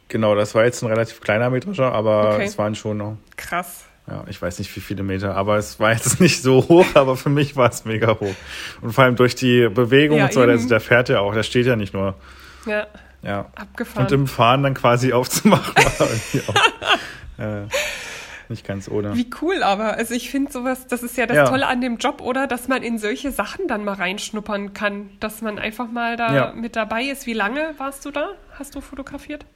genau, 0.07 0.37
das 0.37 0.55
war 0.55 0.65
jetzt 0.65 0.81
ein 0.85 0.87
relativ 0.87 1.21
kleiner 1.21 1.51
Mähdrescher, 1.51 1.91
aber 1.91 2.35
okay. 2.35 2.45
es 2.45 2.57
waren 2.57 2.77
schon 2.77 2.99
noch. 2.99 3.17
Krass. 3.37 3.87
ja, 4.07 4.23
ich 4.29 4.41
weiß 4.41 4.61
nicht 4.61 4.75
wie 4.77 4.81
viele 4.81 5.03
Meter, 5.03 5.35
aber 5.35 5.57
es 5.57 5.81
war 5.81 5.91
jetzt 5.91 6.21
nicht 6.21 6.41
so 6.41 6.69
hoch, 6.69 6.87
aber 6.95 7.17
für 7.17 7.31
mich 7.31 7.57
war 7.57 7.69
es 7.69 7.85
mega 7.85 8.21
hoch. 8.21 8.37
Und 8.81 8.93
vor 8.93 9.03
allem 9.03 9.17
durch 9.17 9.35
die 9.35 9.69
Bewegung 9.69 10.19
Ja, 10.19 10.27
und 10.27 10.35
so 10.35 10.41
weiter, 10.41 10.55
eben. 10.55 10.69
der 10.69 10.79
fährt 10.79 11.09
ja 11.09 11.19
auch, 11.19 11.35
der 11.35 11.43
steht 11.43 11.67
ja 11.67 11.75
nicht 11.75 11.95
nur. 11.95 12.15
Ja, 12.65 12.87
Ja. 13.23 13.47
abgefahren. 13.55 14.07
Und 14.07 14.13
im 14.13 14.27
Fahren 14.27 14.63
dann 14.63 14.75
quasi 14.75 15.13
aufzumachen, 15.13 15.75
auch 16.49 17.43
äh, 17.43 17.63
nicht 18.49 18.67
ganz 18.67 18.89
ohne. 18.89 19.15
Wie 19.15 19.31
cool 19.41 19.63
aber. 19.63 19.95
Also 19.95 20.15
ich 20.15 20.31
finde 20.31 20.53
sowas, 20.53 20.87
das 20.87 21.03
ist 21.03 21.17
ja 21.17 21.27
das 21.27 21.37
Ja. 21.37 21.45
Tolle 21.47 21.67
an 21.69 21.81
dem 21.81 21.97
Job, 21.97 22.21
oder? 22.21 22.47
Dass 22.47 22.69
man 22.69 22.83
in 22.83 22.99
solche 22.99 23.31
Sachen 23.33 23.69
dann 23.69 23.85
mal 23.85 23.95
reinschnuppern 23.95 24.75
kann. 24.75 25.11
Dass 25.21 25.41
man 25.41 25.59
einfach 25.59 25.89
mal 25.91 26.17
da 26.17 26.35
Ja. 26.35 26.53
mit 26.53 26.77
dabei 26.77 27.05
ist. 27.05 27.27
Wie 27.27 27.33
lange 27.33 27.75
warst 27.79 28.05
du 28.05 28.11
da? 28.11 28.31
Hast 28.59 28.75
du 28.75 28.81
fotografiert? 28.81 29.47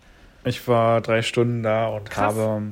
Ich 0.45 0.67
war 0.69 1.01
drei 1.01 1.23
Stunden 1.23 1.63
da 1.63 1.89
und 1.89 2.09
Krass. 2.09 2.35
habe 2.37 2.63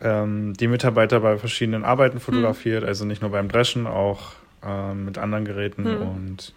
ähm, 0.00 0.54
die 0.54 0.66
Mitarbeiter 0.68 1.20
bei 1.20 1.36
verschiedenen 1.38 1.82
Hm. 1.82 1.88
Arbeiten 1.88 2.18
fotografiert, 2.20 2.82
also 2.84 3.04
nicht 3.04 3.22
nur 3.22 3.30
beim 3.30 3.48
Dreschen, 3.48 3.86
auch 3.86 4.32
ähm, 4.66 5.04
mit 5.04 5.18
anderen 5.18 5.44
Geräten 5.44 5.84
Hm. 5.84 6.02
und 6.02 6.54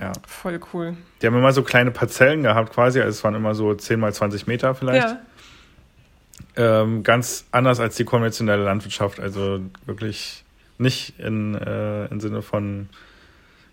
ja. 0.00 0.12
Voll 0.26 0.60
cool. 0.72 0.96
Die 1.20 1.26
haben 1.26 1.36
immer 1.36 1.52
so 1.52 1.62
kleine 1.62 1.90
Parzellen 1.90 2.42
gehabt 2.42 2.72
quasi, 2.72 3.00
also 3.00 3.10
es 3.10 3.22
waren 3.24 3.34
immer 3.34 3.54
so 3.54 3.74
10 3.74 3.98
mal 4.00 4.12
20 4.12 4.46
Meter 4.46 4.74
vielleicht. 4.74 5.08
Ja, 5.08 5.18
Ähm, 6.56 7.02
ganz 7.02 7.46
anders 7.50 7.80
als 7.80 7.96
die 7.96 8.04
konventionelle 8.04 8.64
Landwirtschaft, 8.64 9.20
also 9.20 9.60
wirklich 9.86 10.44
nicht 10.78 11.18
in, 11.18 11.54
äh, 11.54 12.06
im 12.06 12.20
Sinne 12.20 12.42
von 12.42 12.88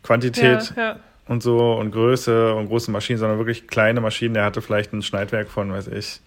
Quantität 0.03 0.73
ja, 0.75 0.83
ja. 0.83 0.99
und 1.27 1.43
so 1.43 1.73
und 1.73 1.91
Größe 1.91 2.53
und 2.55 2.67
große 2.67 2.91
Maschinen, 2.91 3.19
sondern 3.19 3.37
wirklich 3.37 3.67
kleine 3.67 3.99
Maschinen. 4.01 4.33
Der 4.33 4.45
hatte 4.45 4.61
vielleicht 4.61 4.93
ein 4.93 5.01
Schneidwerk 5.01 5.49
von, 5.49 5.71
weiß 5.73 5.87
ich, 5.87 6.21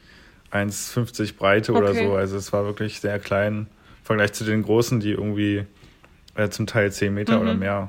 1,50 0.53 1.37
Breite 1.37 1.73
oder 1.73 1.91
Okay. 1.91 2.07
so. 2.07 2.15
Also 2.17 2.37
es 2.37 2.53
war 2.53 2.65
wirklich 2.65 3.01
sehr 3.01 3.19
klein 3.19 3.67
im 4.01 4.05
Vergleich 4.05 4.33
zu 4.33 4.45
den 4.45 4.63
großen, 4.63 5.01
die 5.01 5.13
irgendwie 5.13 5.65
äh, 6.35 6.49
zum 6.51 6.67
Teil 6.67 6.93
10 6.93 7.15
Meter 7.15 7.37
Mhm. 7.37 7.43
oder 7.43 7.55
mehr 7.55 7.89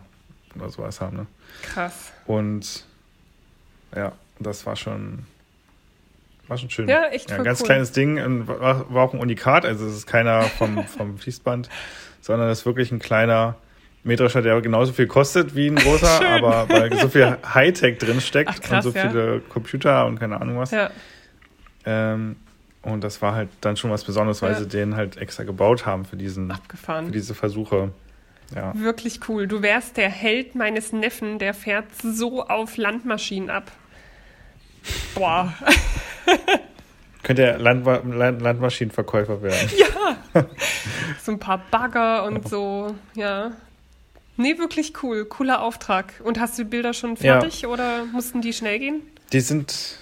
oder 0.55 0.69
sowas 0.69 1.01
haben. 1.01 1.17
Ne? 1.17 1.27
Krass. 1.61 2.11
Und 2.25 2.83
ja, 3.95 4.11
das 4.39 4.65
war 4.65 4.75
schon, 4.75 5.25
war 6.47 6.57
schon 6.57 6.69
schön. 6.69 6.87
Ja, 6.89 7.05
echt 7.07 7.29
Ja, 7.29 7.37
ein 7.37 7.43
ganz 7.43 7.61
cool. 7.61 7.67
kleines 7.67 7.91
Ding, 7.91 8.19
und 8.21 8.47
war, 8.47 8.91
war 8.93 9.03
auch 9.03 9.13
ein 9.13 9.19
Unikat, 9.19 9.65
also 9.65 9.85
es 9.85 9.93
ist 9.95 10.07
keiner 10.07 10.41
vom, 10.43 10.85
vom 10.87 11.17
Fließband, 11.17 11.69
sondern 12.21 12.49
es 12.49 12.59
ist 12.59 12.65
wirklich 12.65 12.91
ein 12.91 12.99
kleiner 12.99 13.55
Mähdrescher, 14.03 14.41
der 14.41 14.59
genauso 14.61 14.91
viel 14.91 15.07
kostet 15.07 15.55
wie 15.55 15.67
ein 15.67 15.75
großer, 15.75 16.25
aber 16.29 16.67
weil 16.69 16.97
so 16.97 17.07
viel 17.07 17.37
Hightech 17.53 17.97
drin 17.99 18.19
steckt 18.19 18.49
Ach, 18.53 18.59
krass, 18.59 18.85
und 18.85 18.91
so 18.93 18.97
ja. 18.99 19.09
viele 19.09 19.39
Computer 19.41 20.05
und 20.07 20.19
keine 20.19 20.41
Ahnung 20.41 20.57
was. 20.57 20.71
Ja, 20.71 20.89
Ähm, 21.85 22.35
und 22.81 23.01
das 23.03 23.21
war 23.21 23.33
halt 23.33 23.49
dann 23.61 23.77
schon 23.77 23.91
was 23.91 24.03
Besonderes, 24.03 24.41
weil 24.41 24.53
Ja. 24.53 24.59
sie 24.59 24.67
den 24.67 24.95
halt 24.97 25.15
extra 25.17 25.43
gebaut 25.43 25.85
haben 25.85 26.03
für 26.05 26.17
diesen, 26.17 26.49
für 26.49 26.55
abgefahren. 26.55 27.11
diese 27.13 27.33
Versuche. 27.33 27.91
Ja. 28.55 28.73
Wirklich 28.75 29.19
cool. 29.27 29.47
Du 29.47 29.61
wärst 29.61 29.97
der 29.97 30.09
Held 30.09 30.55
meines 30.55 30.91
Neffen, 30.91 31.39
der 31.39 31.53
fährt 31.53 31.85
so 32.01 32.43
auf 32.47 32.77
Landmaschinen 32.77 33.49
ab. 33.49 33.71
Boah. 35.15 35.53
Könnt 37.23 37.39
ihr 37.39 37.57
Landwa 37.57 38.01
Land 38.05 38.41
Landmaschinenverkäufer 38.41 39.41
werden? 39.41 39.69
So 41.21 41.31
ein 41.31 41.39
paar 41.39 41.59
Bagger 41.71 42.25
und 42.25 42.49
so, 42.49 42.95
ja. 43.15 43.51
Nee, 44.35 44.57
wirklich 44.57 44.93
cool. 45.03 45.23
Cooler 45.25 45.61
Auftrag. 45.61 46.15
Und 46.23 46.37
hast 46.39 46.57
du 46.57 46.63
die 46.63 46.69
Bilder 46.69 46.93
schon 46.93 47.11
Ja. 47.15 47.39
fertig 47.39 47.65
oder 47.67 48.03
mussten 48.05 48.41
die 48.41 48.51
schnell 48.51 48.79
gehen? 48.79 49.01
Die 49.31 49.39
sind, 49.39 49.99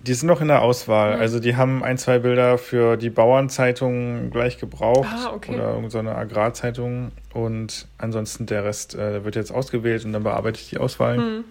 die 0.00 0.14
sind 0.14 0.28
noch 0.28 0.40
in 0.40 0.48
der 0.48 0.62
Auswahl. 0.62 1.16
Mhm. 1.16 1.20
Also 1.20 1.40
die 1.40 1.56
haben 1.56 1.84
ein, 1.84 1.98
zwei 1.98 2.18
Bilder 2.18 2.56
für 2.58 2.96
die 2.96 3.10
Bauernzeitung 3.10 4.30
gleich 4.30 4.58
gebraucht 4.58 5.08
Ah, 5.12 5.32
okay. 5.34 5.54
oder 5.54 5.74
irgendeine 5.74 6.14
Agrarzeitung 6.14 7.12
und 7.34 7.86
ansonsten 7.98 8.46
der 8.46 8.64
Rest 8.64 8.94
äh, 8.94 9.24
wird 9.24 9.36
jetzt 9.36 9.52
ausgewählt 9.52 10.04
und 10.04 10.12
dann 10.12 10.22
bearbeite 10.22 10.58
ich 10.60 10.70
die 10.70 10.78
Auswahl. 10.78 11.16
Hm. 11.18 11.44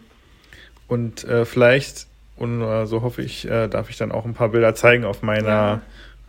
Und 0.88 1.24
äh, 1.26 1.46
vielleicht, 1.46 2.08
und 2.38 2.62
äh, 2.62 2.86
so 2.88 3.04
hoffe 3.04 3.22
ich, 3.22 3.48
äh, 3.48 3.68
darf 3.68 3.90
ich 3.92 3.98
dann 3.98 4.12
auch 4.12 4.26
ein 4.26 4.34
paar 4.34 4.50
Bilder 4.50 4.74
zeigen 4.74 5.06
auf 5.06 5.22
meiner, 5.22 5.82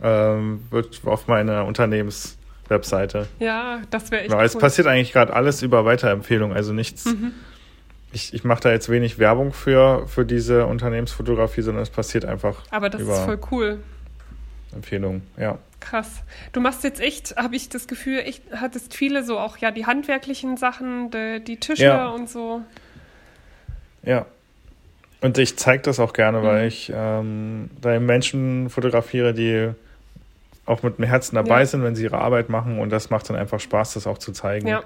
ähm, 0.03 0.61
wird 0.69 1.01
auf 1.05 1.27
meiner 1.27 1.65
Unternehmenswebseite. 1.65 3.27
Ja, 3.39 3.81
das 3.89 4.11
wäre 4.11 4.21
echt 4.21 4.31
Genau, 4.31 4.43
es 4.43 4.53
cool. 4.55 4.61
passiert 4.61 4.87
eigentlich 4.87 5.13
gerade 5.13 5.33
alles 5.33 5.63
über 5.63 5.85
Weiterempfehlung, 5.85 6.53
also 6.53 6.73
nichts. 6.73 7.05
Mhm. 7.05 7.31
Ich, 8.13 8.33
ich 8.33 8.43
mache 8.43 8.61
da 8.61 8.71
jetzt 8.71 8.89
wenig 8.89 9.19
Werbung 9.19 9.53
für, 9.53 10.05
für 10.07 10.25
diese 10.25 10.65
Unternehmensfotografie, 10.65 11.61
sondern 11.61 11.83
es 11.83 11.89
passiert 11.89 12.25
einfach 12.25 12.61
Aber 12.69 12.89
das 12.89 13.01
ist 13.01 13.19
voll 13.19 13.39
cool. 13.51 13.79
Empfehlung. 14.73 15.21
Ja. 15.37 15.57
Krass. 15.79 16.21
Du 16.51 16.59
machst 16.61 16.83
jetzt 16.83 17.01
echt, 17.01 17.35
habe 17.37 17.55
ich 17.55 17.69
das 17.69 17.87
Gefühl, 17.87 18.19
echt, 18.19 18.43
hattest 18.55 18.93
viele 18.95 19.23
so 19.23 19.39
auch, 19.39 19.57
ja, 19.57 19.71
die 19.71 19.85
handwerklichen 19.85 20.57
Sachen, 20.57 21.09
die, 21.11 21.43
die 21.43 21.57
Tische 21.57 21.83
Ja. 21.85 22.09
und 22.09 22.29
so. 22.29 22.61
Ja. 24.03 24.25
Und 25.21 25.37
ich 25.37 25.57
zeige 25.57 25.83
das 25.83 25.99
auch 25.99 26.13
gerne, 26.13 26.39
Mhm. 26.39 26.43
weil 26.43 26.67
ich 26.67 26.91
ähm, 26.95 27.69
da 27.79 27.99
Menschen 27.99 28.69
fotografiere, 28.69 29.33
die 29.33 29.69
auch 30.65 30.83
mit 30.83 30.97
dem 30.97 31.05
Herzen 31.05 31.35
dabei 31.35 31.59
Ja. 31.61 31.65
sind, 31.65 31.83
wenn 31.83 31.95
sie 31.95 32.03
ihre 32.03 32.17
Arbeit 32.19 32.49
machen. 32.49 32.79
Und 32.79 32.89
das 32.91 33.09
macht 33.09 33.29
dann 33.29 33.35
einfach 33.35 33.59
Spaß, 33.59 33.93
das 33.95 34.07
auch 34.07 34.17
zu 34.17 34.31
zeigen. 34.31 34.67
Ja, 34.67 34.83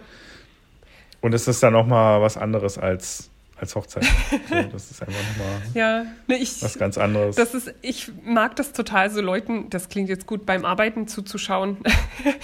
Und 1.25 1.33
es 1.33 1.47
ist 1.47 1.63
dann 1.63 1.73
nochmal 1.73 2.21
was 2.21 2.37
anderes 2.37 2.77
als, 2.77 3.31
als 3.59 3.75
Hochzeit. 3.75 4.03
so, 4.47 4.61
das 4.71 4.91
ist 4.91 5.01
einfach 5.01 5.21
nochmal 5.31 5.61
ja. 5.73 6.05
Ne, 6.27 6.37
ich, 6.37 6.61
was 6.61 6.77
ganz 6.77 6.99
anderes. 6.99 7.35
Das 7.35 7.55
ist, 7.55 7.73
ich 7.81 8.11
mag 8.23 8.55
das 8.57 8.73
total, 8.73 9.09
so 9.09 9.21
Leuten, 9.21 9.71
das 9.71 9.89
klingt 9.89 10.07
jetzt 10.07 10.27
gut, 10.27 10.45
beim 10.45 10.65
Arbeiten 10.65 11.07
zuzuschauen. 11.07 11.77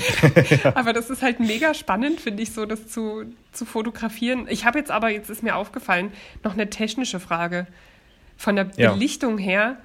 Aber 0.74 0.94
das 0.94 1.12
ist 1.12 1.22
halt 1.22 1.40
mega 1.40 1.76
spannend, 1.76 2.22
finde 2.22 2.42
ich, 2.42 2.54
so 2.54 2.66
das 2.66 2.88
zu, 2.88 3.26
zu 3.52 3.66
fotografieren. 3.66 4.48
Ich 4.50 4.66
habe 4.66 4.80
jetzt 4.80 4.90
aber, 4.90 5.10
jetzt 5.10 5.30
ist 5.30 5.44
mir 5.44 5.58
aufgefallen, 5.58 6.12
noch 6.44 6.54
eine 6.54 6.68
technische 6.72 7.20
Frage. 7.20 7.68
Von 8.36 8.56
der 8.56 8.72
Ja. 8.78 8.94
Belichtung 8.94 9.38
her 9.38 9.78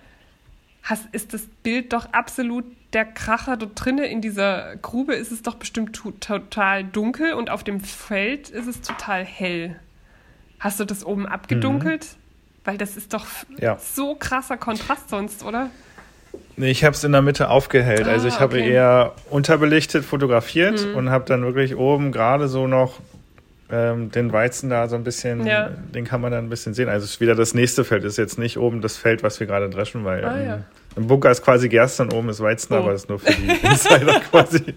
hast, 0.82 1.04
ist 1.12 1.34
das 1.34 1.42
Bild 1.62 1.92
doch 1.92 2.14
absolut 2.14 2.64
der 2.96 3.04
Kracher 3.04 3.56
dort 3.56 3.72
drinnen. 3.84 4.04
In 4.04 4.20
dieser 4.22 4.74
Grube 4.76 5.14
ist 5.14 5.30
es 5.30 5.42
doch 5.42 5.54
bestimmt 5.56 5.94
total 6.20 6.82
dunkel 6.82 7.34
und 7.34 7.50
auf 7.50 7.62
dem 7.62 7.80
Feld 7.80 8.48
ist 8.48 8.66
es 8.66 8.80
total 8.80 9.24
hell. 9.24 9.76
Hast 10.58 10.80
du 10.80 10.84
das 10.84 11.04
oben 11.04 11.26
abgedunkelt? 11.26 12.06
Weil 12.64 12.78
das 12.78 12.96
ist 12.96 13.12
doch 13.12 13.26
Mhm. 13.48 13.56
Ja. 13.60 13.76
so 13.78 14.14
krasser 14.16 14.56
Kontrast 14.56 15.10
sonst, 15.10 15.44
oder? 15.44 15.70
Nee, 16.56 16.70
ich 16.70 16.84
habe 16.84 16.94
es 16.96 17.04
in 17.04 17.12
der 17.12 17.22
Mitte 17.22 17.48
aufgehellt. 17.50 18.06
Ah, 18.08 18.12
also 18.12 18.28
ich 18.28 18.40
habe 18.40 18.56
okay. 18.56 18.70
eher 18.72 19.12
unterbelichtet 19.30 20.04
fotografiert 20.04 20.84
Mhm. 20.86 20.94
und 20.96 21.10
habe 21.10 21.24
dann 21.26 21.42
wirklich 21.44 21.76
oben 21.76 22.10
gerade 22.12 22.48
so 22.48 22.66
noch 22.66 22.98
ähm, 23.68 24.10
den 24.12 24.32
Weizen 24.32 24.70
da 24.70 24.88
so 24.88 24.94
ein 24.96 25.02
bisschen, 25.04 25.44
Ja. 25.44 25.68
den 25.94 26.04
kann 26.04 26.20
man 26.20 26.30
dann 26.30 26.44
ein 26.44 26.48
bisschen 26.48 26.72
sehen. 26.72 26.88
Also 26.88 27.04
es 27.04 27.10
ist 27.12 27.20
wieder 27.20 27.34
das 27.34 27.52
nächste 27.52 27.84
Feld, 27.84 28.04
ist 28.04 28.16
jetzt 28.16 28.38
nicht 28.38 28.58
oben 28.58 28.80
das 28.80 28.96
Feld, 28.96 29.22
was 29.24 29.40
wir 29.40 29.46
gerade 29.48 29.68
dreschen, 29.68 30.04
weil 30.04 30.24
Ah, 30.24 30.38
ähm, 30.38 30.46
ja. 30.46 30.58
Im 30.96 31.06
Bunker 31.06 31.30
ist 31.30 31.42
quasi 31.42 31.68
Gerste 31.68 32.02
und 32.02 32.14
oben 32.14 32.28
ist 32.30 32.40
Weizen, 32.40 32.72
Oh. 32.74 32.78
aber 32.78 32.92
das 32.92 33.02
ist 33.02 33.08
nur 33.08 33.18
für 33.18 33.32
die 33.32 33.48
Insider 33.66 34.20
quasi. 34.30 34.74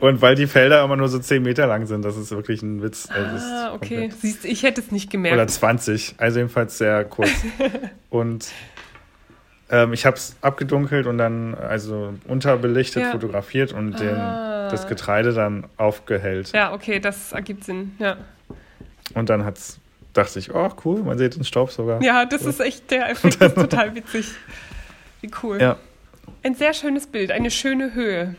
Und 0.00 0.22
weil 0.22 0.34
die 0.36 0.46
Felder 0.46 0.84
immer 0.84 0.96
nur 0.96 1.08
so 1.08 1.18
10 1.18 1.42
Meter 1.42 1.66
lang 1.66 1.86
sind, 1.86 2.04
das 2.04 2.16
ist 2.16 2.30
wirklich 2.30 2.62
ein 2.62 2.82
Witz. 2.82 3.08
Also 3.10 3.44
Ah, 3.44 3.72
okay. 3.74 4.10
Siehst, 4.20 4.44
ich 4.44 4.62
hätte 4.62 4.80
es 4.80 4.90
nicht 4.92 5.08
Oder 5.08 5.12
gemerkt. 5.30 5.50
20, 5.50 6.14
also 6.18 6.38
jedenfalls 6.38 6.78
sehr 6.78 7.04
kurz. 7.04 7.30
und 8.10 8.48
ähm, 9.70 9.92
ich 9.92 10.06
habe 10.06 10.16
es 10.16 10.36
abgedunkelt 10.40 11.06
und 11.06 11.18
dann 11.18 11.54
also 11.54 12.14
unterbelichtet 12.26 13.02
Ja. 13.04 13.10
fotografiert 13.12 13.72
und 13.72 13.98
den, 14.00 14.16
Ah. 14.16 14.68
das 14.70 14.86
Getreide 14.88 15.32
dann 15.32 15.66
aufgehellt. 15.76 16.52
Ja, 16.54 16.72
okay, 16.72 16.98
das 17.00 17.32
ergibt 17.32 17.64
Sinn. 17.64 17.92
Ja, 17.98 18.16
Und 19.14 19.28
dann 19.30 19.44
hat's, 19.44 19.78
dachte 20.12 20.38
ich, 20.38 20.54
oh 20.54 20.70
cool, 20.84 21.02
man 21.02 21.18
sieht 21.18 21.36
den 21.36 21.44
Staub 21.44 21.70
sogar. 21.72 22.02
ja 22.02 22.24
das 22.24 22.42
ist 22.42 22.60
echt, 22.60 22.90
der 22.90 23.10
Effekt 23.10 23.40
ist 23.40 23.54
total 23.56 23.94
witzig. 23.94 24.26
Wie 25.20 25.30
cool. 25.42 25.60
Ja. 25.60 25.76
Ein 26.42 26.54
sehr 26.54 26.72
schönes 26.74 27.06
Bild, 27.06 27.30
eine 27.30 27.50
schöne 27.50 27.94
Höhe. 27.94 28.34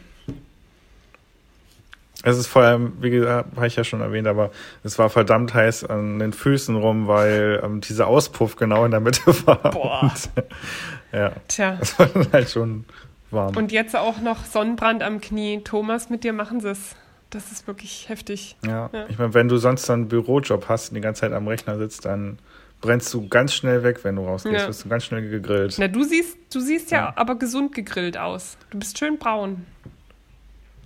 Es 2.23 2.37
ist 2.37 2.47
vor 2.47 2.61
allem, 2.61 2.93
wie 3.01 3.09
gesagt, 3.09 3.55
habe 3.55 3.65
ich 3.67 3.75
ja 3.75 3.83
schon 3.83 4.01
erwähnt, 4.01 4.27
aber 4.27 4.51
es 4.83 4.99
war 4.99 5.09
verdammt 5.09 5.53
heiß 5.55 5.85
an 5.85 6.19
den 6.19 6.33
Füßen 6.33 6.75
rum, 6.75 7.07
weil 7.07 7.59
ähm, 7.63 7.81
dieser 7.81 8.05
Auspuff 8.07 8.55
genau 8.57 8.85
in 8.85 8.91
der 8.91 8.99
Mitte 8.99 9.21
war. 9.47 9.57
Boah. 9.71 10.01
Und, 10.03 10.29
ja, 11.11 11.31
Tja. 11.47 11.77
es 11.81 11.97
war 11.97 12.05
dann 12.07 12.27
halt 12.31 12.49
schon 12.51 12.85
warm. 13.31 13.55
Und 13.57 13.71
jetzt 13.71 13.95
auch 13.95 14.19
noch 14.21 14.45
Sonnenbrand 14.45 15.01
am 15.01 15.19
Knie. 15.19 15.61
Thomas, 15.63 16.09
mit 16.11 16.23
dir 16.23 16.33
machen 16.33 16.59
sie 16.61 16.69
es. 16.69 16.95
Das 17.31 17.51
ist 17.51 17.65
wirklich 17.65 18.07
heftig. 18.09 18.55
Ja, 18.67 18.89
Ja. 18.93 19.05
ich 19.09 19.17
meine, 19.17 19.33
wenn 19.33 19.47
du 19.47 19.57
sonst 19.57 19.85
so 19.87 19.93
einen 19.93 20.07
Bürojob 20.07 20.69
hast 20.69 20.89
und 20.89 20.95
die 20.95 21.01
ganze 21.01 21.21
Zeit 21.21 21.33
am 21.33 21.47
Rechner 21.47 21.77
sitzt, 21.79 22.05
dann 22.05 22.37
brennst 22.81 23.13
du 23.13 23.27
ganz 23.27 23.53
schnell 23.53 23.83
weg, 23.83 24.03
wenn 24.03 24.15
du 24.15 24.25
rausgehst. 24.25 24.61
Ja. 24.61 24.67
Wirst 24.67 24.85
du 24.85 24.89
ganz 24.89 25.05
schnell 25.05 25.27
gegrillt. 25.29 25.75
Na, 25.77 25.87
du 25.87 26.03
siehst, 26.03 26.37
du 26.53 26.59
siehst 26.59 26.91
ja, 26.91 26.97
Ja. 26.99 27.13
aber 27.15 27.35
gesund 27.35 27.73
gegrillt 27.73 28.17
aus. 28.17 28.57
Du 28.71 28.79
bist 28.79 28.97
schön 28.97 29.17
braun. 29.17 29.65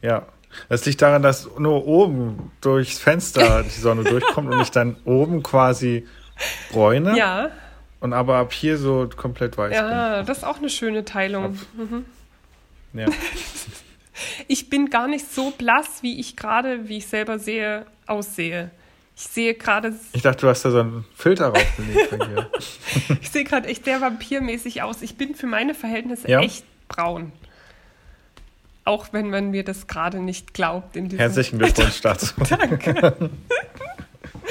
Ja. 0.02 0.26
Das 0.70 0.86
liegt 0.86 1.02
daran, 1.02 1.22
dass 1.22 1.50
nur 1.58 1.86
oben 1.86 2.52
durchs 2.62 3.00
Fenster 3.00 3.64
die 3.76 3.80
Sonne 3.80 4.04
durchkommt 4.04 4.54
und 4.54 4.62
ich 4.62 4.72
dann 4.72 4.96
oben 5.06 5.44
quasi 5.44 6.06
bräune 6.72 7.18
Ja, 7.18 7.50
und 8.02 8.14
aber 8.14 8.38
ab 8.38 8.54
hier 8.54 8.78
so 8.78 9.10
komplett 9.16 9.58
weiß 9.58 9.74
ja, 9.74 10.24
das 10.24 10.40
ist 10.40 10.44
auch 10.44 10.58
eine 10.60 10.70
schöne 10.70 11.04
Teilung. 11.06 11.58
bin. 11.78 12.06
Ja. 12.94 13.08
Ich 14.48 14.70
bin 14.70 14.90
gar 14.90 15.10
nicht 15.10 15.30
so 15.30 15.52
blass, 15.52 16.02
wie 16.02 16.20
ich 16.22 16.38
gerade, 16.38 16.88
wie 16.88 16.98
ich 16.98 17.08
selber 17.08 17.38
sehe, 17.38 17.86
aussehe. 18.08 18.72
Ich 19.18 19.24
sehe 19.24 19.54
gerade. 19.54 19.94
Ich 20.14 20.24
dachte, 20.24 20.42
du 20.42 20.50
hast 20.50 20.66
da 20.66 20.72
so 20.72 20.80
einen 20.82 21.06
Filter 21.16 21.48
raufgelegt 21.48 22.10
bei 22.12 22.26
dir. 22.26 22.50
ich 23.22 23.30
sehe 23.30 23.46
gerade 23.46 23.68
echt 23.70 23.86
sehr 23.86 24.02
vampirmäßig 24.02 24.82
aus. 24.82 25.02
Ich 25.02 25.16
bin 25.16 25.36
für 25.36 25.48
meine 25.48 25.74
Verhältnisse 25.74 26.30
Ja? 26.30 26.42
echt 26.42 26.66
braun. 26.90 27.32
Auch 28.84 29.14
wenn 29.14 29.30
man 29.30 29.52
mir 29.52 29.64
das 29.64 29.88
gerade 29.88 30.20
nicht 30.20 30.54
glaubt 30.54 30.96
in 30.96 31.06
diesem. 31.06 31.20
Herzlichen 31.20 31.60
Glückwunsch 31.60 32.02
dazu. 32.02 32.34
Danke. 32.50 33.30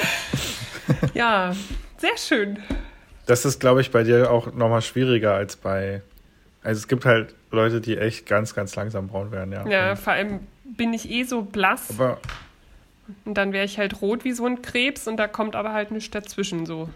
ja, 1.13 1.55
sehr 1.97 2.17
schön. 2.17 2.59
Das 3.27 3.45
ist, 3.45 3.59
glaube 3.59 3.81
ich, 3.81 3.91
bei 3.91 4.03
dir 4.03 4.31
auch 4.31 4.53
nochmal 4.53 4.81
schwieriger 4.81 5.33
als 5.35 5.55
bei. 5.55 6.01
Also 6.63 6.79
es 6.79 6.87
gibt 6.87 7.05
halt 7.05 7.33
Leute, 7.51 7.81
die 7.81 7.97
echt 7.97 8.25
ganz, 8.25 8.53
ganz 8.55 8.75
langsam 8.75 9.07
braun 9.07 9.31
werden, 9.31 9.51
ja. 9.53 9.67
Ja, 9.67 9.95
vor 9.95 10.13
allem 10.13 10.39
bin 10.63 10.93
ich 10.93 11.09
eh 11.09 11.23
so 11.23 11.43
blass 11.43 11.91
Aber 11.91 12.19
und 13.25 13.35
dann 13.35 13.53
wäre 13.53 13.65
ich 13.65 13.77
halt 13.77 14.01
rot 14.01 14.23
wie 14.23 14.31
so 14.33 14.45
ein 14.45 14.61
Krebs 14.61 15.07
und 15.07 15.17
da 15.17 15.27
kommt 15.27 15.55
aber 15.55 15.73
halt 15.73 15.91
nichts 15.91 16.11
dazwischen 16.11 16.65
so. 16.65 16.89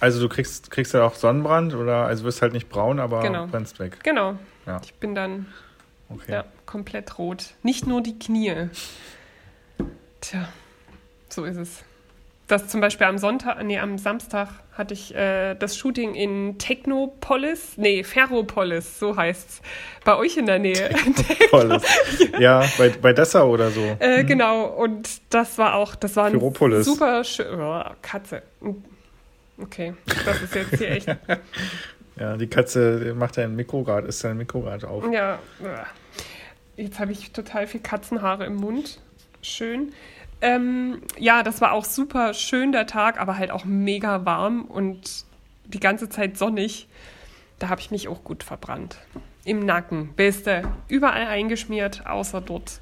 also 0.00 0.20
du 0.20 0.28
kriegst, 0.28 0.70
kriegst 0.70 0.94
ja 0.94 1.04
auch 1.04 1.14
Sonnenbrand 1.14 1.74
oder 1.74 2.06
also 2.06 2.24
wirst 2.24 2.42
halt 2.42 2.52
nicht 2.52 2.68
braun, 2.68 2.98
aber 3.00 3.20
Genau. 3.20 3.46
brennst 3.46 3.78
weg. 3.78 3.98
Genau. 4.02 4.36
Ja. 4.66 4.80
Ich 4.84 4.94
bin 4.94 5.14
dann 5.14 5.46
Okay. 6.08 6.32
ja, 6.32 6.44
komplett 6.66 7.16
rot. 7.18 7.54
Nicht 7.62 7.86
nur 7.86 8.02
die 8.02 8.18
Knie. 8.18 8.68
Tja, 10.20 10.46
so 11.30 11.44
ist 11.44 11.56
es. 11.56 11.84
Das 12.52 12.68
zum 12.68 12.82
Beispiel 12.82 13.06
am 13.06 13.16
Sonntag, 13.16 13.64
nee, 13.64 13.78
am 13.78 13.96
Samstag 13.96 14.48
hatte 14.72 14.92
ich 14.92 15.14
äh, 15.14 15.54
das 15.54 15.74
Shooting 15.74 16.14
in 16.14 16.58
Technopolis, 16.58 17.78
nee, 17.78 18.04
Ferropolis, 18.04 18.98
so 18.98 19.16
heißt's. 19.16 19.62
Bei 20.04 20.16
euch 20.18 20.36
in 20.36 20.44
der 20.44 20.58
Nähe. 20.58 20.90
Tolles. 21.50 21.82
Ja, 22.38 22.62
bei, 22.76 22.90
bei 22.90 23.14
Dessau 23.14 23.48
oder 23.48 23.70
so. 23.70 23.80
Äh, 24.00 24.24
genau, 24.24 24.66
und 24.66 25.08
das 25.30 25.56
war 25.56 25.76
auch, 25.76 25.94
das 25.94 26.14
war 26.16 26.26
ein 26.26 26.32
Ferropolis. 26.32 26.84
super 26.84 27.24
schön. 27.24 27.58
Oh, 27.58 27.84
Katze. 28.02 28.42
Okay, 29.56 29.94
das 30.26 30.42
ist 30.42 30.54
jetzt 30.54 30.76
hier 30.76 30.90
echt. 30.90 31.08
Ja, 32.20 32.36
die 32.36 32.48
Katze 32.48 33.14
macht 33.16 33.38
ja 33.38 33.44
ein 33.44 33.56
Mikrograd, 33.56 34.04
ist 34.04 34.22
ein 34.26 34.36
Mikrograd 34.36 34.84
auf. 34.84 35.10
Ja, 35.10 35.38
jetzt 36.76 37.00
habe 37.00 37.12
ich 37.12 37.32
total 37.32 37.66
viel 37.66 37.80
Katzenhaare 37.80 38.44
im 38.44 38.56
Mund. 38.56 39.00
Schön. 39.40 39.94
Ähm, 40.42 41.02
ja, 41.18 41.44
das 41.44 41.60
war 41.60 41.70
auch 41.70 41.84
super 41.84 42.34
schön 42.34 42.72
der 42.72 42.88
Tag, 42.88 43.20
aber 43.20 43.38
halt 43.38 43.52
auch 43.52 43.64
mega 43.64 44.24
warm 44.24 44.62
und 44.62 45.24
die 45.66 45.78
ganze 45.78 46.08
Zeit 46.08 46.36
sonnig. 46.36 46.88
Da 47.60 47.68
habe 47.68 47.80
ich 47.80 47.92
mich 47.92 48.08
auch 48.08 48.24
gut 48.24 48.42
verbrannt. 48.42 48.98
Im 49.44 49.64
Nacken, 49.64 50.14
beste. 50.14 50.62
Überall 50.88 51.28
eingeschmiert, 51.28 52.06
außer 52.06 52.40
dort. 52.40 52.80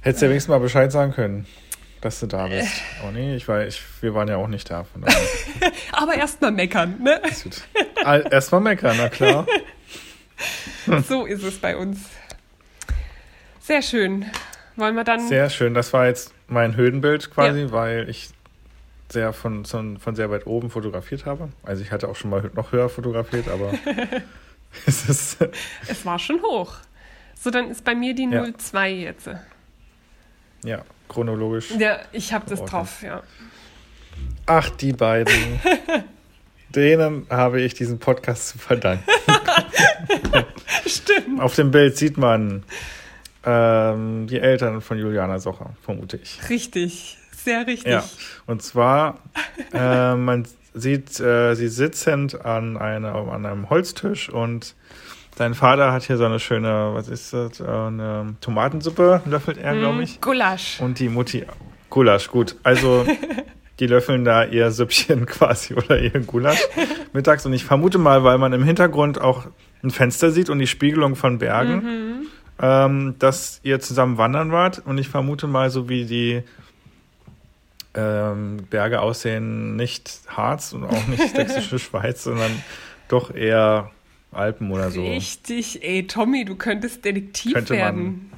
Hättest 0.00 0.22
du 0.22 0.26
ja 0.26 0.30
wenigstens 0.30 0.50
mal 0.50 0.60
Bescheid 0.60 0.92
sagen 0.92 1.12
können, 1.12 1.46
dass 2.00 2.20
du 2.20 2.26
da 2.26 2.46
bist. 2.46 2.70
Oh 3.04 3.10
nee, 3.10 3.34
ich 3.34 3.48
war, 3.48 3.66
ich, 3.66 3.82
wir 4.00 4.14
waren 4.14 4.28
ja 4.28 4.36
auch 4.36 4.46
nicht 4.46 4.70
da. 4.70 4.86
Aber 5.92 6.14
erst 6.14 6.40
mal 6.40 6.52
meckern, 6.52 7.02
ne? 7.02 7.20
Erstmal 8.30 8.60
meckern, 8.60 8.94
na 8.96 9.08
klar. 9.08 9.46
So 11.08 11.24
ist 11.24 11.42
es 11.42 11.58
bei 11.58 11.76
uns. 11.76 12.10
Sehr 13.60 13.80
schön. 13.80 14.26
Wollen 14.76 14.94
wir 14.94 15.04
dann. 15.04 15.26
Sehr 15.26 15.48
schön. 15.48 15.72
Das 15.72 15.92
war 15.94 16.06
jetzt 16.06 16.33
mein 16.48 16.76
Höhenbild 16.76 17.30
quasi, 17.30 17.60
Ja. 17.62 17.72
weil 17.72 18.08
ich 18.08 18.30
sehr 19.10 19.32
von, 19.32 19.64
von, 19.64 19.98
von 19.98 20.16
sehr 20.16 20.30
weit 20.30 20.46
oben 20.46 20.70
fotografiert 20.70 21.26
habe. 21.26 21.48
Also 21.62 21.82
ich 21.82 21.92
hatte 21.92 22.08
auch 22.08 22.16
schon 22.16 22.30
mal 22.30 22.50
noch 22.54 22.72
höher 22.72 22.88
fotografiert, 22.88 23.48
aber 23.48 23.72
es 24.86 25.08
ist 25.08 25.38
Es 25.86 26.04
war 26.04 26.18
schon 26.18 26.40
hoch. 26.42 26.74
So, 27.38 27.50
dann 27.50 27.70
ist 27.70 27.84
bei 27.84 27.94
mir 27.94 28.14
die 28.14 28.28
Ja. 28.30 28.46
02 28.56 28.90
jetzt. 28.92 29.28
ja 30.64 30.82
chronologisch. 31.08 31.70
Ja, 31.78 31.98
ich 32.12 32.32
habe 32.32 32.46
das 32.48 32.64
drauf, 32.64 33.02
ja. 33.02 33.22
Ach, 34.46 34.70
die 34.70 34.92
beiden. 34.92 35.34
Denen 36.70 37.26
habe 37.30 37.60
ich 37.60 37.74
diesen 37.74 37.98
Podcast 37.98 38.48
zu 38.48 38.58
verdanken. 38.58 39.04
Stimmt. 40.86 41.40
Auf 41.40 41.54
dem 41.54 41.70
Bild 41.70 41.96
sieht 41.96 42.16
man 42.16 42.64
ähm, 43.44 44.26
die 44.26 44.40
Eltern 44.40 44.80
von 44.80 44.98
Juliana 44.98 45.38
Socher, 45.38 45.74
vermute 45.82 46.16
ich. 46.16 46.40
Richtig. 46.48 47.18
Sehr 47.36 47.66
richtig. 47.66 47.92
Ja, 47.92 48.04
und 48.46 48.62
zwar, 48.62 49.18
äh, 49.72 50.14
man 50.14 50.46
sieht 50.72 51.20
äh, 51.20 51.54
sie 51.54 51.68
sitzend 51.68 52.44
an, 52.44 52.76
einer, 52.78 53.14
an 53.14 53.44
einem 53.44 53.68
Holztisch 53.68 54.30
und 54.30 54.74
sein 55.36 55.54
Vater 55.54 55.92
hat 55.92 56.04
hier 56.04 56.16
so 56.16 56.24
eine 56.24 56.38
schöne, 56.38 56.92
was 56.94 57.08
ist 57.08 57.32
das, 57.32 57.60
äh, 57.60 57.64
eine 57.64 58.36
Tomatensuppe, 58.40 59.22
löffelt 59.26 59.58
er, 59.58 59.74
glaube 59.74 60.02
ich. 60.02 60.20
Gulasch. 60.20 60.80
Und 60.80 61.00
die 61.00 61.08
Mutti, 61.08 61.44
Gulasch, 61.90 62.28
gut. 62.30 62.56
Also, 62.62 63.04
die 63.80 63.86
löffeln 63.86 64.24
da 64.24 64.44
ihr 64.44 64.70
Süppchen 64.70 65.26
quasi 65.26 65.74
oder 65.74 65.98
ihren 65.98 66.26
Gulasch 66.26 66.62
mittags. 67.12 67.44
Und 67.46 67.52
ich 67.52 67.64
vermute 67.64 67.98
mal, 67.98 68.22
weil 68.22 68.38
man 68.38 68.52
im 68.52 68.62
Hintergrund 68.62 69.20
auch 69.20 69.46
ein 69.82 69.90
Fenster 69.90 70.30
sieht 70.30 70.50
und 70.50 70.60
die 70.60 70.66
Spiegelung 70.66 71.16
von 71.16 71.38
Bergen, 71.38 72.23
ähm, 72.60 73.16
dass 73.18 73.60
ihr 73.62 73.80
zusammen 73.80 74.18
wandern 74.18 74.52
wart. 74.52 74.82
Und 74.84 74.98
ich 74.98 75.08
vermute 75.08 75.46
mal, 75.46 75.70
so 75.70 75.88
wie 75.88 76.04
die 76.04 76.42
ähm, 77.94 78.66
Berge 78.70 79.00
aussehen, 79.00 79.76
nicht 79.76 80.20
Harz 80.28 80.72
und 80.72 80.84
auch 80.84 81.06
nicht 81.06 81.28
Sächsische 81.36 81.78
Schweiz, 81.78 82.24
sondern 82.24 82.50
doch 83.08 83.34
eher 83.34 83.90
Alpen 84.32 84.70
oder 84.70 84.90
so. 84.90 85.04
Richtig. 85.04 85.82
Ey, 85.84 86.06
Tommy, 86.06 86.44
du 86.44 86.56
könntest 86.56 87.04
Detektiv 87.04 87.54
Könnte 87.54 87.74
man. 87.74 87.82
werden. 87.82 88.30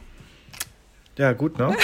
Ja, 1.19 1.33
gut, 1.33 1.59
ne? 1.59 1.75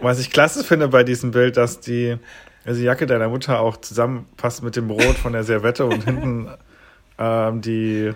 Was 0.00 0.20
ich 0.20 0.30
klasse 0.30 0.62
finde 0.62 0.88
bei 0.88 1.02
diesem 1.02 1.32
Bild, 1.32 1.56
dass 1.56 1.80
die, 1.80 2.16
also 2.64 2.78
die 2.78 2.86
Jacke 2.86 3.06
deiner 3.06 3.28
Mutter 3.28 3.58
auch 3.58 3.76
zusammenpasst 3.76 4.62
mit 4.62 4.76
dem 4.76 4.86
Brot 4.86 5.16
von 5.16 5.32
der 5.32 5.42
Servette 5.42 5.86
und 5.86 6.04
hinten 6.04 6.48
ähm, 7.18 7.60
die, 7.60 8.12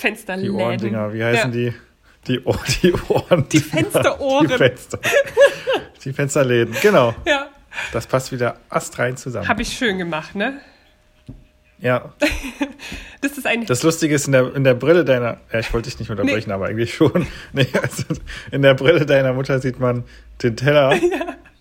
Fensterläden. 0.00 0.56
die 0.56 0.62
Ohrendinger, 0.62 1.12
wie 1.12 1.22
heißen 1.24 1.52
ja. 1.52 1.70
die? 1.70 1.74
Die, 2.26 2.44
Ohr, 2.44 2.58
die 2.82 2.92
Ohren. 3.08 3.48
Die 3.48 3.58
Fensterohren. 3.60 4.48
Die, 4.48 4.56
Fenster, 4.56 4.98
die 6.04 6.12
Fensterläden, 6.12 6.74
genau. 6.82 7.14
Ja, 7.26 7.48
Das 7.92 8.06
passt 8.06 8.32
wieder 8.32 8.58
astrein 8.68 9.16
zusammen. 9.16 9.48
habe 9.48 9.62
ich 9.62 9.72
schön 9.72 9.98
gemacht, 9.98 10.34
ne? 10.34 10.60
ja, 11.78 12.12
Das 13.22 13.36
ist 13.36 13.46
ein. 13.46 13.66
das 13.66 13.82
Lustige 13.82 14.14
ist, 14.14 14.26
in 14.26 14.32
der, 14.32 14.54
in 14.54 14.64
der 14.64 14.72
Brille 14.72 15.04
deiner, 15.04 15.40
ja, 15.52 15.58
ich 15.58 15.72
wollte 15.74 15.90
dich 15.90 15.98
nicht 15.98 16.10
unterbrechen, 16.10 16.52
aber 16.52 16.66
eigentlich 16.66 16.94
schon. 16.94 17.26
Nee, 17.52 17.66
also 17.82 18.04
in 18.50 18.62
der 18.62 18.74
Brille 18.74 19.04
deiner 19.04 19.34
Mutter 19.34 19.58
sieht 19.60 19.78
man 19.78 20.04
den 20.42 20.56
Teller. 20.56 20.94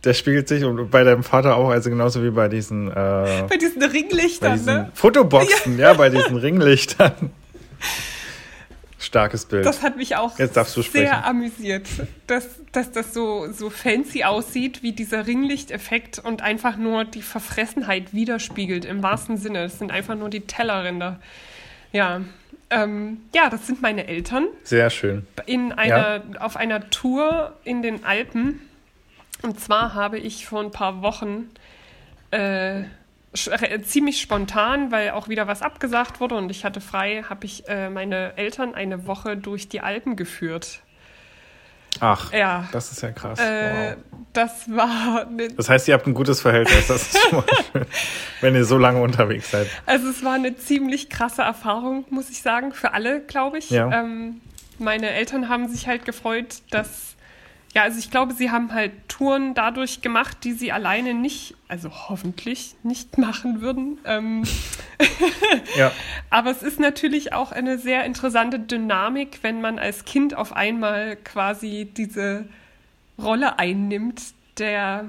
Der 0.05 0.13
spiegelt 0.13 0.47
sich 0.47 0.63
und 0.63 0.89
bei 0.89 1.03
deinem 1.03 1.23
Vater 1.23 1.57
auch, 1.57 1.69
also 1.69 1.89
genauso 1.89 2.23
wie 2.23 2.29
bei 2.29 2.47
diesen, 2.47 2.89
äh, 2.89 2.93
bei 3.49 3.57
diesen 3.59 3.81
bei 3.81 3.87
Ringlichtern, 3.87 4.53
diesen 4.53 4.73
ne? 4.73 4.91
Fotoboxen, 4.93 5.77
ja. 5.77 5.93
bei 5.93 6.09
diesen 6.09 6.37
Ringlichtern. 6.37 7.31
Starkes 9.09 9.45
Bild. 9.45 9.65
Das 9.65 9.81
hat 9.81 9.97
mich 9.97 10.15
auch 10.15 10.37
sehr 10.37 11.25
amüsiert, 11.25 11.87
dass, 12.27 12.47
dass 12.71 12.91
das 12.91 13.11
so, 13.11 13.51
so 13.51 13.71
fancy 13.71 14.23
aussieht 14.23 14.83
wie 14.83 14.91
dieser 14.91 15.25
Ringlichteffekt 15.25 16.19
und 16.19 16.43
einfach 16.43 16.77
nur 16.77 17.05
die 17.05 17.23
Verfressenheit 17.23 18.13
widerspiegelt, 18.13 18.85
im 18.85 19.01
wahrsten 19.01 19.37
Sinne. 19.37 19.63
Das 19.63 19.79
sind 19.79 19.91
einfach 19.91 20.13
nur 20.13 20.29
die 20.29 20.41
Tellerränder. 20.41 21.19
Ja, 21.91 22.21
ähm, 22.69 23.21
ja, 23.33 23.49
das 23.49 23.65
sind 23.65 23.81
meine 23.81 24.05
Eltern 24.05 24.45
Sehr 24.63 24.91
schön. 24.91 25.25
in 25.47 25.71
einer, 25.71 26.21
auf 26.39 26.55
einer 26.55 26.91
Tour 26.91 27.57
in 27.63 27.81
den 27.81 28.05
Alpen. 28.05 28.61
Und 29.41 29.59
zwar 29.59 29.95
habe 29.95 30.19
ich 30.19 30.45
vor 30.45 30.61
ein 30.61 30.69
paar 30.69 31.01
Wochen 31.01 31.49
äh, 32.29 32.83
ziemlich 33.33 34.21
spontan, 34.21 34.91
weil 34.91 35.11
auch 35.11 35.27
wieder 35.29 35.47
was 35.47 35.61
abgesagt 35.61 36.19
wurde 36.19 36.35
und 36.35 36.49
ich 36.49 36.65
hatte 36.65 36.81
frei, 36.81 37.23
habe 37.29 37.45
ich 37.45 37.67
äh, 37.69 37.89
meine 37.89 38.35
Eltern 38.37 38.73
eine 38.75 39.05
Woche 39.07 39.37
durch 39.37 39.69
die 39.69 39.81
Alpen 39.81 40.15
geführt. 40.15 40.79
Ach, 41.99 42.31
Ja. 42.33 42.67
das 42.71 42.91
ist 42.91 43.01
ja 43.01 43.11
krass. 43.11 43.39
Äh, 43.39 43.95
wow. 44.11 44.23
das 44.33 44.69
war 44.69 45.27
eine, 45.27 45.47
Das 45.49 45.69
heißt, 45.69 45.87
ihr 45.87 45.93
habt 45.95 46.07
ein 46.07 46.13
gutes 46.13 46.39
Verhältnis, 46.41 46.87
das 46.87 47.13
ist 47.13 47.17
schon 47.29 47.39
mal 47.39 47.45
schön, 47.71 47.85
wenn 48.41 48.55
ihr 48.55 48.65
so 48.65 48.77
lange 48.77 49.01
unterwegs 49.01 49.51
seid. 49.51 49.67
also 49.85 50.07
es 50.09 50.23
war 50.23 50.33
eine 50.33 50.55
ziemlich 50.55 51.09
krasse 51.09 51.41
Erfahrung, 51.41 52.05
muss 52.09 52.29
ich 52.29 52.41
sagen, 52.41 52.73
für 52.73 52.93
alle, 52.93 53.21
glaube 53.21 53.57
ich. 53.57 53.69
Ja. 53.71 53.91
Ähm, 53.91 54.41
meine 54.77 55.09
Eltern 55.11 55.49
haben 55.49 55.67
sich 55.67 55.87
halt 55.87 56.05
gefreut, 56.05 56.61
dass 56.71 57.08
ja, 57.75 57.83
also 57.83 57.99
ich 57.99 58.09
glaube, 58.09 58.33
sie 58.33 58.49
haben 58.49 58.73
halt 58.73 58.91
Touren 59.07 59.53
dadurch 59.53 60.01
gemacht, 60.01 60.37
die 60.43 60.53
sie 60.53 60.71
alleine 60.71 61.13
nicht, 61.13 61.55
also 61.67 61.89
hoffentlich 62.09 62.75
nicht 62.83 63.17
machen 63.17 63.61
würden. 63.61 63.99
Ähm, 64.05 64.43
Ja, 65.77 65.91
aber 66.29 66.51
es 66.51 66.63
ist 66.63 66.79
natürlich 66.79 67.33
auch 67.33 67.51
eine 67.51 67.77
sehr 67.77 68.05
interessante 68.05 68.59
Dynamik, 68.59 69.39
wenn 69.41 69.61
man 69.61 69.79
als 69.79 70.05
Kind 70.05 70.35
auf 70.35 70.53
einmal 70.53 71.15
quasi 71.15 71.87
diese 71.95 72.45
Rolle 73.17 73.59
einnimmt, 73.59 74.21
der, 74.57 75.05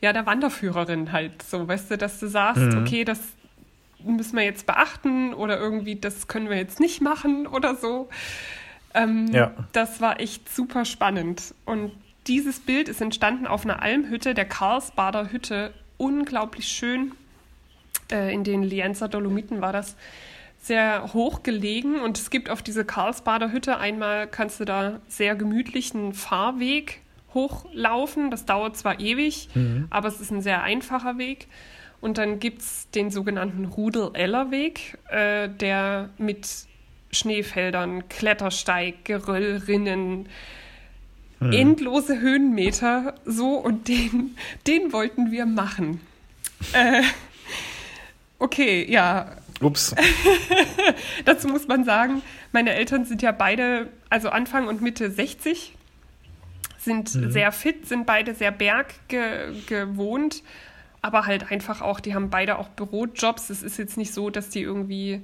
ja, 0.00 0.12
der 0.12 0.26
Wanderführerin 0.26 1.12
halt. 1.12 1.42
So, 1.42 1.66
weißt 1.66 1.90
du, 1.90 1.98
dass 1.98 2.20
du 2.20 2.28
sagst, 2.28 2.62
okay, 2.76 3.04
das 3.04 3.20
müssen 4.02 4.36
wir 4.36 4.44
jetzt 4.44 4.66
beachten 4.66 5.34
oder 5.34 5.58
irgendwie, 5.58 5.96
das 5.96 6.26
können 6.28 6.48
wir 6.48 6.56
jetzt 6.56 6.80
nicht 6.80 7.00
machen 7.02 7.46
oder 7.46 7.74
so. 7.74 8.08
Ähm, 8.94 9.28
Ja. 9.32 9.52
Das 9.72 10.00
war 10.00 10.20
echt 10.20 10.48
super 10.48 10.84
spannend. 10.84 11.54
Und 11.64 11.92
dieses 12.26 12.60
Bild 12.60 12.88
ist 12.88 13.00
entstanden 13.00 13.46
auf 13.46 13.64
einer 13.64 13.82
Almhütte, 13.82 14.34
der 14.34 14.44
Karlsbader 14.44 15.32
Hütte. 15.32 15.72
Unglaublich 15.96 16.68
schön. 16.68 17.12
Äh, 18.10 18.32
in 18.32 18.44
den 18.44 18.62
Lienzer 18.62 19.08
Dolomiten 19.08 19.60
war 19.60 19.72
das 19.72 19.96
sehr 20.60 21.12
hoch 21.14 21.42
gelegen. 21.42 22.00
Und 22.00 22.18
es 22.18 22.30
gibt 22.30 22.50
auf 22.50 22.62
diese 22.62 22.84
Karlsbader 22.84 23.52
Hütte 23.52 23.78
einmal, 23.78 24.26
kannst 24.26 24.60
du 24.60 24.64
da 24.64 25.00
sehr 25.08 25.34
gemütlich 25.34 25.94
einen 25.94 26.12
Fahrweg 26.12 27.00
hochlaufen. 27.32 28.30
Das 28.30 28.44
dauert 28.44 28.76
zwar 28.76 29.00
ewig, 29.00 29.48
aber 29.90 30.08
es 30.08 30.20
ist 30.20 30.30
ein 30.30 30.42
sehr 30.42 30.62
einfacher 30.62 31.16
Weg. 31.16 31.46
Und 32.00 32.18
dann 32.18 32.40
gibt 32.40 32.62
es 32.62 32.88
den 32.90 33.10
sogenannten 33.10 33.66
Rudel-Eller-Weg, 33.66 34.98
äh, 35.10 35.48
der 35.48 36.08
mit 36.18 36.66
Schneefeldern, 37.12 38.08
Klettersteig, 38.08 39.04
Geröllrinnen, 39.04 40.28
endlose 41.40 42.20
Höhenmeter, 42.20 43.14
so 43.24 43.54
und 43.54 43.88
den, 43.88 44.36
den 44.66 44.92
wollten 44.92 45.30
wir 45.30 45.46
machen. 45.46 46.00
Äh, 46.74 47.02
okay, 48.38 48.86
ja, 48.90 49.36
Ups. 49.60 49.94
dazu 51.24 51.48
muss 51.48 51.68
man 51.68 51.84
sagen, 51.84 52.22
meine 52.52 52.72
Eltern 52.74 53.04
sind 53.04 53.22
ja 53.22 53.32
beide, 53.32 53.88
also 54.08 54.30
Anfang 54.30 54.68
und 54.68 54.80
Mitte 54.80 55.10
60, 55.10 55.74
sind 56.78 57.08
sehr 57.10 57.52
fit, 57.52 57.86
sind 57.86 58.06
beide 58.06 58.34
sehr 58.34 58.52
berggewohnt, 58.52 60.42
aber 61.02 61.26
halt 61.26 61.50
einfach 61.50 61.82
auch, 61.82 62.00
die 62.00 62.14
haben 62.14 62.30
beide 62.30 62.58
auch 62.58 62.68
Bürojobs. 62.68 63.50
Es 63.50 63.62
ist 63.62 63.78
jetzt 63.78 63.98
nicht 63.98 64.14
so, 64.14 64.30
dass 64.30 64.48
die 64.48 64.62
irgendwie 64.62 65.20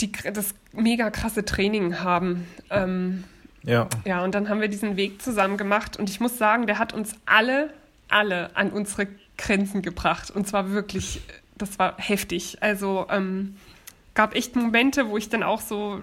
die, 0.00 0.12
das 0.32 0.54
mega 0.72 1.10
krasse 1.10 1.44
Training 1.44 2.00
haben. 2.00 2.46
Ähm, 2.70 3.24
Ja. 3.62 3.88
ja, 4.04 4.22
und 4.22 4.34
dann 4.34 4.48
haben 4.48 4.60
wir 4.60 4.68
diesen 4.68 4.96
Weg 4.96 5.20
zusammen 5.20 5.56
gemacht 5.56 5.96
und 5.96 6.08
ich 6.08 6.20
muss 6.20 6.38
sagen, 6.38 6.66
der 6.66 6.78
hat 6.78 6.92
uns 6.92 7.14
alle, 7.26 7.72
alle 8.08 8.54
an 8.54 8.70
unsere 8.70 9.08
Grenzen 9.36 9.82
gebracht. 9.82 10.30
Und 10.30 10.46
zwar 10.46 10.70
wirklich, 10.70 11.20
das 11.56 11.78
war 11.78 11.96
heftig. 11.98 12.58
Also 12.60 13.06
ähm, 13.10 13.56
gab 14.14 14.34
echt 14.34 14.54
Momente, 14.56 15.08
wo 15.08 15.16
ich 15.16 15.28
dann 15.28 15.42
auch 15.42 15.60
so 15.60 16.00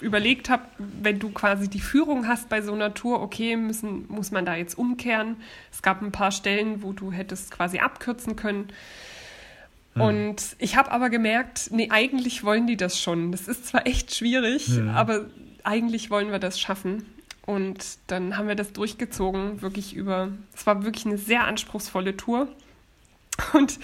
überlegt 0.00 0.50
habe, 0.50 0.62
wenn 0.78 1.18
du 1.18 1.30
quasi 1.30 1.68
die 1.68 1.80
Führung 1.80 2.26
hast 2.26 2.48
bei 2.48 2.60
so 2.60 2.72
einer 2.72 2.92
Tour, 2.92 3.22
okay, 3.22 3.56
müssen, 3.56 4.06
muss 4.08 4.30
man 4.30 4.44
da 4.44 4.56
jetzt 4.56 4.76
umkehren. 4.76 5.36
Es 5.70 5.80
gab 5.82 6.02
ein 6.02 6.12
paar 6.12 6.32
Stellen, 6.32 6.82
wo 6.82 6.92
du 6.92 7.12
hättest 7.12 7.50
quasi 7.50 7.78
abkürzen 7.78 8.36
können. 8.36 8.68
Und 9.94 10.56
ich 10.58 10.76
habe 10.76 10.90
aber 10.90 11.10
gemerkt, 11.10 11.68
nee, 11.70 11.88
eigentlich 11.90 12.44
wollen 12.44 12.66
die 12.66 12.76
das 12.78 12.98
schon. 12.98 13.30
Das 13.30 13.46
ist 13.46 13.66
zwar 13.66 13.86
echt 13.86 14.14
schwierig, 14.14 14.80
aber 14.94 15.26
eigentlich 15.64 16.10
wollen 16.10 16.30
wir 16.30 16.38
das 16.38 16.58
schaffen. 16.58 17.04
Und 17.44 17.98
dann 18.06 18.36
haben 18.36 18.48
wir 18.48 18.54
das 18.54 18.72
durchgezogen, 18.72 19.62
wirklich 19.62 19.94
über, 19.94 20.28
es 20.54 20.64
war 20.66 20.84
wirklich 20.84 21.06
eine 21.06 21.18
sehr 21.18 21.44
anspruchsvolle 21.44 22.16
Tour. 22.16 22.48
Und 23.54 23.78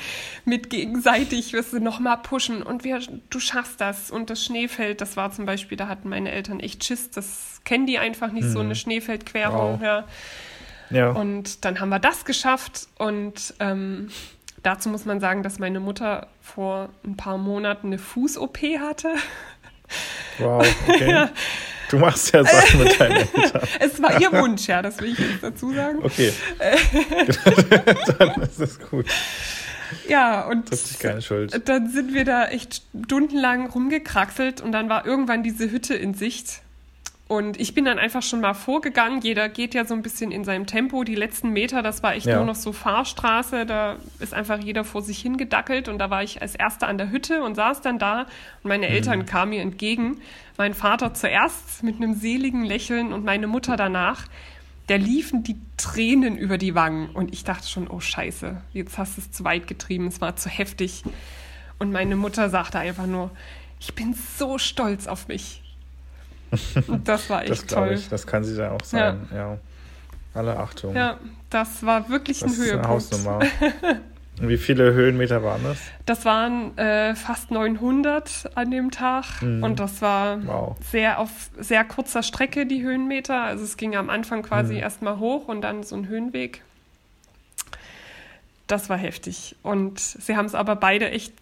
mit 0.45 0.71
gegenseitig 0.71 1.53
wirst 1.53 1.73
du 1.73 1.81
nochmal 1.81 2.19
pushen 2.19 2.63
und 2.63 2.85
wir, 2.85 3.01
du 3.31 3.41
schaffst 3.41 3.81
das. 3.81 4.11
Und 4.11 4.31
das 4.31 4.45
Schneefeld, 4.45 5.01
das 5.01 5.17
war 5.17 5.33
zum 5.33 5.47
Beispiel, 5.47 5.77
da 5.77 5.89
hatten 5.89 6.09
meine 6.09 6.31
Eltern 6.31 6.61
echt 6.61 6.85
Schiss, 6.85 7.11
das 7.11 7.61
kennen 7.65 7.87
die 7.87 7.99
einfach 7.99 8.31
nicht, 8.31 8.49
so 8.49 8.61
eine 8.61 8.75
Schneefeldquerung. 8.75 9.81
Wow. 9.81 9.83
Ja. 9.83 10.05
Ja. 10.91 11.11
Und 11.11 11.65
dann 11.65 11.81
haben 11.81 11.89
wir 11.89 11.99
das 11.99 12.25
geschafft 12.25 12.89
und 12.97 13.55
ähm, 13.59 14.09
dazu 14.63 14.89
muss 14.89 15.05
man 15.05 15.21
sagen, 15.21 15.43
dass 15.43 15.59
meine 15.59 15.81
Mutter 15.81 16.29
vor 16.41 16.89
ein 17.05 17.17
paar 17.17 17.39
Monaten 17.39 17.89
eine 17.89 17.99
Fuß-OP 17.99 18.59
hatte. 18.81 19.15
Wow, 20.39 20.67
okay. 20.87 21.29
Du 21.91 21.99
machst 21.99 22.35
ja 22.35 22.45
Sachen 22.45 22.83
mit 22.83 23.01
deinen 23.01 23.17
Eltern. 23.35 23.63
Es 23.81 24.03
war 24.03 24.21
ihr 24.21 24.31
Wunsch, 24.31 24.67
ja, 24.67 24.83
das 24.83 25.01
will 25.01 25.13
ich 25.13 25.19
jetzt 25.19 25.43
dazu 25.43 25.73
sagen. 25.73 26.01
Okay. 26.03 26.33
Dann 28.19 28.43
ist 28.43 28.61
das 28.61 28.79
gut. 28.79 29.07
Ja, 30.07 30.47
und 30.47 30.69
sich 30.75 30.99
keine 30.99 31.23
Schuld. 31.23 31.67
dann 31.67 31.91
sind 31.91 32.13
wir 32.13 32.27
da 32.27 32.49
echt 32.49 32.83
stundenlang 33.07 33.71
rumgekraxelt 33.71 34.61
und 34.61 34.73
dann 34.73 34.91
war 34.91 35.07
irgendwann 35.07 35.43
diese 35.43 35.71
Hütte 35.71 35.95
in 35.95 36.13
Sicht. 36.13 36.61
Und 37.29 37.61
ich 37.61 37.75
bin 37.75 37.85
dann 37.85 37.99
einfach 37.99 38.23
schon 38.23 38.41
mal 38.41 38.55
vorgegangen. 38.55 39.21
Jeder 39.21 39.51
geht 39.51 39.75
ja 39.75 39.85
so 39.85 39.93
ein 39.93 40.01
bisschen 40.01 40.33
in 40.33 40.45
seinem 40.45 40.67
Tempo. 40.67 41.05
Die 41.05 41.15
letzten 41.15 41.51
Meter, 41.51 41.83
das 41.83 42.03
war 42.03 42.15
echt 42.15 42.25
Ja. 42.25 42.37
nur 42.37 42.47
noch 42.47 42.55
so 42.55 42.73
Fahrstraße. 42.73 43.67
Da 43.67 43.97
ist 44.19 44.33
einfach 44.33 44.59
jeder 44.59 44.83
vor 44.83 45.03
sich 45.03 45.19
hingedackelt. 45.21 45.89
Und 45.89 45.99
da 45.99 46.09
war 46.09 46.23
ich 46.23 46.41
als 46.41 46.55
Erster 46.55 46.89
an 46.89 46.97
der 46.97 47.11
Hütte 47.11 47.43
und 47.45 47.55
saß 47.55 47.83
dann 47.83 47.99
da. 47.99 48.23
Und 48.63 48.69
meine 48.71 48.89
Eltern 48.89 49.27
kamen 49.27 49.51
mir 49.51 49.61
entgegen. 49.61 50.23
Mein 50.57 50.73
Vater 50.73 51.13
zuerst 51.13 51.83
mit 51.83 51.97
einem 51.97 52.15
seligen 52.15 52.65
Lächeln 52.65 53.13
und 53.13 53.27
meine 53.27 53.47
Mutter 53.47 53.77
danach. 53.77 54.25
Der 54.89 54.97
liefen 54.97 55.43
die 55.43 55.57
Tränen 55.77 56.39
über 56.39 56.57
die 56.57 56.75
Wangen. 56.75 57.11
Und 57.11 57.35
ich 57.35 57.45
dachte 57.45 57.69
schon, 57.69 57.89
oh 57.89 58.01
Scheiße, 58.01 58.63
jetzt 58.73 58.97
hast 58.97 59.19
du 59.19 59.21
es 59.21 59.31
zu 59.31 59.45
weit 59.45 59.67
getrieben. 59.67 60.07
Es 60.07 60.23
war 60.23 60.37
zu 60.37 60.49
heftig. 60.49 61.03
Und 61.79 61.93
meine 61.93 62.17
Mutter 62.17 62.49
sagte 62.49 62.79
einfach 62.79 63.07
nur, 63.07 63.31
ich 63.81 63.95
bin 63.95 64.15
so 64.15 64.57
stolz 64.57 65.07
auf 65.07 65.29
mich. 65.29 65.63
Und 66.87 67.07
das 67.09 67.29
war 67.31 67.41
echt 67.43 67.51
Das 67.51 67.67
glaube 67.67 67.89
toll. 67.89 67.97
ich. 67.97 68.09
Das 68.09 68.27
kann 68.27 68.45
sie 68.45 68.57
dann 68.57 68.73
auch 68.73 68.85
sein. 68.85 69.29
Ja. 69.35 69.59
Alle 70.35 70.57
Achtung. 70.59 70.95
Ja, 70.95 71.19
das 71.51 71.85
war 71.85 72.09
wirklich 72.09 72.41
das 72.41 72.49
ein 72.49 72.53
ist 72.53 72.61
eine 72.61 72.69
Höhepunkt. 72.73 72.89
Hausnummer. 72.89 73.41
Und 74.41 74.49
wie 74.49 74.57
viele 74.57 74.93
Höhenmeter 74.93 75.43
waren 75.43 75.65
das? 75.65 75.79
Das 76.07 76.25
waren 76.25 76.79
äh, 76.79 77.17
fast 77.17 77.51
900 77.51 78.51
an 78.55 78.71
dem 78.71 78.93
Tag 78.93 79.43
und 79.43 79.81
das 79.81 80.01
war 80.01 80.37
Mhm. 80.37 80.47
Wow. 80.47 80.77
sehr 80.93 81.19
auf 81.19 81.51
sehr 81.59 81.83
kurzer 81.83 82.23
Strecke 82.23 82.65
die 82.65 82.81
Höhenmeter. 82.85 83.43
Also 83.43 83.65
es 83.65 83.77
ging 83.77 83.97
am 83.97 84.09
Anfang 84.11 84.43
quasi 84.43 84.75
Mhm. 84.75 84.79
erstmal 84.81 85.19
hoch 85.19 85.49
und 85.49 85.63
dann 85.63 85.83
so 85.83 85.97
ein 85.97 86.07
Höhenweg. 86.07 86.63
Das 88.69 88.89
war 88.89 88.97
heftig 88.97 89.57
und 89.65 89.99
sie 89.99 90.37
haben 90.37 90.47
es 90.47 90.55
aber 90.55 90.77
beide 90.77 91.11
echt 91.11 91.33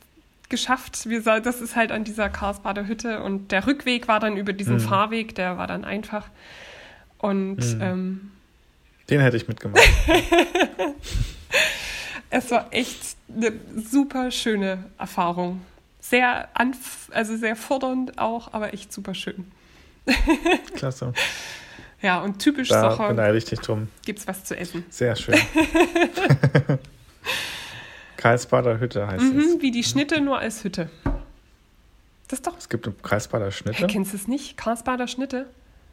geschafft. 0.49 1.09
Wir, 1.09 1.21
das 1.23 1.61
ist 1.61 1.77
halt 1.77 1.93
an 1.93 2.05
dieser 2.05 2.29
Karlsbader 2.29 2.87
Hütte 2.87 3.23
und 3.23 3.53
der 3.53 3.67
Rückweg 3.67 4.09
war 4.09 4.21
dann 4.21 4.37
über 4.37 4.53
diesen 4.53 4.77
Mhm. 4.77 4.81
Fahrweg, 4.81 5.35
der 5.35 5.59
war 5.59 5.67
dann 5.67 5.85
einfach. 5.85 6.27
Und 7.19 7.59
ähm, 7.81 8.33
Den 9.11 9.21
hätte 9.21 9.37
ich 9.37 9.49
mitgemacht. 9.49 9.83
Es 12.29 12.51
war 12.51 12.67
echt 12.73 13.17
eine 13.35 13.53
super 13.89 14.31
schöne 14.33 14.85
Erfahrung. 14.99 15.61
Sehr, 16.01 16.49
anf 16.55 17.09
also 17.13 17.37
sehr 17.37 17.55
fordernd 17.57 18.19
auch, 18.19 18.53
aber 18.53 18.75
echt 18.75 18.93
super 18.93 19.15
schön. 19.15 19.51
Klasse. 20.75 21.13
Ja, 22.03 22.21
und 22.21 22.41
typisch 22.41 22.69
Da 22.69 22.91
Socher 22.91 23.09
beneide 23.09 23.39
ich 23.39 23.45
dich 23.45 23.61
drum. 23.61 23.89
gibt's 24.05 24.27
was 24.27 24.45
zu 24.45 24.57
essen. 24.57 24.85
Sehr 24.91 25.15
schön. 25.17 25.37
Karlsbader 28.27 28.81
Hütte 28.81 29.07
heißt 29.07 29.23
es. 29.23 29.33
Mhm, 29.33 29.61
wie 29.63 29.71
die 29.71 29.85
Schnitte, 29.85 30.21
nur 30.21 30.39
als 30.39 30.65
Hütte. 30.65 30.91
Das 32.29 32.41
ist 32.41 32.47
doch. 32.47 32.59
Es 32.59 32.69
gibt 32.69 32.87
eine 32.87 32.97
Karlsbader 33.01 33.53
Schnitte. 33.53 33.87
Kennst 33.87 34.13
du 34.13 34.17
es 34.17 34.27
nicht? 34.27 34.57
Karlsbader 34.57 35.07
Schnitte? 35.07 35.47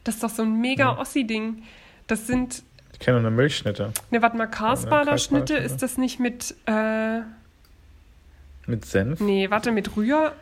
Das 0.03 0.15
ist 0.15 0.23
doch 0.23 0.31
so 0.31 0.41
ein 0.41 0.59
mega 0.59 0.97
Ossi-Ding. 0.97 1.61
Das 2.07 2.25
sind. 2.25 2.63
Ich 2.91 2.97
kenne 2.99 3.19
nur 3.19 3.27
eine 3.27 3.35
Milchschnitte. 3.35 3.91
Ne, 4.09 4.21
warte 4.23 4.35
mal, 4.37 4.47
Schnitte, 4.51 5.19
Schnitte. 5.19 5.53
ist 5.57 5.83
das 5.83 5.97
nicht 5.99 6.19
mit. 6.19 6.55
Äh, 6.65 7.19
Mit 8.65 8.85
Senf. 8.85 9.19
Nee, 9.19 9.51
warte, 9.51 9.71
mit 9.71 9.95
Rühr. 9.95 10.33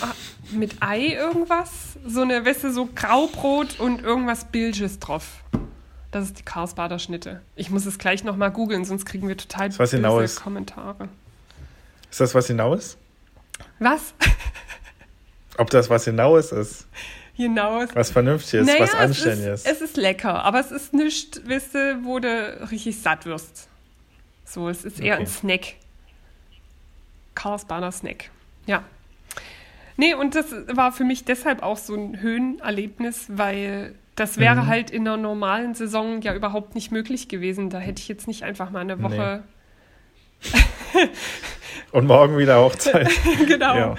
Ah, 0.00 0.12
mit 0.52 0.76
Ei 0.80 1.14
irgendwas? 1.14 1.98
So 2.06 2.22
eine, 2.22 2.46
weißt 2.46 2.62
du, 2.64 2.72
so 2.72 2.88
Graubrot 2.94 3.80
und 3.80 4.02
irgendwas 4.02 4.44
Bilges 4.44 5.00
drauf. 5.00 5.42
Das 6.10 6.24
ist 6.24 6.38
die 6.38 6.42
Karlsbader 6.42 6.98
Schnitte. 6.98 7.42
Ich 7.54 7.68
muss 7.70 7.84
es 7.86 7.98
gleich 7.98 8.24
nochmal 8.24 8.50
googeln, 8.50 8.84
sonst 8.84 9.04
kriegen 9.04 9.28
wir 9.28 9.36
total 9.36 9.76
was 9.78 9.90
genau 9.90 10.14
böse 10.16 10.24
ist. 10.24 10.40
Kommentare. 10.42 11.08
Ist 12.10 12.20
das 12.20 12.34
was 12.34 12.46
hinaus? 12.46 12.96
Was? 13.78 14.14
Ob 15.58 15.68
das 15.70 15.90
was 15.90 16.04
hinaus 16.04 16.52
ist? 16.52 16.86
Hinaus. 17.34 17.90
Was 17.94 18.10
Vernünftiges, 18.10 18.66
Naja, 18.66 18.80
was 18.80 18.90
es 18.94 18.98
Anständiges. 18.98 19.60
ist, 19.64 19.70
es 19.70 19.80
ist 19.82 19.96
lecker, 19.96 20.42
aber 20.44 20.60
es 20.60 20.70
ist 20.70 20.92
nicht, 20.94 21.48
weißt 21.48 21.74
du, 21.74 22.04
wo 22.04 22.18
du 22.18 22.68
richtig 22.70 23.00
satt 23.00 23.26
wirst. 23.26 23.68
So, 24.44 24.68
es 24.68 24.84
ist 24.84 25.00
eher 25.00 25.14
Okay. 25.14 25.22
ein 25.24 25.26
Snack. 25.26 25.74
Karlsbader 27.34 27.92
Snack. 27.92 28.30
Ja. 28.66 28.82
Nee, 29.96 30.14
und 30.14 30.34
das 30.34 30.46
war 30.68 30.92
für 30.92 31.04
mich 31.04 31.24
deshalb 31.24 31.62
auch 31.62 31.76
so 31.76 31.94
ein 31.94 32.20
Höhenerlebnis, 32.20 33.26
weil 33.28 33.94
das 34.18 34.38
wäre 34.38 34.62
Mhm. 34.62 34.66
halt 34.66 34.90
in 34.90 35.06
einer 35.06 35.16
normalen 35.16 35.74
Saison 35.74 36.20
ja 36.22 36.34
überhaupt 36.34 36.74
nicht 36.74 36.90
möglich 36.92 37.28
gewesen. 37.28 37.70
Da 37.70 37.78
hätte 37.78 38.00
ich 38.02 38.08
jetzt 38.08 38.26
nicht 38.28 38.42
einfach 38.42 38.70
mal 38.70 38.80
eine 38.80 39.02
Woche. 39.02 39.42
Und 41.92 42.06
morgen 42.06 42.38
wieder 42.38 42.60
Hochzeit. 42.60 43.10
genau. 43.46 43.76
ja. 43.76 43.94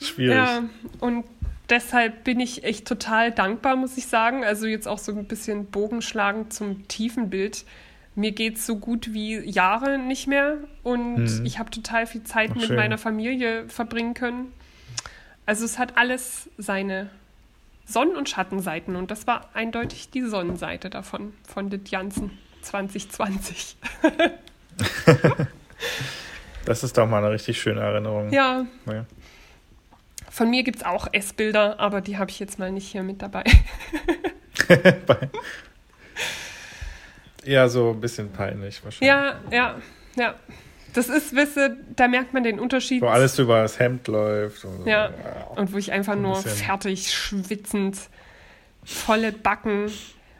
Schwierig. 0.00 0.36
Ja, 0.36 0.62
und 1.00 1.24
deshalb 1.70 2.22
bin 2.22 2.38
ich 2.38 2.62
echt 2.62 2.86
total 2.86 3.32
dankbar, 3.32 3.74
muss 3.76 3.96
ich 3.96 4.06
sagen. 4.06 4.44
Also 4.44 4.66
jetzt 4.66 4.86
auch 4.86 4.98
so 4.98 5.10
ein 5.12 5.24
bisschen 5.26 5.66
Bogenschlagen 5.66 6.50
zum 6.50 6.86
tiefen 6.86 7.30
Bild. 7.30 7.64
Mir 8.14 8.30
geht 8.32 8.56
es 8.56 8.66
so 8.66 8.76
gut 8.76 9.12
wie 9.12 9.38
Jahre 9.38 9.98
nicht 9.98 10.26
mehr 10.28 10.58
und 10.84 11.16
Mhm. 11.24 11.44
ich 11.46 11.58
habe 11.58 11.70
total 11.70 12.06
viel 12.06 12.22
Zeit 12.22 12.50
Ach, 12.52 12.56
mit 12.56 12.66
schön. 12.66 12.76
meiner 12.76 12.98
Familie 12.98 13.68
verbringen 13.68 14.14
können. 14.14 14.52
Also 15.46 15.64
es 15.64 15.78
hat 15.78 15.96
alles 15.96 16.48
seine, 16.58 17.10
Sonnen- 17.88 18.16
und 18.16 18.28
Schattenseiten. 18.28 18.96
Und 18.96 19.10
das 19.10 19.26
war 19.26 19.48
eindeutig 19.54 20.10
die 20.10 20.22
Sonnenseite 20.22 20.90
davon, 20.90 21.32
von 21.46 21.70
den 21.70 21.84
Janssen 21.86 22.36
2020. 22.62 23.76
Das 26.66 26.84
ist 26.84 26.98
doch 26.98 27.06
mal 27.08 27.18
eine 27.24 27.30
richtig 27.32 27.60
schöne 27.60 27.80
Erinnerung. 27.80 28.30
ja, 28.30 28.66
Ja. 28.86 29.06
von 30.30 30.50
mir 30.50 30.62
gibt 30.64 30.78
es 30.78 30.84
auch 30.84 31.08
Essbilder, 31.12 31.80
aber 31.80 32.00
die 32.02 32.18
habe 32.18 32.30
ich 32.30 32.38
jetzt 32.38 32.58
mal 32.58 32.70
nicht 32.70 32.86
hier 32.92 33.02
mit 33.02 33.22
dabei. 33.22 33.44
Eher 37.44 37.68
so 37.68 37.90
ein 37.92 38.00
bisschen 38.00 38.30
peinlich 38.32 38.84
wahrscheinlich. 38.84 39.08
ja, 39.08 39.40
ja, 39.50 39.76
ja. 40.16 40.34
Das 40.94 41.08
ist, 41.08 41.34
wisse, 41.36 41.76
da 41.96 42.08
merkt 42.08 42.32
man 42.34 42.42
den 42.42 42.58
Unterschied. 42.58 43.02
Wo 43.02 43.08
alles 43.08 43.38
über 43.38 43.60
das 43.62 43.78
Hemd 43.78 44.08
läuft. 44.08 44.64
Und 44.64 44.84
so. 44.84 44.88
Ja. 44.90 45.10
Und 45.56 45.72
wo 45.72 45.76
ich 45.78 45.92
einfach 45.92 46.14
ein 46.14 46.22
nur 46.22 46.34
bisschen. 46.42 46.64
fertig, 46.64 47.12
schwitzend, 47.12 47.98
volle 48.84 49.32
Backen. 49.32 49.90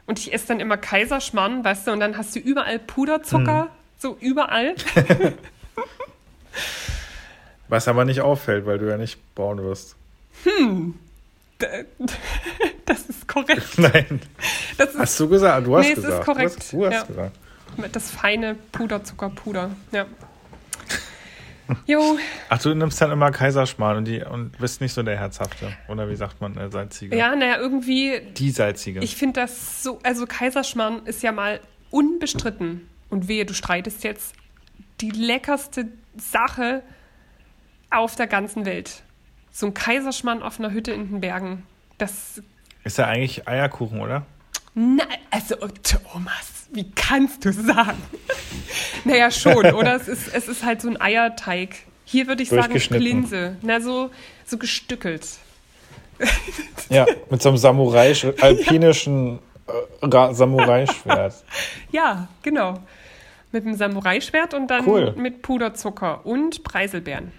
Und 0.07 0.17
ich 0.19 0.33
esse 0.33 0.47
dann 0.47 0.59
immer 0.59 0.75
Kaiserschmarrn, 0.77 1.63
weißt 1.63 1.87
du, 1.87 1.91
und 1.91 1.99
dann 1.99 2.17
hast 2.17 2.35
du 2.35 2.39
überall 2.39 2.79
Puderzucker, 2.79 3.63
Hm. 3.63 3.69
so 3.99 4.17
überall. 4.19 4.73
Was 7.67 7.87
aber 7.87 8.05
nicht 8.05 8.21
auffällt, 8.21 8.65
weil 8.65 8.79
du 8.79 8.89
ja 8.89 8.97
nicht 8.97 9.19
braun 9.35 9.61
wirst. 9.63 9.95
Das 12.85 13.01
ist 13.01 13.27
korrekt. 13.27 13.67
Nein. 13.77 14.21
Das 14.77 14.91
ist 14.91 14.99
Hast 14.99 15.19
du 15.19 15.27
gesagt? 15.27 15.67
Du 15.67 15.75
hast 15.77 15.85
Nee, 15.85 15.91
es 15.91 15.97
ist 15.99 16.05
gesagt. 16.05 16.25
korrekt. 16.25 16.55
Du 16.55 16.57
hast, 16.59 16.73
du 16.73 16.85
hast 16.85 16.93
Ja. 16.93 17.03
gesagt. 17.03 17.95
das 17.95 18.11
feine 18.11 18.55
Puderzuckerpuder. 18.71 19.71
Ja. 19.91 20.05
Jo, 21.85 22.17
Ach, 22.49 22.61
du 22.61 22.73
nimmst 22.73 23.01
dann 23.01 23.11
immer 23.11 23.31
Kaiserschmarrn 23.31 23.97
und, 23.97 24.05
die, 24.05 24.21
und 24.23 24.57
bist 24.57 24.81
nicht 24.81 24.93
so 24.93 25.03
der 25.03 25.17
Herzhafte. 25.17 25.71
Oder 25.87 26.09
wie 26.09 26.15
sagt 26.15 26.41
man, 26.41 26.53
der 26.53 26.69
Salzige? 26.71 27.15
ja, 27.15 27.35
naja, 27.35 27.57
irgendwie, 27.57 28.21
Die 28.37 28.51
Salzige. 28.51 28.99
ich 29.01 29.15
finde 29.15 29.41
das 29.41 29.83
so, 29.83 29.99
also 30.03 30.25
Kaiserschmarrn 30.25 31.05
ist 31.05 31.23
ja 31.23 31.31
mal 31.31 31.59
unbestritten. 31.91 32.87
Und 33.09 33.27
wehe, 33.27 33.45
du 33.45 33.53
streitest 33.53 34.03
jetzt 34.03 34.35
die 35.01 35.09
leckerste 35.09 35.87
Sache 36.15 36.83
auf 37.89 38.15
der 38.15 38.27
ganzen 38.27 38.65
Welt. 38.65 39.01
So 39.51 39.65
ein 39.65 39.73
Kaiserschmarrn 39.73 40.43
auf 40.43 40.59
einer 40.59 40.71
Hütte 40.71 40.91
in 40.91 41.09
den 41.09 41.21
Bergen. 41.21 41.63
Das, 41.97 42.41
ist 42.83 42.97
ja 42.97 43.05
eigentlich 43.05 43.47
Eierkuchen, 43.47 43.99
oder? 43.99 44.25
na, 44.75 45.03
also 45.31 45.55
oh, 45.61 45.67
Thomas, 45.83 46.58
wie 46.71 46.89
kannst 46.91 47.45
du 47.45 47.51
sagen? 47.51 47.97
naja, 49.05 49.31
schon, 49.31 49.65
oder? 49.73 49.95
Es 49.95 50.07
ist, 50.07 50.33
es 50.33 50.47
ist 50.47 50.63
halt 50.65 50.81
so 50.81 50.89
ein 50.89 50.99
Eierteig. 51.01 51.75
Hier 52.05 52.27
würde 52.27 52.41
ich 52.43 52.49
sagen 52.49 52.61
Durchgeschnitten. 52.71 53.03
Linse. 53.05 53.55
Na, 53.61 53.79
so, 53.81 54.09
so 54.45 54.57
gestückelt. 54.57 55.27
Ja, 56.89 57.05
mit 57.29 57.39
so 57.41 57.49
einem 57.49 57.57
Samurai, 57.59 58.13
alpinischen 58.41 59.37
äh, 59.67 60.05
Ra- 60.05 60.33
Samurai-Schwert. 60.33 61.35
Ja, 61.91 62.27
genau. 62.41 62.79
Mit 63.51 63.63
einem 63.65 63.75
Samurai-Schwert 63.75 64.53
und 64.55 64.67
dann 64.69 64.87
Cool. 64.87 65.13
mit 65.15 65.43
Puderzucker 65.43 66.25
und 66.25 66.63
Preiselbeeren. 66.63 67.31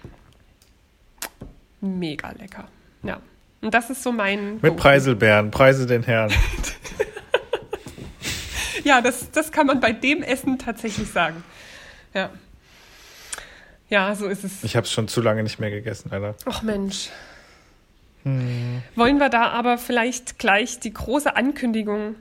Mega 1.81 2.31
lecker. 2.31 2.67
Ja. 3.03 3.19
Und 3.61 3.73
das 3.73 3.89
ist 3.89 4.03
so 4.03 4.11
mein. 4.11 4.59
Mit. 4.61 4.77
Preiselbeeren. 4.77 5.51
Preise 5.51 5.85
den 5.85 6.03
Herrn. 6.03 6.31
Ja, 8.83 9.01
das, 9.01 9.31
das 9.31 9.51
kann 9.51 9.67
man 9.67 9.79
bei 9.79 9.91
dem 9.91 10.23
Essen 10.23 10.57
tatsächlich 10.59 11.09
sagen. 11.09 11.43
Ja. 12.13 12.29
Ja, 13.89 14.15
so 14.15 14.27
ist 14.27 14.43
es. 14.43 14.63
Ich 14.63 14.75
habe 14.75 14.85
es 14.85 14.91
schon 14.91 15.07
zu 15.07 15.21
lange 15.21 15.43
nicht 15.43 15.59
mehr 15.59 15.69
gegessen, 15.69 16.11
Alter. 16.11 16.35
Ach 16.45 16.61
Mensch. 16.61 17.09
Hm. 18.23 18.81
Wollen 18.95 19.17
wir 19.19 19.29
da 19.29 19.49
aber 19.49 19.77
vielleicht 19.77 20.39
gleich 20.39 20.79
die 20.79 20.93
große 20.93 21.35
Ankündigung 21.35 22.15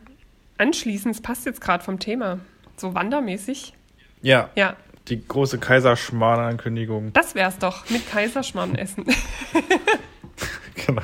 anschließen? 0.59 1.11
Es 1.11 1.21
passt 1.21 1.47
jetzt 1.47 1.61
gerade 1.61 1.85
vom 1.85 1.99
Thema. 1.99 2.41
So 2.77 2.95
wandermäßig. 2.95 3.75
Ja, 4.23 4.51
Ja, 4.55 4.77
die 5.09 5.27
große 5.27 5.59
Kaiserschmarrn-Ankündigung. 5.59 7.13
das 7.13 7.35
wär's 7.35 7.59
doch. 7.59 7.89
Mit 7.91 8.09
Kaiserschmarrn 8.11 8.75
essen. 8.77 9.05
Genau. 10.87 11.03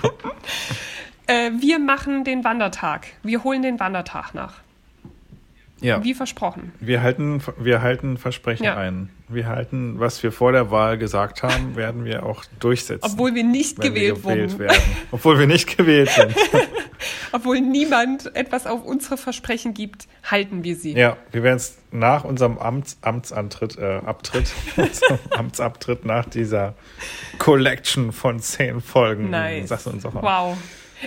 Äh, 1.27 1.51
wir 1.61 1.79
machen 1.79 2.25
den 2.25 2.45
Wandertag. 2.45 3.07
Wir 3.23 3.45
holen 3.45 3.63
den 3.63 3.79
Wandertag 3.79 4.33
nach. 4.33 4.55
Ja. 5.81 6.03
Wie 6.03 6.15
versprochen. 6.15 6.73
Wir 6.81 7.03
halten, 7.03 7.43
wir 7.59 7.83
halten 7.83 8.17
Versprechen 8.17 8.65
Ja. 8.65 8.77
ein. 8.79 9.11
Wir 9.29 9.47
halten, 9.49 9.99
was 10.01 10.23
wir 10.23 10.33
vor 10.33 10.53
der 10.53 10.71
Wahl 10.71 10.97
gesagt 10.97 11.43
haben, 11.43 11.77
werden 11.77 12.05
wir 12.07 12.25
auch 12.25 12.45
durchsetzen. 12.61 13.11
Obwohl 13.13 13.35
wir 13.35 13.45
nicht 13.45 13.77
gewählt 13.81 14.25
wir 14.25 14.33
gewählt 14.33 14.53
wurden. 14.53 14.59
werden. 14.61 14.83
Obwohl 15.11 15.39
wir 15.39 15.47
nicht 15.47 15.77
gewählt 15.77 16.09
sind. 16.11 16.35
Obwohl 17.33 17.61
niemand 17.61 18.35
etwas 18.35 18.67
auf 18.67 18.85
unsere 18.85 19.19
Versprechen 19.19 19.75
gibt, 19.75 20.07
halten 20.25 20.65
wir 20.65 20.77
sie. 20.77 20.93
Ja, 20.93 21.19
wir 21.33 21.43
werden 21.43 21.57
es 21.59 21.77
nach 21.91 22.25
unserem 22.25 22.57
Amts, 22.59 22.97
Amtsantritt, 23.03 23.77
äh, 23.77 24.01
Abtritt, 24.07 24.51
Amtsabtritt 25.31 26.05
nach 26.07 26.25
dieser 26.27 26.75
Collection 27.39 28.13
von 28.13 28.41
zehn 28.41 28.81
Folgen, 28.81 29.31
Nice. 29.31 29.69
sagst 29.69 29.87
uns 29.89 30.07
auch 30.07 30.13
mal, 30.15 30.23
Wow. 30.23 30.57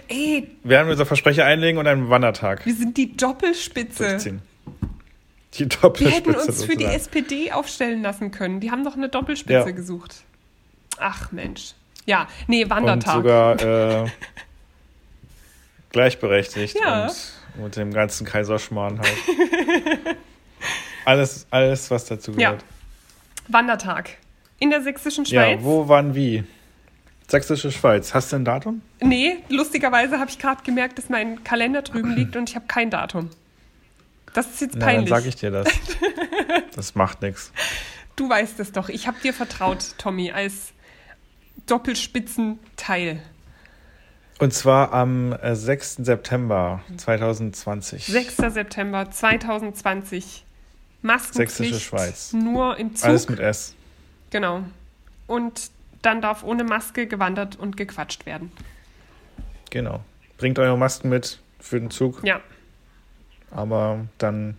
Ey, 0.07 0.47
werden 0.63 0.87
wir 0.87 0.91
unser 0.91 1.07
Versprechen 1.07 1.41
einlegen 1.41 1.79
und 1.79 1.87
einen 1.87 2.09
Wandertag 2.09 2.63
wir 2.65 2.75
sind 2.75 2.95
die 2.97 3.17
Doppelspitze. 3.17 4.09
durchziehen. 4.09 4.41
Die 5.55 5.59
Wir 5.61 5.67
Doppelspitze 5.67 6.15
hätten 6.15 6.35
uns 6.35 6.63
für 6.63 6.75
die. 6.75 6.85
SPD 6.85 7.51
aufstellen 7.51 8.01
lassen 8.01 8.31
können. 8.31 8.59
Die 8.59 8.69
haben 8.71 8.83
doch 8.83 8.95
eine 8.95 9.09
Doppelspitze 9.09 9.69
Ja. 9.69 9.71
gesucht. 9.71 10.15
Ach 10.99 11.31
Mensch. 11.31 11.73
Ja, 12.05 12.27
nee, 12.47 12.63
und 12.63 12.69
Wandertag. 12.69 13.15
sogar 13.15 13.61
äh, 13.61 14.09
gleichberechtigt 15.91 16.77
Ja. 16.83 17.05
und 17.55 17.63
mit 17.63 17.75
dem 17.75 17.91
ganzen 17.93 18.25
Kaiserschmarrn 18.25 18.99
halt. 18.99 20.17
alles, 21.05 21.47
alles, 21.51 21.89
was 21.91 22.05
dazu 22.05 22.31
Ja. 22.31 22.51
gehört. 22.51 22.65
Wandertag. 23.47 24.11
In 24.59 24.69
der 24.69 24.81
sächsischen 24.81 25.25
Ja, 25.25 25.43
Schweiz. 25.43 25.59
wo, 25.63 25.87
wann, 25.87 26.13
wie? 26.15 26.43
Sächsische 27.27 27.71
Schweiz. 27.71 28.13
Hast 28.13 28.31
du 28.31 28.37
ein 28.37 28.45
Datum? 28.45 28.81
Nee, 29.01 29.37
lustigerweise 29.49 30.19
habe 30.19 30.29
ich 30.29 30.39
gerade 30.39 30.63
gemerkt, 30.63 30.97
dass 30.97 31.09
mein 31.09 31.43
Kalender 31.43 31.81
drüben 31.81 32.11
liegt 32.15 32.35
und 32.35 32.49
ich 32.49 32.55
habe 32.55 32.65
kein 32.67 32.89
Datum. 32.89 33.29
Das 34.33 34.47
ist 34.47 34.61
jetzt 34.61 34.73
Na, 34.75 34.79
dann 34.85 34.95
peinlich. 34.95 35.09
sag 35.09 35.25
ich 35.25 35.35
dir 35.35 35.51
das. 35.51 35.67
Das 36.75 36.95
macht 36.95 37.21
nichts. 37.21 37.51
Du 38.15 38.29
weißt 38.29 38.59
es 38.61 38.71
doch. 38.71 38.87
Ich 38.89 39.07
habe 39.07 39.17
dir 39.21 39.33
vertraut, 39.33 39.95
Tommy, 39.97 40.31
als 40.31 40.71
Doppelspitzenteil. 41.67 43.21
Und 44.39 44.53
zwar 44.53 44.93
am 44.93 45.33
äh, 45.33 45.55
6. 45.55 45.95
September 45.97 46.81
2020. 46.95 48.05
6. 48.05 48.37
September 48.53 49.11
2020. 49.11 50.45
Maskenpflicht. 51.01 51.55
Sächsische 51.57 51.79
Schweiz. 51.79 52.33
Nur 52.33 52.77
im 52.77 52.95
Zug. 52.95 53.09
Alles 53.09 53.27
mit 53.29 53.39
S. 53.39 53.75
Genau. 54.29 54.63
Und 55.27 55.71
dann 56.01 56.21
darf 56.21 56.43
ohne 56.43 56.63
Maske 56.63 57.07
gewandert 57.07 57.57
und 57.57 57.75
gequatscht 57.77 58.25
werden. 58.25 58.51
Genau. 59.69 59.99
Bringt 60.37 60.57
eure 60.59 60.77
Masken 60.77 61.09
mit 61.09 61.39
für 61.59 61.79
den 61.79 61.91
Zug, 61.91 62.23
Ja. 62.23 62.39
Aber 63.51 64.05
dann 64.17 64.55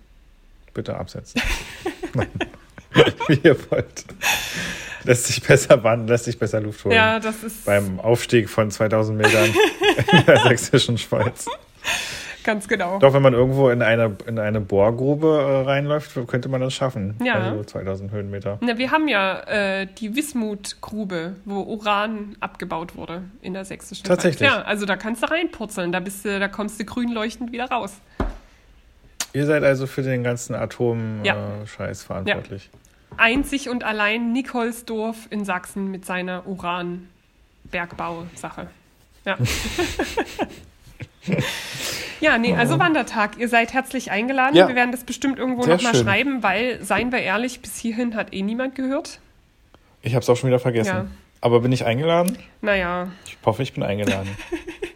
bitte 0.74 0.96
absetzen. 0.96 1.40
Wie 3.28 3.40
ihr 3.42 3.56
wollt. 3.70 4.04
Lässt 5.04 5.26
sich 5.26 5.42
besser 5.42 5.82
wandern, 5.82 6.08
lässt 6.08 6.24
sich 6.24 6.38
besser 6.38 6.60
Luft 6.60 6.84
holen. 6.84 6.94
Ja, 6.94 7.18
das 7.20 7.42
ist 7.42 7.64
Beim 7.64 8.00
Aufstieg 8.00 8.50
von 8.50 8.70
2000 8.70 9.16
Metern 9.16 9.48
in 10.12 10.26
der 10.26 10.38
sächsischen 10.40 10.98
Schweiz. 10.98 11.46
ganz 12.44 12.68
genau. 12.68 12.98
Doch, 12.98 13.14
wenn 13.14 13.22
man 13.22 13.32
irgendwo 13.32 13.70
in 13.70 13.80
eine, 13.80 14.16
in 14.26 14.38
eine 14.38 14.60
Bohrgrube 14.60 15.28
äh, 15.28 15.68
reinläuft, 15.68 16.18
könnte 16.26 16.48
man 16.48 16.60
das 16.60 16.74
schaffen. 16.74 17.14
Ja. 17.24 17.34
Also 17.34 17.64
2000 17.64 18.10
Höhenmeter. 18.10 18.58
Na, 18.60 18.76
wir 18.76 18.90
haben 18.90 19.08
ja 19.08 19.40
äh, 19.40 19.86
die 19.86 20.14
Wismut-Grube, 20.16 21.36
wo 21.44 21.62
Uran 21.62 22.36
abgebaut 22.40 22.96
wurde 22.96 23.22
in 23.40 23.54
der 23.54 23.64
sächsischen 23.64 24.04
Tatsächlich? 24.04 24.48
Schweiz. 24.48 24.62
Ja, 24.62 24.66
also 24.66 24.84
da 24.84 24.96
kannst 24.96 25.22
du 25.22 25.30
reinpurzeln, 25.30 25.92
da, 25.92 26.00
bist 26.00 26.24
du, 26.24 26.38
da 26.38 26.48
kommst 26.48 26.78
du 26.78 26.84
grün 26.84 27.12
leuchtend 27.12 27.52
wieder 27.52 27.70
raus. 27.70 27.92
Ihr 29.32 29.46
seid 29.46 29.62
also 29.62 29.86
für 29.86 30.02
den 30.02 30.22
ganzen 30.24 30.54
Atom-Scheiß 30.54 31.26
Ja. 31.76 31.90
äh, 31.90 31.94
verantwortlich. 31.94 32.68
Einzig 33.16 33.68
und 33.68 33.82
allein 33.84 34.32
Nikolsdorf 34.32 35.26
in 35.30 35.44
Sachsen 35.44 35.90
mit 35.90 36.04
seiner 36.06 36.46
Uran-Bergbau-Sache. 36.46 38.68
Ja. 39.24 39.36
ja, 42.20 42.38
nee, 42.38 42.54
also 42.54 42.78
Wandertag. 42.78 43.36
Ihr 43.38 43.48
seid 43.48 43.72
herzlich 43.72 44.10
eingeladen. 44.10 44.56
Ja. 44.56 44.68
Wir 44.68 44.74
werden 44.74 44.92
das 44.92 45.04
bestimmt 45.04 45.38
irgendwo 45.38 45.64
nochmal 45.66 45.94
schreiben, 45.94 46.42
weil, 46.42 46.82
seien 46.82 47.12
wir 47.12 47.20
ehrlich, 47.20 47.60
bis 47.60 47.76
hierhin 47.76 48.14
hat 48.16 48.32
eh 48.32 48.42
niemand 48.42 48.74
gehört. 48.74 49.20
Ich 50.02 50.14
habe 50.14 50.22
es 50.22 50.30
auch 50.30 50.36
schon 50.36 50.48
wieder 50.48 50.58
vergessen. 50.60 50.88
Ja. 50.88 51.06
Aber 51.42 51.60
bin 51.60 51.72
ich 51.72 51.84
eingeladen? 51.84 52.38
Naja, 52.60 53.08
Ich 53.26 53.36
hoffe, 53.44 53.62
ich 53.62 53.72
bin 53.74 53.82
eingeladen. 53.82 54.28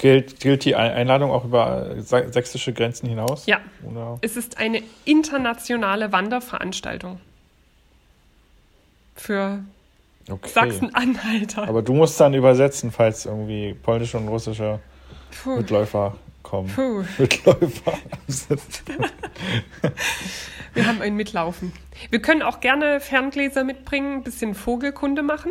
gilt, 0.00 0.40
gilt 0.40 0.64
die 0.64 0.74
Ein- 0.74 0.92
Einladung 0.92 1.30
auch 1.30 1.44
über 1.44 1.90
äh, 1.96 2.00
sä- 2.00 2.32
sächsische 2.32 2.72
Grenzen 2.72 3.08
hinaus? 3.08 3.46
ja. 3.46 3.60
Oder? 3.88 4.18
Es 4.22 4.36
ist 4.36 4.58
eine 4.58 4.82
internationale 5.04 6.10
Wanderveranstaltung. 6.12 7.20
Für 9.14 9.60
Okay. 10.28 10.48
Sachsen-Anhalter. 10.48 11.66
Aber 11.68 11.82
du 11.82 11.92
musst 11.94 12.20
dann 12.20 12.34
übersetzen, 12.34 12.92
falls 12.92 13.26
irgendwie 13.26 13.74
polnische 13.74 14.16
und 14.18 14.28
russische 14.28 14.78
Puh. 15.42 15.56
Mitläufer 15.56 16.16
kommen. 16.42 16.68
Puh. 16.68 17.04
Mitläufer. 17.18 17.94
Wir 20.74 20.86
haben 20.86 21.02
ein 21.02 21.16
Mitlaufen. 21.16 21.72
Wir 22.10 22.22
können 22.22 22.42
auch 22.42 22.60
gerne 22.60 23.00
Ferngläser 23.00 23.64
mitbringen, 23.64 24.18
ein 24.18 24.22
bisschen 24.22 24.54
Vogelkunde 24.54 25.22
machen. 25.22 25.50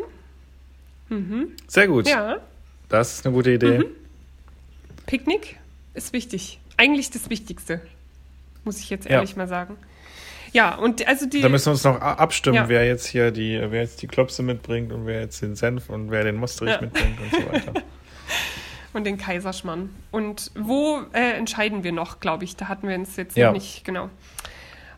Sehr 1.68 1.88
gut. 1.88 2.08
Ja, 2.08 2.38
Das 2.88 3.16
ist 3.16 3.26
eine 3.26 3.36
gute 3.36 3.52
Idee. 3.52 3.84
Picknick 5.10 5.58
ist 5.96 6.14
wichtig. 6.14 6.60
Eigentlich 6.78 7.10
das 7.10 7.30
Wichtigste, 7.30 7.82
muss 8.64 8.80
ich 8.80 8.90
jetzt 8.90 9.06
Ja. 9.06 9.12
ehrlich 9.18 9.36
mal 9.36 9.48
sagen. 9.48 9.76
Ja, 10.54 10.76
und 10.76 11.08
also 11.08 11.26
die. 11.28 11.42
Da 11.42 11.50
müssen 11.50 11.68
wir 11.68 11.72
uns 11.72 11.84
noch 11.84 12.00
abstimmen, 12.00 12.56
Ja. 12.56 12.70
wer 12.70 12.86
jetzt 12.86 13.08
hier 13.08 13.32
die, 13.32 13.60
wer 13.60 13.82
jetzt 13.82 14.02
die 14.02 14.08
Klopse 14.08 14.44
mitbringt 14.44 14.92
und 14.92 15.06
wer 15.06 15.22
jetzt 15.22 15.42
den 15.42 15.56
Senf 15.56 15.90
und 15.90 16.12
wer 16.12 16.24
den 16.24 16.36
Mosterich 16.38 16.74
Ja. 16.76 16.82
mitbringt 16.82 17.20
und 17.20 17.32
so 17.32 17.52
weiter. 17.52 17.74
und 18.94 19.04
den 19.06 19.18
Kaiserschmarrn. 19.18 19.90
Und 20.12 20.52
wo 20.56 21.02
äh, 21.14 21.32
entscheiden 21.34 21.84
wir 21.84 21.92
noch, 21.92 22.20
glaube 22.20 22.44
ich. 22.46 22.56
Da 22.56 22.68
hatten 22.68 22.88
wir 22.88 22.96
uns 22.96 23.16
jetzt 23.16 23.36
Ja. 23.36 23.48
noch 23.48 23.54
nicht 23.54 23.84
genau. 23.84 24.10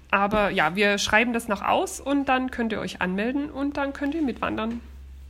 Aber 0.10 0.50
ja, 0.50 0.76
wir 0.76 0.98
schreiben 0.98 1.32
das 1.32 1.48
noch 1.48 1.62
aus 1.62 2.02
und 2.02 2.26
dann 2.28 2.52
könnt 2.52 2.74
ihr 2.74 2.80
euch 2.82 3.02
anmelden 3.02 3.50
und 3.50 3.78
dann 3.78 3.94
könnt 3.94 4.14
ihr 4.14 4.22
mitwandern. 4.22 4.82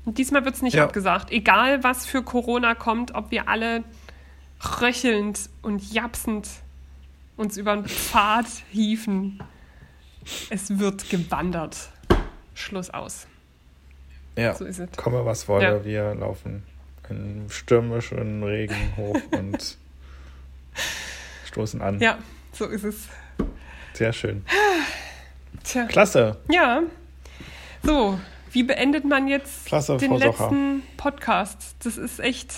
Und 0.05 0.17
diesmal 0.17 0.43
wird 0.45 0.55
es 0.55 0.63
nicht 0.63 0.73
Ja. 0.75 0.83
abgesagt. 0.83 1.31
Egal, 1.31 1.83
was 1.83 2.07
für 2.07 2.23
Corona 2.23 2.73
kommt, 2.73 3.13
ob 3.13 3.29
wir 3.29 3.47
alle 3.47 3.83
röchelnd 4.81 5.49
und 5.61 5.91
japsend 5.93 6.47
uns 7.37 7.57
über 7.57 7.75
den 7.75 7.85
Pfad 7.87 8.45
hieven. 8.71 9.41
Es 10.49 10.77
wird 10.79 11.09
gewandert. 11.09 11.89
Schluss 12.53 12.89
aus. 12.89 13.27
Ja. 14.37 14.53
So 14.53 14.65
ist 14.65 14.79
es. 14.79 14.91
Komme, 14.97 15.25
was 15.25 15.47
wolle, 15.47 15.63
Ja. 15.63 15.83
wir 15.85 16.15
laufen 16.15 16.63
in 17.09 17.45
stürmischen 17.49 18.43
Regen 18.43 18.93
hoch 18.95 19.17
und 19.31 19.77
stoßen 21.45 21.81
an. 21.81 21.99
Ja, 21.99 22.17
so 22.53 22.65
ist 22.67 22.83
es. 22.83 23.07
Sehr 23.93 24.13
schön. 24.13 24.45
Tja. 25.63 25.85
Klasse. 25.85 26.37
Ja. 26.49 26.81
So, 27.83 28.19
wie 28.51 28.63
beendet 28.63 29.05
man 29.05 29.27
jetzt 29.27 29.65
Klasse, 29.65 29.97
den 29.97 30.09
Frau 30.09 30.19
Socher. 30.19 30.43
letzten 30.45 30.83
Podcast? 30.97 31.75
Das 31.83 31.97
ist 31.97 32.19
echt. 32.19 32.55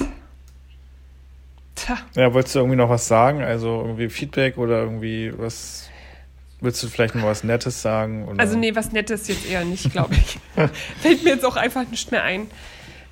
Tja. 1.75 1.97
Ja, 2.15 2.33
wolltest 2.33 2.55
du 2.55 2.59
irgendwie 2.59 2.77
noch 2.77 2.89
was 2.89 3.07
sagen? 3.07 3.41
Also 3.41 3.81
irgendwie 3.81 4.09
Feedback 4.09 4.57
oder 4.57 4.81
irgendwie 4.81 5.33
was? 5.35 5.89
Willst 6.61 6.81
du 6.81 6.87
vielleicht 6.87 7.15
noch 7.15 7.23
was 7.23 7.43
Nettes 7.43 7.81
sagen? 7.81 8.25
Oder? 8.27 8.39
Also, 8.39 8.57
nee, 8.57 8.73
was 8.73 8.93
Nettes 8.93 9.27
jetzt 9.27 9.49
eher 9.49 9.65
nicht, 9.65 9.91
glaube 9.91 10.15
ich. 10.15 10.39
Fällt 11.01 11.23
mir 11.23 11.31
jetzt 11.31 11.45
auch 11.45 11.57
einfach 11.57 11.85
nicht 11.89 12.11
mehr 12.11 12.23
ein. 12.23 12.49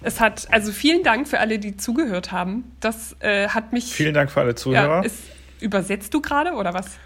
Es 0.04 0.20
hat, 0.20 0.48
also 0.52 0.72
vielen 0.72 1.04
Dank 1.04 1.28
für 1.28 1.40
alle, 1.40 1.60
die 1.60 1.78
zugehört 1.78 2.32
haben. 2.32 2.72
Das 2.80 3.16
äh, 3.20 3.50
hat 3.50 3.74
mich. 3.74 3.86
Vielen 3.94 4.14
Dank 4.14 4.32
für 4.32 4.40
alle 4.40 4.52
ja, 4.52 4.56
Zuhörer. 4.56 5.06
ist, 5.06 5.18
übersetzt 5.60 6.14
du 6.14 6.22
gerade 6.22 6.54
oder 6.54 6.74
was? 6.74 6.98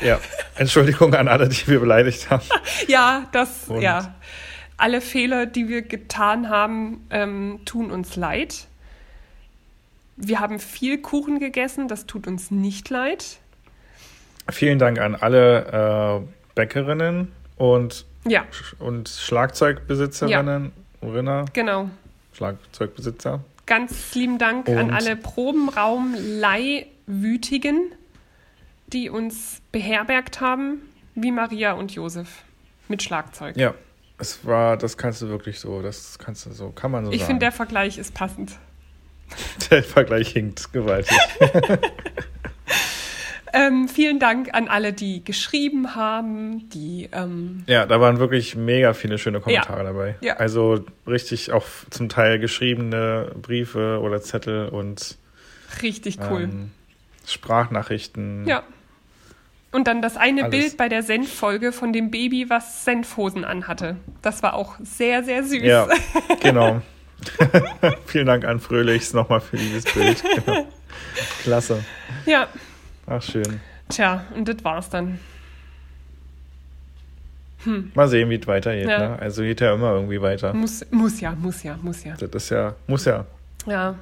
Ja, 0.00 0.18
Entschuldigung 0.56 1.14
an 1.14 1.28
alle, 1.28 1.48
die 1.48 1.66
wir 1.66 1.80
beleidigt 1.80 2.30
haben. 2.30 2.44
Ja, 2.88 3.26
das, 3.32 3.68
Und? 3.68 3.80
ja. 3.80 4.14
Alle 4.76 5.00
Fehler, 5.00 5.46
die 5.46 5.68
wir 5.68 5.82
getan 5.82 6.48
haben, 6.48 7.06
ähm, 7.10 7.60
tun 7.64 7.90
uns 7.90 8.16
leid. 8.16 8.66
Wir 10.16 10.40
haben 10.40 10.58
viel 10.60 10.98
Kuchen 10.98 11.38
gegessen, 11.40 11.88
das 11.88 12.06
tut 12.06 12.26
uns 12.26 12.50
nicht 12.50 12.88
leid. 12.90 13.38
Vielen 14.50 14.78
Dank 14.78 14.98
an 15.00 15.14
alle 15.14 16.22
äh, 16.24 16.28
Bäckerinnen 16.54 17.32
und, 17.56 18.04
Ja, 18.26 18.44
und 18.78 19.08
Schlagzeugbesitzerinnen, 19.08 20.72
Rinner, 21.02 21.46
genau. 21.52 21.90
Schlagzeugbesitzer. 22.32 23.40
Ganz 23.66 24.14
lieben 24.14 24.38
Dank 24.38 24.68
an 24.68 24.90
Und- 24.90 24.92
alle 24.92 25.16
Probenraum-Leihwütigen, 25.16 27.92
die 28.88 29.08
uns 29.10 29.60
beherbergt 29.72 30.40
haben, 30.40 30.82
wie 31.14 31.32
Maria 31.32 31.72
und 31.72 31.92
Josef 31.92 32.42
mit 32.88 33.02
Schlagzeug. 33.02 33.56
Ja, 33.56 33.74
es 34.18 34.44
war, 34.46 34.76
das 34.76 34.96
kannst 34.98 35.22
du 35.22 35.28
wirklich 35.28 35.58
so, 35.60 35.80
das 35.82 36.18
kannst 36.18 36.46
du 36.46 36.52
so, 36.52 36.70
kann 36.70 36.90
man 36.90 37.06
so 37.06 37.12
ich 37.12 37.18
sagen. 37.20 37.26
finde, 37.28 37.40
der 37.40 37.52
Vergleich 37.52 37.98
ist 37.98 38.14
passend. 38.14 38.58
der 39.70 39.82
Vergleich 39.82 40.28
hinkt 40.28 40.72
gewaltig. 40.72 41.16
Ähm, 43.56 43.88
vielen 43.88 44.18
Dank 44.18 44.52
an 44.52 44.66
alle, 44.66 44.92
die 44.92 45.22
geschrieben 45.22 45.94
haben, 45.94 46.68
die 46.70 47.08
ähm, 47.12 47.62
Ja, 47.68 47.86
da 47.86 48.00
waren 48.00 48.18
wirklich 48.18 48.56
mega 48.56 48.94
viele 48.94 49.16
schöne 49.16 49.40
Kommentare 49.40 49.84
dabei. 49.84 50.16
Ja. 50.20 50.38
Also 50.38 50.84
richtig 51.06 51.52
auch 51.52 51.64
zum 51.90 52.08
Teil 52.08 52.40
geschriebene 52.40 53.30
Briefe 53.40 54.00
oder 54.02 54.20
Zettel 54.20 54.68
und 54.70 55.16
richtig 55.82 56.18
cool. 56.28 56.42
ähm, 56.42 56.70
Sprachnachrichten. 57.28 58.44
Ja. 58.48 58.64
Und 59.70 59.86
dann 59.86 60.02
das 60.02 60.16
eine 60.16 60.44
Alles. 60.44 60.58
Bild 60.58 60.76
bei 60.76 60.88
der 60.88 61.04
Senffolge 61.04 61.70
von 61.70 61.92
dem 61.92 62.10
Baby, 62.10 62.50
was 62.50 62.84
Senfhosen 62.84 63.44
anhatte. 63.44 63.96
Das 64.20 64.42
war 64.42 64.54
auch 64.54 64.74
sehr, 64.82 65.22
sehr 65.22 65.44
süß. 65.44 65.62
Ja, 65.62 65.88
genau. 66.40 66.82
Vielen 68.06 68.26
Dank 68.26 68.44
an 68.44 68.60
Fröhlichs 68.60 69.12
nochmal 69.12 69.40
für 69.40 69.56
dieses 69.56 69.84
Bild. 69.84 70.22
Genau. 70.44 70.66
Klasse. 71.42 71.84
ja. 72.26 72.48
Ach, 73.06 73.22
schön. 73.22 73.60
Tja, 73.88 74.24
und 74.34 74.48
das 74.48 74.64
war's 74.64 74.88
dann. 74.90 75.18
Mal 77.94 78.08
sehen, 78.08 78.28
wie 78.30 78.34
es 78.36 78.46
weitergeht. 78.46 78.88
Ja. 78.88 78.98
Ne? 78.98 79.18
Also 79.18 79.42
geht 79.42 79.60
ja 79.60 79.74
immer 79.74 79.92
irgendwie 79.92 80.20
weiter. 80.20 80.52
Muss, 80.52 80.84
muss 80.90 81.20
ja, 81.20 81.32
muss 81.32 81.62
ja, 81.62 81.78
muss 81.80 82.04
ja. 82.04 82.14
Das 82.16 82.30
ist 82.30 82.50
ja, 82.50 82.74
muss 82.86 83.04
ja, 83.06 83.24
Ja, 83.66 83.94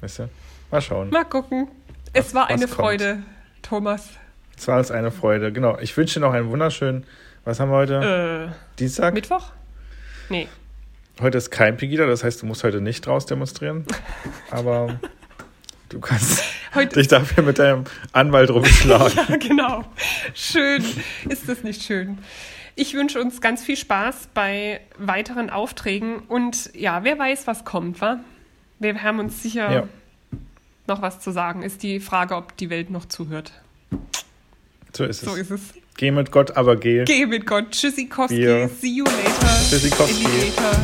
weißt 0.00 0.20
du? 0.20 0.28
Mal 0.70 0.80
schauen. 0.80 1.10
mal 1.10 1.24
gucken. 1.24 1.68
Es 2.12 2.34
war 2.34 2.44
was 2.44 2.50
eine 2.50 2.66
kommt. 2.66 2.74
Freude, 2.74 3.18
Thomas. 3.62 4.08
Es 4.56 4.66
war 4.66 4.78
uns 4.78 4.90
eine 4.90 5.10
Freude. 5.10 5.52
Genau. 5.52 5.78
Ich 5.78 5.96
wünsche 5.96 6.14
dir 6.18 6.26
noch 6.26 6.32
einen 6.32 6.48
wunderschönen, 6.48 7.04
was 7.44 7.60
haben 7.60 7.70
wir 7.70 7.76
heute? 7.76 8.50
Äh, 8.50 8.78
Dienstag? 8.78 9.14
Mittwoch? 9.14 9.52
Nee. 10.28 10.48
Heute 11.20 11.38
ist 11.38 11.50
kein 11.50 11.76
Pegida, 11.76 12.06
das 12.06 12.24
heißt, 12.24 12.42
du 12.42 12.46
musst 12.46 12.62
heute 12.62 12.80
nicht 12.80 13.06
raus 13.08 13.24
demonstrieren. 13.26 13.86
Aber 14.50 15.00
du 15.88 15.98
kannst 16.00 16.42
Heute 16.74 16.98
dich 16.98 17.08
dafür 17.08 17.42
mit 17.42 17.58
deinem 17.58 17.84
Anwalt 18.12 18.50
rumschlagen. 18.50 19.18
Ja, 19.28 19.36
genau. 19.36 19.84
Schön. 20.34 20.84
Ist 21.28 21.48
das 21.48 21.62
nicht 21.62 21.82
schön? 21.82 22.18
Ich 22.74 22.92
wünsche 22.92 23.18
uns 23.20 23.40
ganz 23.40 23.64
viel 23.64 23.78
Spaß 23.78 24.28
bei 24.34 24.80
weiteren 24.98 25.48
Aufträgen 25.48 26.18
und 26.28 26.70
ja, 26.74 27.02
wer 27.04 27.18
weiß, 27.18 27.46
was 27.46 27.64
kommt, 27.64 28.02
wa? 28.02 28.20
Wir 28.78 29.02
haben 29.02 29.18
uns 29.18 29.42
sicher 29.42 29.72
Ja. 29.72 29.88
noch 30.86 31.00
was 31.00 31.20
zu 31.20 31.30
sagen. 31.30 31.62
Ist 31.62 31.82
die 31.82 32.00
Frage, 32.00 32.36
ob 32.36 32.54
die 32.58 32.68
Welt 32.68 32.90
noch 32.90 33.06
zuhört. 33.06 33.52
So 34.92 35.04
ist 35.04 35.22
es. 35.22 35.28
So 35.30 35.34
ist 35.34 35.50
es. 35.50 35.72
Geh 35.96 36.10
mit 36.10 36.30
Gott, 36.30 36.56
aber 36.56 36.76
geh. 36.76 37.04
Geh 37.04 37.24
mit 37.26 37.46
Gott. 37.46 37.70
Tschüssikowski. 37.70 38.36
Wir- 38.38 38.68
See 38.80 38.88
you 38.88 39.04
later. 39.04 39.56
Tschüssikowski. 39.70 40.26
Alligator. 40.26 40.80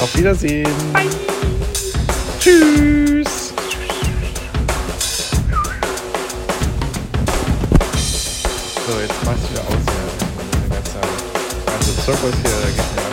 Auf 0.00 0.16
Wiedersehen. 0.16 0.68
Bye. 0.92 1.06
Tschüss. 2.40 3.52
So, 8.86 9.00
jetzt 9.00 9.24
machst 9.24 9.42
du 9.44 9.50
wieder 9.50 9.62
aus. 9.62 9.84
Ja. 9.86 9.92
Der 10.62 10.76
ganze, 10.76 10.98
ganze 11.66 11.96
Zirkus 12.04 12.34
hier 12.42 13.07